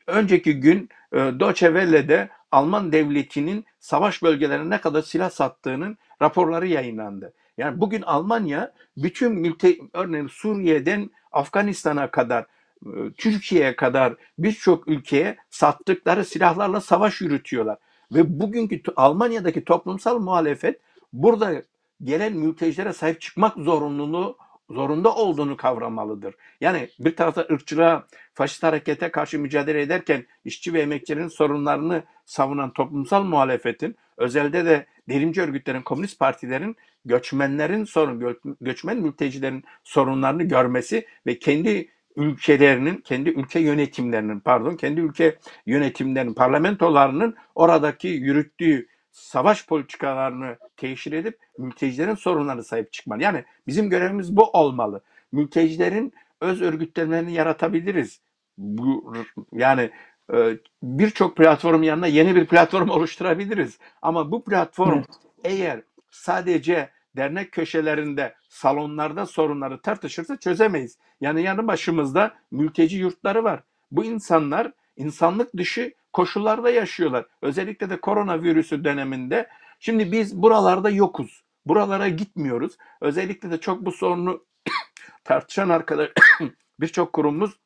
önceki 0.07 0.61
gün 0.61 0.89
e, 1.13 1.17
Deutsche 1.17 1.67
Welle'de 1.67 2.29
Alman 2.53 2.93
devletinin 2.93 3.65
savaş 3.81 4.23
bölgelerine 4.23 4.71
ne 4.71 4.81
kadar 4.81 5.03
silah 5.03 5.31
sattığının 5.31 5.99
raporları 6.23 6.67
yayınlandı. 6.67 7.33
Yani 7.59 7.81
bugün 7.81 8.03
Almanya 8.03 8.73
bütün 8.97 9.33
mülte, 9.33 9.77
örneğin 9.93 10.27
Suriye'den 10.27 11.11
Afganistan'a 11.33 12.11
kadar 12.11 12.47
e, 12.87 12.91
Türkiye'ye 13.19 13.77
kadar 13.77 14.15
birçok 14.39 14.89
ülkeye 14.89 15.37
sattıkları 15.51 16.25
silahlarla 16.25 16.81
savaş 16.81 17.21
yürütüyorlar. 17.21 17.79
Ve 18.13 18.41
bugünkü 18.41 18.83
Almanya'daki 18.97 19.65
toplumsal 19.65 20.19
muhalefet 20.19 20.81
burada 21.13 21.63
gelen 22.03 22.33
mültecilere 22.33 22.93
sahip 22.93 23.21
çıkmak 23.21 23.57
zorunluluğu 23.57 24.37
zorunda 24.71 25.15
olduğunu 25.15 25.57
kavramalıdır. 25.57 26.35
Yani 26.61 26.89
bir 27.01 27.17
tarafta 27.17 27.47
ırkçılığa, 27.51 28.07
faşist 28.35 28.63
harekete 28.63 29.11
karşı 29.11 29.39
mücadele 29.39 29.81
ederken 29.81 30.27
işçi 30.45 30.75
ve 30.75 30.81
emekçilerin 30.81 31.29
sorunlarını 31.29 32.03
savunan 32.25 32.73
toplumsal 32.73 33.25
muhalefetin, 33.25 33.97
özelde 34.17 34.65
de 34.65 34.87
devrimci 35.09 35.43
örgütlerin, 35.43 35.83
komünist 35.83 36.19
partilerin 36.19 36.77
göçmenlerin 37.05 37.85
sorun, 37.85 38.21
gö- 38.21 38.57
göçmen 38.61 38.97
mültecilerin 38.97 39.65
sorunlarını 39.85 40.43
görmesi 40.43 41.07
ve 41.27 41.39
kendi 41.39 41.89
ülkelerinin, 42.17 42.97
kendi 42.97 43.31
ülke 43.31 43.61
yönetimlerinin, 43.61 44.41
pardon, 44.41 44.77
kendi 44.77 45.01
ülke 45.01 45.37
yönetimlerinin, 45.67 46.35
parlamentolarının 46.35 47.37
oradaki 47.55 48.09
yürüttüğü 48.09 48.87
savaş 49.13 49.67
politikalarını 49.67 50.57
teşhir 50.77 51.13
edip 51.13 51.39
mültecilerin 51.59 52.15
sorunlarına 52.15 52.63
sahip 52.63 52.93
çıkmalı. 52.93 53.23
Yani 53.23 53.45
bizim 53.67 53.91
görevimiz 53.91 54.37
bu 54.37 54.51
olmalı. 54.51 55.01
Mültecilerin 55.33 56.13
öz 56.41 56.63
örgütlemelerini 56.63 57.33
yaratabiliriz. 57.33 58.21
Bu 58.59 59.15
yani 59.53 59.91
e, 60.33 60.59
birçok 60.83 61.37
platform 61.37 61.83
yanına 61.83 62.07
yeni 62.07 62.35
bir 62.35 62.47
platform 62.47 62.89
oluşturabiliriz. 62.91 63.79
Ama 64.03 64.31
bu 64.31 64.45
platform 64.45 64.99
Evet. 64.99 65.07
eğer 65.45 65.83
sadece 66.11 66.91
dernek 67.17 67.53
köşelerinde, 67.53 68.35
salonlarda 68.49 69.27
sorunları 69.27 69.81
tartışırsa 69.81 70.37
çözemeyiz. 70.37 70.99
Yani 71.21 71.43
yanı 71.43 71.67
başımızda 71.67 72.35
mülteci 72.51 72.97
yurtları 72.97 73.45
var. 73.45 73.63
Bu 73.91 74.05
insanlar 74.05 74.73
insanlık 74.97 75.57
dışı 75.57 75.93
koşullarda 76.13 76.71
yaşıyorlar. 76.71 77.27
Özellikle 77.43 77.91
de 77.91 78.01
koronavirüsü 78.01 78.85
döneminde. 78.85 79.49
Şimdi 79.81 80.13
biz 80.13 80.43
buralarda 80.43 80.91
yokuz. 80.91 81.43
Buralara 81.67 82.09
gitmiyoruz. 82.09 82.77
Özellikle 83.01 83.51
de 83.51 83.61
çok 83.61 83.87
bu 83.87 83.93
sorunu 83.93 84.45
tartışan 85.25 85.69
arkadaş 85.69 86.11
birçok 86.81 87.13
kurumumuz 87.13 87.57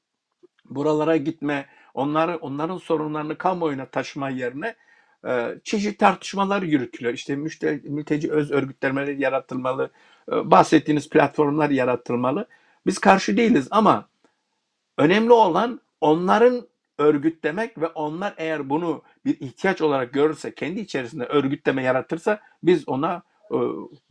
buralara 0.65 1.17
gitme, 1.17 1.67
onları 1.95 2.37
onların 2.37 2.79
sorunlarını 2.79 3.39
kamuoyuna 3.39 3.87
taşıma 3.87 4.29
yerine 4.29 4.75
e, 5.27 5.55
çeşitli 5.65 5.97
tartışmalar 5.97 6.63
yürütülüyor. 6.63 7.15
İşte 7.15 7.37
müşte, 7.37 7.81
mülteci 7.85 8.33
öz 8.33 8.51
örgütlenmeleri 8.51 9.23
yaratılmalı, 9.23 9.91
e, 10.33 10.51
bahsettiğiniz 10.51 11.09
platformlar 11.09 11.71
yaratılmalı. 11.71 12.49
Biz 12.87 12.99
karşı 12.99 13.37
değiliz 13.37 13.69
ama 13.71 14.09
önemli 14.99 15.33
olan 15.33 15.81
onların 16.01 16.69
örgütlemek 16.99 17.81
ve 17.81 17.87
onlar 17.87 18.35
eğer 18.37 18.71
bunu 18.71 19.03
bir 19.25 19.41
ihtiyaç 19.41 19.83
olarak 19.83 20.13
görürse, 20.13 20.55
kendi 20.55 20.81
içerisinde 20.81 21.25
örgütleme 21.25 21.83
yaratırsa 21.83 22.41
biz 22.63 22.89
ona 22.89 23.23
e, 23.51 23.57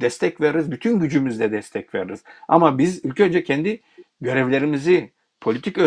destek 0.01 0.41
veririz, 0.41 0.71
bütün 0.71 0.99
gücümüzle 0.99 1.51
destek 1.51 1.95
veririz. 1.95 2.23
Ama 2.47 2.77
biz 2.77 3.05
ilk 3.05 3.19
önce 3.19 3.43
kendi 3.43 3.81
görevlerimizi 4.21 5.11
politik 5.41 5.77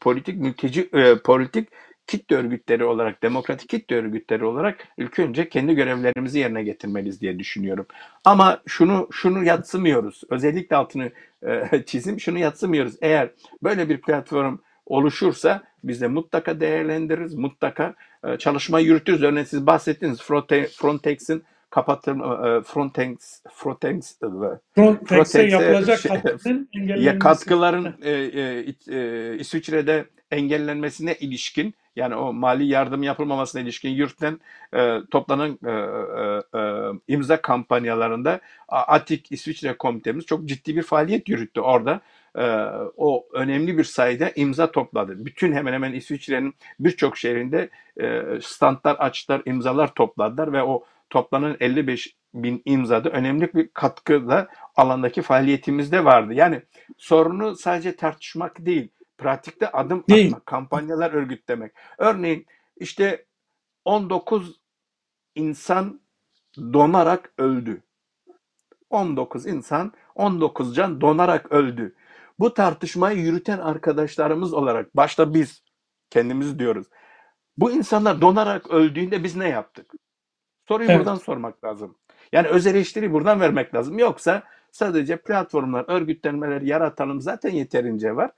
politik 0.00 0.40
mülteci 0.40 0.88
e, 0.92 1.18
politik 1.18 1.68
kitle 2.06 2.36
örgütleri 2.36 2.84
olarak, 2.84 3.22
demokratik 3.22 3.68
kitle 3.68 3.96
örgütleri 3.96 4.44
olarak 4.44 4.88
ilk 4.96 5.18
önce 5.18 5.48
kendi 5.48 5.74
görevlerimizi 5.74 6.38
yerine 6.38 6.62
getirmeliyiz 6.62 7.20
diye 7.20 7.38
düşünüyorum. 7.38 7.86
Ama 8.24 8.62
şunu 8.66 9.08
şunu 9.12 9.44
yatsımıyoruz. 9.44 10.22
Özellikle 10.30 10.76
altını 10.76 11.10
e, 11.46 11.82
çizim 11.86 12.20
şunu 12.20 12.38
yatsımıyoruz. 12.38 12.94
Eğer 13.02 13.30
böyle 13.62 13.88
bir 13.88 14.00
platform 14.00 14.58
oluşursa 14.86 15.62
biz 15.84 16.00
de 16.00 16.08
mutlaka 16.08 16.60
değerlendiririz, 16.60 17.34
mutlaka 17.34 17.94
e, 18.24 18.36
çalışma 18.38 18.80
yürütürüz. 18.80 19.22
Örneğin 19.22 19.44
siz 19.44 19.66
bahsettiniz 19.66 20.20
Fronte- 20.20 20.68
Frontex'in 20.68 21.44
kapatılma 21.70 22.48
e, 22.48 22.62
Frontex 22.62 23.42
Frontex 23.54 24.18
Frontex'e 24.74 25.42
yapılacak 25.42 25.98
şey- 26.00 26.10
ya 27.04 27.18
katkıların 27.18 27.94
e, 28.02 28.10
e, 28.10 28.64
e, 28.96 29.36
İsviçre'de 29.38 30.04
engellenmesine 30.30 31.14
ilişkin 31.14 31.74
yani 31.96 32.14
o 32.14 32.32
mali 32.32 32.66
yardım 32.66 33.02
yapılmamasına 33.02 33.62
ilişkin 33.62 33.90
yurtten 33.90 34.40
e, 34.74 34.98
toplanan 35.10 35.58
e, 35.66 35.70
e, 35.70 36.60
e, 36.60 36.90
imza 37.08 37.42
kampanyalarında 37.42 38.40
ATİK 38.68 39.32
İsviçre 39.32 39.76
Komitemiz 39.76 40.26
çok 40.26 40.44
ciddi 40.44 40.76
bir 40.76 40.82
faaliyet 40.82 41.28
yürüttü 41.28 41.60
orada. 41.60 42.00
E, 42.38 42.44
o 42.96 43.26
önemli 43.32 43.78
bir 43.78 43.84
sayıda 43.84 44.30
imza 44.30 44.72
topladı. 44.72 45.26
Bütün 45.26 45.52
hemen 45.52 45.72
hemen 45.72 45.92
İsviçre'nin 45.92 46.54
birçok 46.80 47.16
şehrinde 47.16 47.70
e, 48.00 48.22
standlar 48.42 48.94
açtılar, 48.94 49.42
imzalar 49.46 49.94
topladılar 49.94 50.52
ve 50.52 50.62
o 50.62 50.84
toplanan 51.10 51.56
55 51.60 52.16
bin 52.34 52.62
imzada 52.64 53.10
önemli 53.10 53.54
bir 53.54 53.68
katkı 53.68 54.28
da 54.28 54.48
alandaki 54.76 55.22
faaliyetimizde 55.22 56.04
vardı. 56.04 56.34
Yani 56.34 56.62
sorunu 56.98 57.56
sadece 57.56 57.96
tartışmak 57.96 58.66
değil, 58.66 58.88
pratikte 59.18 59.70
adım 59.72 60.04
Değil. 60.08 60.26
atmak, 60.26 60.46
kampanyalar 60.46 61.12
örgütlemek. 61.12 61.72
Örneğin 61.98 62.46
işte 62.76 63.24
19 63.84 64.60
insan 65.34 66.00
donarak 66.56 67.32
öldü. 67.38 67.82
19 68.90 69.46
insan, 69.46 69.92
19 70.14 70.76
can 70.76 71.00
donarak 71.00 71.52
öldü. 71.52 71.94
Bu 72.38 72.54
tartışmayı 72.54 73.18
yürüten 73.18 73.58
arkadaşlarımız 73.58 74.52
olarak 74.52 74.96
başta 74.96 75.34
biz 75.34 75.62
kendimiz 76.10 76.58
diyoruz. 76.58 76.86
Bu 77.56 77.70
insanlar 77.70 78.20
donarak 78.20 78.70
öldüğünde 78.70 79.24
biz 79.24 79.36
ne 79.36 79.48
yaptık? 79.48 79.92
Soruyu 80.68 80.90
Evet. 80.90 80.98
buradan 80.98 81.16
sormak 81.16 81.64
lazım. 81.64 81.96
Yani 82.32 82.48
öz 82.48 82.66
eleştiri 82.66 83.12
buradan 83.12 83.40
vermek 83.40 83.74
lazım. 83.74 83.98
Yoksa 83.98 84.42
sadece 84.72 85.16
platformlar, 85.16 85.84
örgütlenmeler 85.88 86.62
yaratalım 86.62 87.20
zaten 87.20 87.50
yeterince 87.50 88.16
var. 88.16 88.30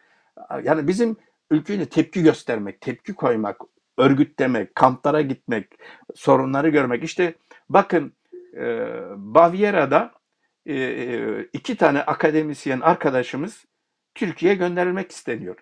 Yani 0.62 0.88
bizim 0.88 1.16
ülkeye 1.50 1.86
tepki 1.86 2.22
göstermek, 2.22 2.80
tepki 2.80 3.14
koymak, 3.14 3.60
örgütlemek, 3.98 4.74
kamplara 4.74 5.20
gitmek, 5.20 5.66
sorunları 6.14 6.68
görmek. 6.68 7.04
İşte 7.04 7.34
bakın 7.68 8.12
e, 8.56 8.90
Bavyera'da 9.16 10.12
e, 10.66 11.42
iki 11.42 11.76
tane 11.76 12.02
akademisyen 12.02 12.80
arkadaşımız 12.80 13.64
Türkiye'ye 14.14 14.58
gönderilmek 14.58 15.12
isteniyor. 15.12 15.56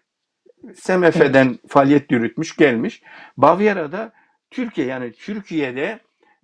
SMF'den 0.75 1.59
faaliyet 1.69 2.11
yürütmüş 2.13 2.57
gelmiş. 2.57 3.03
Bavyera'da 3.37 4.13
Türkiye 4.51 4.87
yani 4.87 5.13
Türkiye'de 5.13 6.01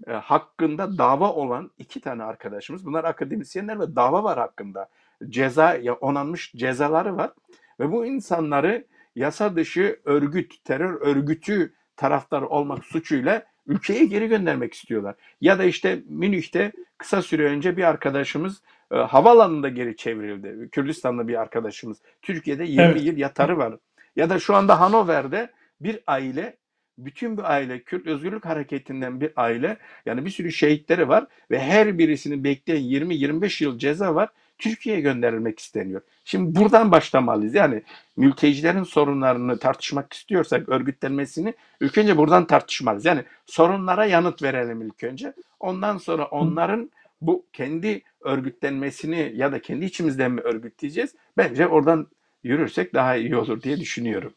e, 0.07 0.13
hakkında 0.13 0.99
dava 0.99 1.33
olan 1.33 1.71
iki 1.79 2.01
tane 2.01 2.23
arkadaşımız. 2.23 2.87
Bunlar 2.87 3.05
akademisyenler 3.05 3.81
ve 3.81 3.97
dava 3.97 4.25
var 4.25 4.39
hakkında. 4.39 4.89
Ceza 5.29 5.75
ya 5.75 5.95
onanmış 5.95 6.53
cezaları 6.53 7.17
var 7.17 7.33
ve 7.81 7.93
bu 7.93 8.07
insanları 8.07 8.85
yasa 9.17 9.57
dışı 9.57 10.01
örgüt, 10.05 10.65
terör 10.65 11.01
örgütü 11.01 11.75
taraftarı 11.97 12.49
olmak 12.49 12.85
suçuyla 12.85 13.43
ülkeye 13.69 14.05
geri 14.05 14.29
göndermek 14.29 14.75
istiyorlar. 14.75 15.15
Ya 15.41 15.59
da 15.59 15.65
işte 15.65 16.03
Münih'te 16.09 16.73
kısa 16.99 17.23
süre 17.23 17.45
önce 17.45 17.77
bir 17.77 17.85
arkadaşımız 17.85 18.63
e, 18.93 18.97
havaalanında 18.97 19.69
geri 19.69 19.97
çevrildi. 19.97 20.69
Kürdistan'da 20.73 21.29
bir 21.29 21.41
arkadaşımız. 21.41 21.99
Türkiye'de 22.23 22.65
20 22.65 22.83
Evet. 22.83 23.05
yıl 23.05 23.17
yatarı 23.17 23.59
var. 23.59 23.77
Ya 24.17 24.31
da 24.31 24.39
şu 24.39 24.55
anda 24.55 24.81
Hanover'de 24.81 25.51
bir 25.81 26.01
aile 26.07 26.57
bütün 26.99 27.37
bir 27.37 27.53
aile 27.53 27.83
Kürt 27.83 28.07
Özgürlük 28.07 28.45
Hareketi'nden 28.45 29.21
bir 29.21 29.33
aile 29.37 29.77
yani 30.07 30.25
bir 30.25 30.31
sürü 30.31 30.53
şehitleri 30.53 31.09
var 31.09 31.27
ve 31.51 31.61
her 31.61 31.99
birisini 31.99 32.45
bekleyen 32.45 32.83
20-25 32.83 33.65
yıl 33.65 33.79
ceza 33.79 34.15
var. 34.15 34.29
Türkiye'ye 34.59 35.01
gönderilmek 35.01 35.59
isteniyor. 35.59 36.01
Şimdi 36.25 36.61
buradan 36.61 36.93
başlamalıyız. 36.93 37.55
Yani 37.55 37.83
mültecilerin 38.17 38.83
sorunlarını 38.83 39.59
tartışmak 39.59 40.13
istiyorsak 40.13 40.69
örgütlenmesini 40.69 41.55
ilk 41.81 41.99
önce 41.99 42.17
buradan 42.17 42.47
tartışmalıyız. 42.47 43.05
Yani 43.05 43.25
sorunlara 43.47 44.07
yanıt 44.07 44.43
verelim 44.43 44.83
ilk 44.83 45.05
önce. 45.05 45.33
Ondan 45.61 45.99
sonra 45.99 46.25
onların 46.25 46.91
bu 47.21 47.47
kendi 47.53 48.03
örgütlenmesini 48.21 49.33
ya 49.35 49.53
da 49.53 49.63
kendi 49.63 49.85
içimizden 49.85 50.33
mi 50.33 50.41
örgütleyeceğiz? 50.41 51.15
Bence 51.37 51.67
oradan 51.67 52.07
yürürsek 52.43 52.95
daha 52.95 53.17
iyi 53.17 53.37
olur 53.37 53.63
diye 53.63 53.77
düşünüyorum. 53.77 54.35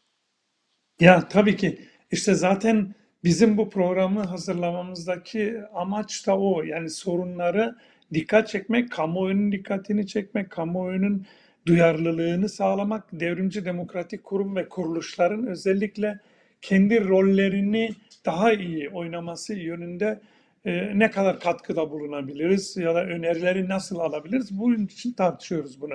Ya 1.00 1.28
tabii 1.28 1.56
ki 1.56 1.78
işte 2.10 2.34
zaten 2.34 2.94
bizim 3.24 3.56
bu 3.56 3.70
programı 3.70 4.22
hazırlamamızdaki 4.22 5.60
amaç 5.74 6.26
da 6.26 6.38
o. 6.38 6.62
Yani 6.62 6.90
sorunları 6.90 7.76
dikkat 8.14 8.48
çekmek, 8.48 8.92
kamuoyunun 8.92 9.52
dikkatini 9.52 10.06
çekmek, 10.06 10.50
kamuoyunun 10.50 11.26
duyarlılığını 11.66 12.48
sağlamak, 12.48 13.04
devrimci 13.12 13.64
demokratik 13.64 14.24
kurum 14.24 14.56
ve 14.56 14.68
kuruluşların 14.68 15.46
özellikle 15.46 16.18
kendi 16.62 17.08
rollerini 17.08 17.90
daha 18.26 18.52
iyi 18.52 18.90
oynaması 18.90 19.54
yönünde 19.54 20.20
e, 20.64 20.98
ne 20.98 21.10
kadar 21.10 21.40
katkıda 21.40 21.90
bulunabiliriz 21.90 22.76
ya 22.76 22.94
da 22.94 23.04
önerileri 23.04 23.68
nasıl 23.68 23.98
alabiliriz? 23.98 24.58
Bunun 24.58 24.86
için 24.86 25.12
tartışıyoruz 25.12 25.80
bunu. 25.80 25.94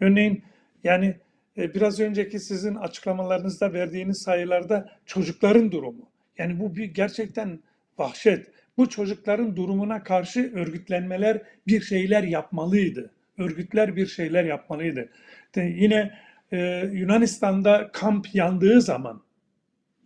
Örneğin 0.00 0.42
yani 0.84 1.16
e, 1.58 1.74
biraz 1.74 2.00
önceki 2.00 2.40
sizin 2.40 2.74
açıklamalarınızda 2.74 3.72
verdiğiniz 3.72 4.22
sayılarda 4.22 4.90
çocukların 5.06 5.72
durumu. 5.72 6.10
Yani 6.38 6.60
bu 6.60 6.76
bir 6.76 6.84
gerçekten 6.84 7.58
vahşet. 7.98 8.46
Bu 8.78 8.88
çocukların 8.88 9.56
durumuna 9.56 10.02
karşı 10.02 10.52
örgütlenmeler 10.54 11.42
bir 11.66 11.80
şeyler 11.80 12.22
yapmalıydı. 12.22 13.10
örgütler 13.38 13.96
bir 13.96 14.06
şeyler 14.06 14.44
yapmalıydı. 14.44 15.08
De 15.54 15.62
yine 15.62 16.18
e, 16.52 16.58
Yunanistan'da 16.92 17.90
kamp 17.92 18.34
yandığı 18.34 18.80
zaman 18.80 19.22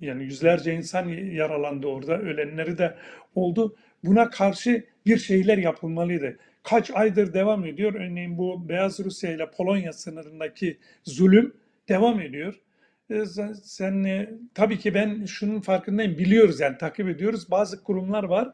yani 0.01 0.25
yüzlerce 0.25 0.75
insan 0.75 1.09
yaralandı 1.09 1.87
orada, 1.87 2.18
ölenleri 2.18 2.79
de 2.79 2.95
oldu. 3.35 3.77
Buna 4.05 4.31
karşı 4.31 4.85
bir 5.07 5.16
şeyler 5.16 5.59
yapılmalıydı. 5.59 6.39
Kaç 6.62 6.91
aydır 6.91 7.35
devam 7.35 7.64
ediyor. 7.64 7.95
Örneğin 7.95 8.39
bu 8.39 8.68
Beyaz 8.68 9.01
Rusya 9.01 9.33
ile 9.33 9.51
Polonya 9.51 9.93
sınırındaki 9.93 10.79
zulüm 11.05 11.55
devam 11.89 12.20
ediyor. 12.20 12.55
E, 13.11 13.25
sen 13.62 14.05
e, 14.05 14.31
tabii 14.55 14.79
ki 14.79 14.95
ben 14.95 15.25
şunun 15.25 15.61
farkındayım. 15.61 16.18
Biliyoruz 16.18 16.61
yani 16.61 16.79
takip 16.79 17.09
ediyoruz. 17.09 17.51
Bazı 17.51 17.83
kurumlar 17.83 18.25
var. 18.25 18.53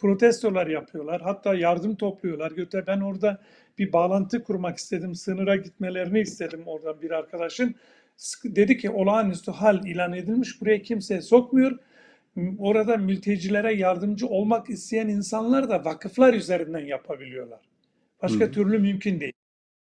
Protestolar 0.00 0.66
yapıyorlar. 0.66 1.20
Hatta 1.20 1.54
yardım 1.54 1.96
topluyorlar. 1.96 2.52
Göte 2.52 2.86
ben 2.86 3.00
orada 3.00 3.40
bir 3.78 3.92
bağlantı 3.92 4.44
kurmak 4.44 4.78
istedim. 4.78 5.14
Sınıra 5.14 5.56
gitmelerini 5.56 6.20
istedim 6.20 6.62
oradan 6.66 7.02
bir 7.02 7.10
arkadaşın. 7.10 7.74
Dedi 8.44 8.78
ki 8.78 8.90
olağanüstü 8.90 9.50
hal 9.50 9.86
ilan 9.86 10.12
edilmiş. 10.12 10.60
Buraya 10.60 10.82
kimse 10.82 11.22
sokmuyor. 11.22 11.78
Orada 12.58 12.96
mültecilere 12.96 13.74
yardımcı 13.74 14.26
olmak 14.26 14.70
isteyen 14.70 15.08
insanlar 15.08 15.70
da 15.70 15.84
vakıflar 15.84 16.34
üzerinden 16.34 16.86
yapabiliyorlar. 16.86 17.60
Başka 18.22 18.44
Hı. 18.44 18.52
türlü 18.52 18.78
mümkün 18.78 19.20
değil. 19.20 19.32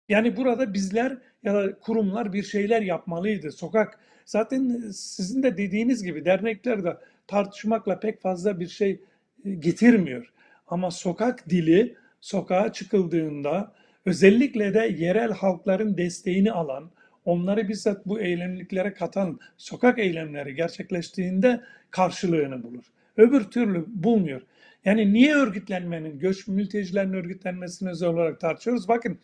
Yani 0.09 0.37
burada 0.37 0.75
bizler 0.75 1.19
ya 1.43 1.55
da 1.55 1.79
kurumlar 1.79 2.33
bir 2.33 2.43
şeyler 2.43 2.83
yapmalıydı. 2.83 3.53
Sokak 3.53 3.99
zaten 4.25 4.91
sizin 4.93 5.43
de 5.43 5.57
dediğiniz 5.57 6.03
gibi 6.03 6.25
dernekler 6.25 6.85
de 6.85 6.97
tartışmakla 7.27 8.01
pek 8.01 8.21
fazla 8.21 8.61
bir 8.61 8.69
şey 8.69 9.01
getirmiyor. 9.45 10.33
Ama 10.67 10.91
sokak 10.91 11.51
dili 11.51 11.97
sokağa 12.21 12.73
çıkıldığında 12.73 13.73
özellikle 14.07 14.75
de 14.75 14.95
yerel 14.99 15.33
halkların 15.33 15.97
desteğini 15.97 16.53
alan, 16.53 16.91
onları 17.25 17.69
bizzat 17.69 18.07
bu 18.07 18.21
eylemliklere 18.21 18.95
katan 18.95 19.41
sokak 19.57 19.99
eylemleri 19.99 20.55
gerçekleştiğinde 20.55 21.61
karşılığını 21.91 22.63
bulur. 22.63 22.85
Öbür 23.17 23.45
türlü 23.45 23.85
bulmuyor. 23.89 24.43
Yani 24.85 25.13
niye 25.13 25.35
örgütlenmenin, 25.35 26.19
göç 26.19 26.49
mültecilerin 26.49 27.13
örgütlenmesini 27.13 27.91
özel 27.91 28.09
olarak 28.09 28.41
tartışıyoruz? 28.41 28.89
Bakın 28.89 29.19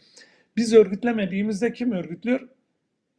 biz 0.57 0.75
örgütlemediğimizde 0.75 1.73
kim 1.73 1.93
örgütlüyor? 1.93 2.49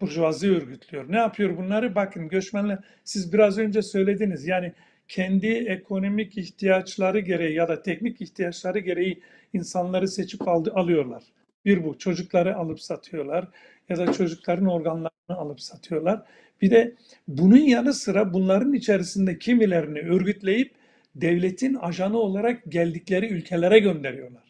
Burjuvazi 0.02 0.52
örgütlüyor. 0.52 1.12
Ne 1.12 1.18
yapıyor 1.18 1.58
bunları? 1.58 1.96
Bakın 1.96 2.28
göçmenler 2.28 2.80
siz 3.04 3.34
biraz 3.34 3.58
önce 3.58 3.82
söylediniz. 3.82 4.48
Yani 4.48 4.74
kendi 5.08 5.48
ekonomik 5.48 6.38
ihtiyaçları 6.38 7.20
gereği 7.20 7.56
ya 7.56 7.68
da 7.68 7.82
teknik 7.82 8.22
ihtiyaçları 8.22 8.80
gereği 8.80 9.22
insanları 9.54 10.08
seçip 10.08 10.48
aldı, 10.48 10.72
alıyorlar. 10.76 11.24
Bir 11.66 11.84
bu 11.84 11.98
çocukları 11.98 12.56
alıp 12.56 12.82
satıyorlar 12.82 13.48
ya 13.90 13.98
da 13.98 14.14
çocukların 14.14 14.66
organlarını 14.66 15.10
alıp 15.30 15.62
satıyorlar. 15.62 16.22
Bir 16.62 16.72
de 16.72 16.94
bunun 17.28 17.58
yanı 17.58 17.94
sıra 17.94 18.34
bunların 18.34 18.74
içerisinde 18.74 19.40
kimilerini 19.40 20.00
örgütleyip 20.00 20.72
devletin 21.16 21.74
ajanı 21.74 22.18
olarak 22.18 22.64
geldikleri 22.72 23.28
ülkelere 23.28 23.80
gönderiyorlar. 23.80 24.44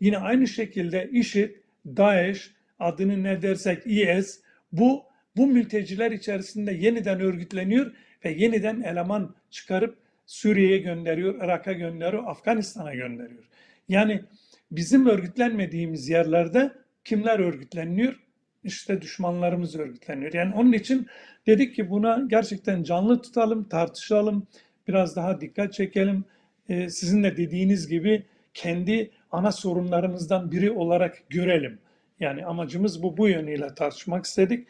Yine 0.00 0.18
aynı 0.18 0.48
şekilde 0.48 1.10
IŞİD, 1.12 1.50
DAEŞ, 1.86 2.50
adını 2.78 3.22
ne 3.22 3.42
dersek 3.42 3.86
IS, 3.86 4.40
bu 4.72 5.04
bu 5.36 5.46
mülteciler 5.46 6.10
içerisinde 6.10 6.72
yeniden 6.72 7.20
örgütleniyor 7.20 7.92
ve 8.24 8.30
yeniden 8.30 8.80
eleman 8.80 9.34
çıkarıp 9.50 9.98
Suriye'ye 10.26 10.78
gönderiyor, 10.78 11.34
Irak'a 11.44 11.72
gönderiyor, 11.72 12.26
Afganistan'a 12.26 12.94
gönderiyor. 12.94 13.44
Yani 13.88 14.24
bizim 14.70 15.06
örgütlenmediğimiz 15.06 16.08
yerlerde 16.08 16.72
kimler 17.04 17.38
örgütleniyor? 17.38 18.20
İşte 18.64 19.02
düşmanlarımız 19.02 19.76
örgütleniyor. 19.76 20.32
Yani 20.34 20.54
onun 20.54 20.72
için 20.72 21.06
dedik 21.46 21.74
ki 21.74 21.90
buna 21.90 22.24
gerçekten 22.28 22.82
canlı 22.82 23.22
tutalım, 23.22 23.64
tartışalım, 23.64 24.46
biraz 24.88 25.16
daha 25.16 25.40
dikkat 25.40 25.72
çekelim. 25.72 26.24
Ee, 26.68 26.88
sizin 26.88 27.22
de 27.22 27.36
dediğiniz 27.36 27.88
gibi 27.88 28.26
kendi 28.54 29.10
ana 29.30 29.52
sorunlarımızdan 29.52 30.52
biri 30.52 30.70
olarak 30.70 31.22
görelim. 31.30 31.78
Yani 32.20 32.44
amacımız 32.46 33.02
bu 33.02 33.16
bu 33.16 33.28
yönüyle 33.28 33.74
tartışmak 33.74 34.24
istedik. 34.24 34.66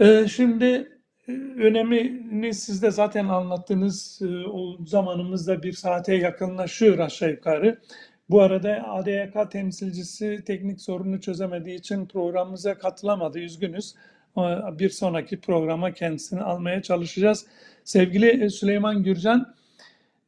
Ee, 0.00 0.26
şimdi 0.28 0.95
önemini 1.56 2.54
siz 2.54 2.82
de 2.82 2.90
zaten 2.90 3.28
anlattınız. 3.28 4.20
Ee, 4.22 4.46
o 4.46 4.76
zamanımızda 4.86 5.62
bir 5.62 5.72
saate 5.72 6.14
yakınlaşıyor 6.14 6.98
aşağı 6.98 7.30
yukarı. 7.30 7.78
Bu 8.30 8.42
arada 8.42 8.88
ADYK 8.88 9.50
temsilcisi 9.50 10.42
teknik 10.46 10.80
sorunu 10.80 11.20
çözemediği 11.20 11.78
için 11.78 12.06
programımıza 12.06 12.78
katılamadı. 12.78 13.38
Üzgünüz. 13.38 13.94
Bir 14.78 14.90
sonraki 14.90 15.40
programa 15.40 15.92
kendisini 15.92 16.40
almaya 16.40 16.82
çalışacağız. 16.82 17.46
Sevgili 17.84 18.50
Süleyman 18.50 19.02
Gürcan, 19.02 19.54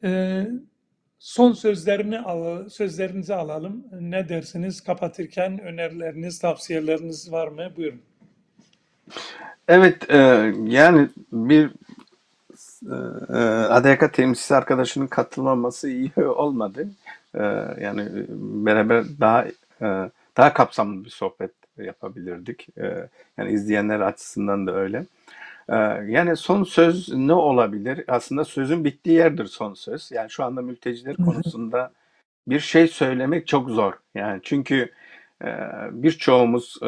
e, 0.05 0.43
son 1.19 1.53
sözlerini 1.53 2.21
al, 2.21 2.69
sözlerinizi 2.69 3.35
alalım. 3.35 3.87
Ne 4.01 4.29
dersiniz? 4.29 4.81
Kapatırken 4.81 5.61
önerileriniz, 5.61 6.39
tavsiyeleriniz 6.39 7.33
var 7.33 7.49
mı? 7.49 7.73
Buyurun. 7.77 8.01
Evet, 9.69 10.11
e, 10.11 10.17
yani 10.65 11.09
bir 11.33 11.71
e, 12.91 12.95
e 13.29 13.39
ADK 13.69 14.15
temsilcisi 14.15 14.55
arkadaşının 14.57 15.07
katılmaması 15.07 15.91
iyi 15.91 16.13
olmadı. 16.17 16.89
E, 17.35 17.43
yani 17.81 18.09
beraber 18.67 19.05
daha 19.21 19.45
e, 19.83 20.11
daha 20.37 20.53
kapsamlı 20.53 21.05
bir 21.05 21.11
sohbet 21.11 21.51
yapabilirdik. 21.79 22.69
E, 22.79 23.09
yani 23.39 23.51
izleyenler 23.53 24.01
açısından 24.01 24.67
da 24.67 24.75
öyle. 24.75 25.07
E, 25.69 25.77
yani 26.07 26.37
son 26.37 26.65
söz 26.65 27.09
ne 27.15 27.33
olabilir? 27.33 28.05
Aslında 28.09 28.45
sözün 28.45 28.85
bittiği 28.85 29.17
yerdir 29.17 29.47
son 29.47 29.75
söz. 29.75 30.11
Yani 30.13 30.31
şu 30.31 30.45
anda 30.45 30.63
mülteciler 30.63 31.17
konusunda 31.17 31.93
bir 32.49 32.61
şey 32.61 32.89
söylemek 32.89 33.47
çok 33.47 33.71
zor. 33.71 33.93
Yani 34.15 34.41
çünkü 34.43 34.91
e, 35.45 35.49
birçoğumuz 35.93 36.77
e, 36.83 36.87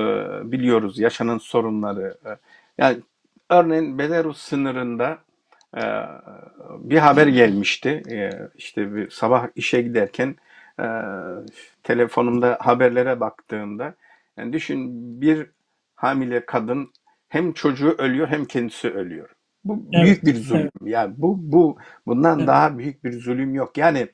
biliyoruz 0.53 0.99
yaşanan 0.99 1.39
sorunları. 1.39 2.17
Yani 2.81 2.99
örneğin 3.51 3.99
Belarus 3.99 4.39
sınırında 4.39 5.19
e, 5.77 5.83
bir 6.79 6.99
haber 6.99 7.27
gelmişti. 7.27 8.03
E, 8.11 8.31
işte 8.55 8.95
bir 8.95 9.11
sabah 9.11 9.49
işe 9.55 9.83
giderken 9.83 10.37
e, 10.81 10.87
telefonumda 11.83 12.59
haberlere 12.61 13.21
baktığımda 13.21 13.95
yani 14.37 14.53
düşün 14.53 14.91
bir 15.21 15.47
hamile 15.95 16.47
kadın 16.47 16.93
hem 17.29 17.53
çocuğu 17.53 17.95
ölüyor 17.99 18.29
hem 18.29 18.45
kendisi 18.45 18.91
ölüyor. 18.91 19.29
Bu 19.65 19.87
evet, 19.93 20.05
büyük 20.05 20.25
bir 20.25 20.35
zulüm. 20.35 20.61
Evet. 20.61 20.73
Yani 20.83 21.15
bu 21.17 21.39
bu 21.53 21.79
bundan 22.07 22.39
evet. 22.39 22.49
daha 22.49 22.79
büyük 22.79 23.05
bir 23.05 23.13
zulüm 23.21 23.55
yok. 23.55 23.79
Yani 23.79 24.09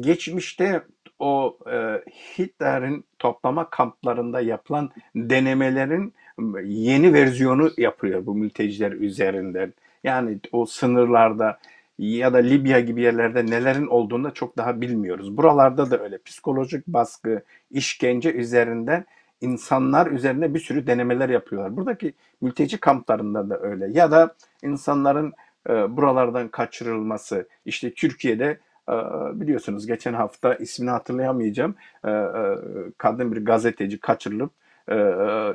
geçmişte 0.00 0.82
o 1.18 1.58
e, 1.72 2.04
Hitler'in 2.10 3.04
toplama 3.18 3.70
kamplarında 3.70 4.40
yapılan 4.40 4.90
denemelerin 5.16 6.14
yeni 6.64 7.12
versiyonu 7.12 7.70
yapıyor 7.76 8.26
bu 8.26 8.34
mülteciler 8.34 8.92
üzerinden. 8.92 9.72
Yani 10.04 10.38
o 10.52 10.66
sınırlarda 10.66 11.58
ya 11.98 12.32
da 12.32 12.38
Libya 12.38 12.80
gibi 12.80 13.02
yerlerde 13.02 13.46
nelerin 13.46 13.86
olduğunu 13.86 14.34
çok 14.34 14.56
daha 14.56 14.80
bilmiyoruz. 14.80 15.36
Buralarda 15.36 15.90
da 15.90 15.98
öyle 16.02 16.18
psikolojik 16.18 16.86
baskı, 16.86 17.42
işkence 17.70 18.32
üzerinden 18.32 19.04
insanlar 19.40 20.06
üzerine 20.06 20.54
bir 20.54 20.58
sürü 20.58 20.86
denemeler 20.86 21.28
yapıyorlar. 21.28 21.76
Buradaki 21.76 22.14
mülteci 22.40 22.80
kamplarında 22.80 23.50
da 23.50 23.60
öyle. 23.60 23.88
Ya 23.92 24.10
da 24.10 24.34
insanların 24.62 25.32
e, 25.68 25.96
buralardan 25.96 26.48
kaçırılması. 26.48 27.48
İşte 27.64 27.94
Türkiye'de 27.94 28.58
e, 28.88 28.94
biliyorsunuz 29.40 29.86
geçen 29.86 30.14
hafta 30.14 30.54
ismini 30.54 30.90
hatırlayamayacağım. 30.90 31.74
E, 32.04 32.10
e, 32.10 32.56
kadın 32.98 33.32
bir 33.32 33.44
gazeteci 33.44 34.00
kaçırılıp 34.00 34.50
e, 34.88 34.96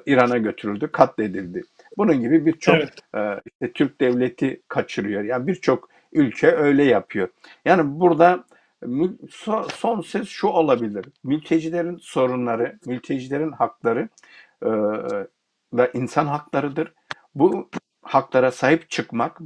İran'a 0.06 0.38
götürüldü, 0.38 0.92
katledildi. 0.92 1.64
Bunun 1.98 2.22
gibi 2.22 2.46
birçok 2.46 2.76
evet. 2.76 2.94
e, 3.16 3.42
işte 3.46 3.74
Türk 3.74 4.02
devleti 4.02 4.62
kaçırıyor. 4.68 5.24
Yani 5.24 5.48
birçok 5.48 5.90
ülke 6.14 6.52
öyle 6.52 6.84
yapıyor. 6.84 7.28
Yani 7.66 8.00
burada 8.00 8.44
son 9.70 10.02
ses 10.02 10.28
şu 10.28 10.48
olabilir. 10.48 11.06
Mültecilerin 11.24 11.98
sorunları, 11.98 12.80
mültecilerin 12.86 13.52
hakları 13.52 14.10
e, 14.64 14.70
da 15.78 15.88
insan 15.94 16.26
haklarıdır. 16.26 16.94
Bu 17.36 17.70
haklara 18.02 18.52
sahip 18.52 18.90
çıkmak, 18.90 19.40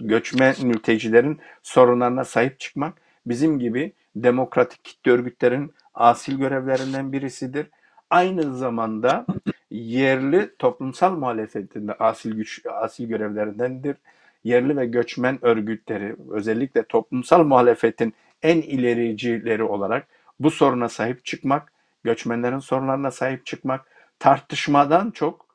göçmen 0.00 0.54
mültecilerin 0.62 1.40
sorunlarına 1.62 2.24
sahip 2.24 2.60
çıkmak 2.60 2.94
bizim 3.26 3.58
gibi 3.58 3.92
demokratik 4.16 4.84
kitle 4.84 5.10
örgütlerin 5.10 5.74
asil 5.94 6.38
görevlerinden 6.38 7.12
birisidir. 7.12 7.66
Aynı 8.10 8.56
zamanda 8.56 9.26
yerli 9.70 10.56
toplumsal 10.58 11.16
muhalefetinde 11.16 11.92
asil 11.94 12.32
güç 12.32 12.66
asil 12.66 13.08
görevlerindendir. 13.08 13.96
Yerli 14.44 14.76
ve 14.76 14.86
göçmen 14.86 15.38
örgütleri 15.44 16.16
özellikle 16.30 16.82
toplumsal 16.82 17.44
muhalefetin 17.44 18.14
en 18.42 18.62
ilericileri 18.62 19.62
olarak 19.62 20.06
bu 20.40 20.50
soruna 20.50 20.88
sahip 20.88 21.24
çıkmak 21.24 21.72
göçmenlerin 22.04 22.58
sorunlarına 22.58 23.10
sahip 23.10 23.46
çıkmak, 23.46 23.86
tartışmadan 24.18 25.10
çok 25.10 25.46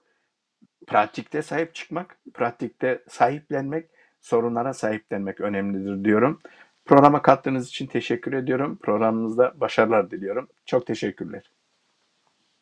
pratikte 0.88 1.42
sahip 1.42 1.76
çıkmak, 1.76 2.18
pratikte 2.34 3.04
sahiplenmek, 3.10 3.86
sorunlara 4.22 4.74
sahiplenmek 4.74 5.42
önemlidir 5.42 6.06
diyorum. 6.06 6.40
Programa 6.86 7.22
kattığınız 7.22 7.68
için 7.68 7.88
teşekkür 7.88 8.34
ediyorum. 8.34 8.80
Programımızda 8.84 9.54
başarılar 9.56 10.12
diliyorum. 10.12 10.48
Çok 10.66 10.88
teşekkürler. 10.88 11.53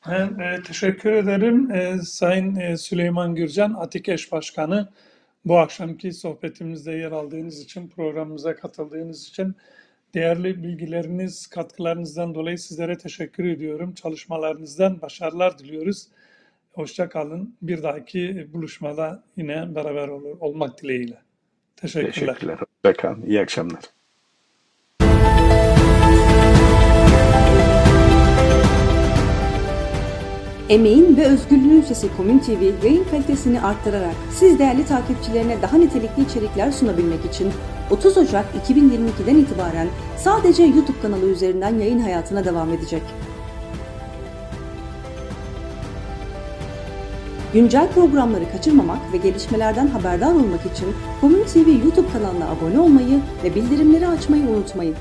Ben 0.10 0.40
e, 0.40 0.64
teşekkür 0.64 1.12
ederim 1.12 1.72
e, 1.72 1.98
Sayın 1.98 2.56
e, 2.56 2.78
Süleyman 2.78 3.36
Gürcan, 3.36 3.74
Atikeş 3.74 4.32
Başkanı. 4.32 4.90
Bu 5.46 5.58
akşamki 5.58 6.12
sohbetimizde 6.14 6.92
yer 6.92 7.12
aldığınız 7.12 7.62
için, 7.62 7.88
programımıza 7.88 8.56
katıldığınız 8.56 9.28
için 9.28 9.56
değerli 10.14 10.64
bilgileriniz, 10.64 11.48
katkılarınızdan 11.48 12.36
dolayı 12.36 12.58
sizlere 12.60 12.98
teşekkür 12.98 13.46
ediyorum. 13.46 13.94
Çalışmalarınızdan 13.94 15.02
başarılar 15.02 15.60
diliyoruz. 15.60 16.08
Hoşça 16.74 17.10
kalın. 17.10 17.56
Bir 17.62 17.84
dahaki 17.84 18.48
buluşmada 18.54 19.24
yine 19.36 19.76
beraber 19.76 20.08
olur, 20.08 20.38
olmak 20.40 20.82
dileğiyle. 20.82 21.18
Teşekkürler. 21.76 22.14
Teşekkürler. 22.14 22.60
Hoşçakalın. 22.86 23.26
İyi 23.26 23.42
akşamlar. 23.42 24.01
Emeğin 30.72 31.18
ve 31.18 31.26
özgürlüğün 31.26 31.82
sesi 31.82 32.18
Komün 32.18 32.40
TV 32.40 32.86
yayın 32.86 33.04
kalitesini 33.12 33.62
arttırarak 33.62 34.16
siz 34.36 34.60
değerli 34.60 34.86
takipçilerine 34.86 35.62
daha 35.62 35.78
nitelikli 35.78 36.24
içerikler 36.24 36.72
sunabilmek 36.72 37.26
için 37.26 37.52
30 37.90 38.18
Ocak 38.18 38.46
2022'den 38.70 39.36
itibaren 39.36 39.88
sadece 40.18 40.64
YouTube 40.64 41.00
kanalı 41.02 41.30
üzerinden 41.30 41.80
yayın 41.80 42.00
hayatına 42.00 42.46
devam 42.46 42.74
edecek. 42.74 43.02
Güncel 47.54 47.92
programları 47.92 48.52
kaçırmamak 48.52 49.14
ve 49.14 49.18
gelişmelerden 49.18 49.88
haberdar 49.88 50.32
olmak 50.32 50.66
için 50.76 50.88
Komün 51.22 51.44
TV 51.44 51.70
YouTube 51.86 52.12
kanalına 52.14 52.50
abone 52.50 52.80
olmayı 52.80 53.20
ve 53.44 53.56
bildirimleri 53.56 54.08
açmayı 54.08 54.44
unutmayın. 54.44 54.96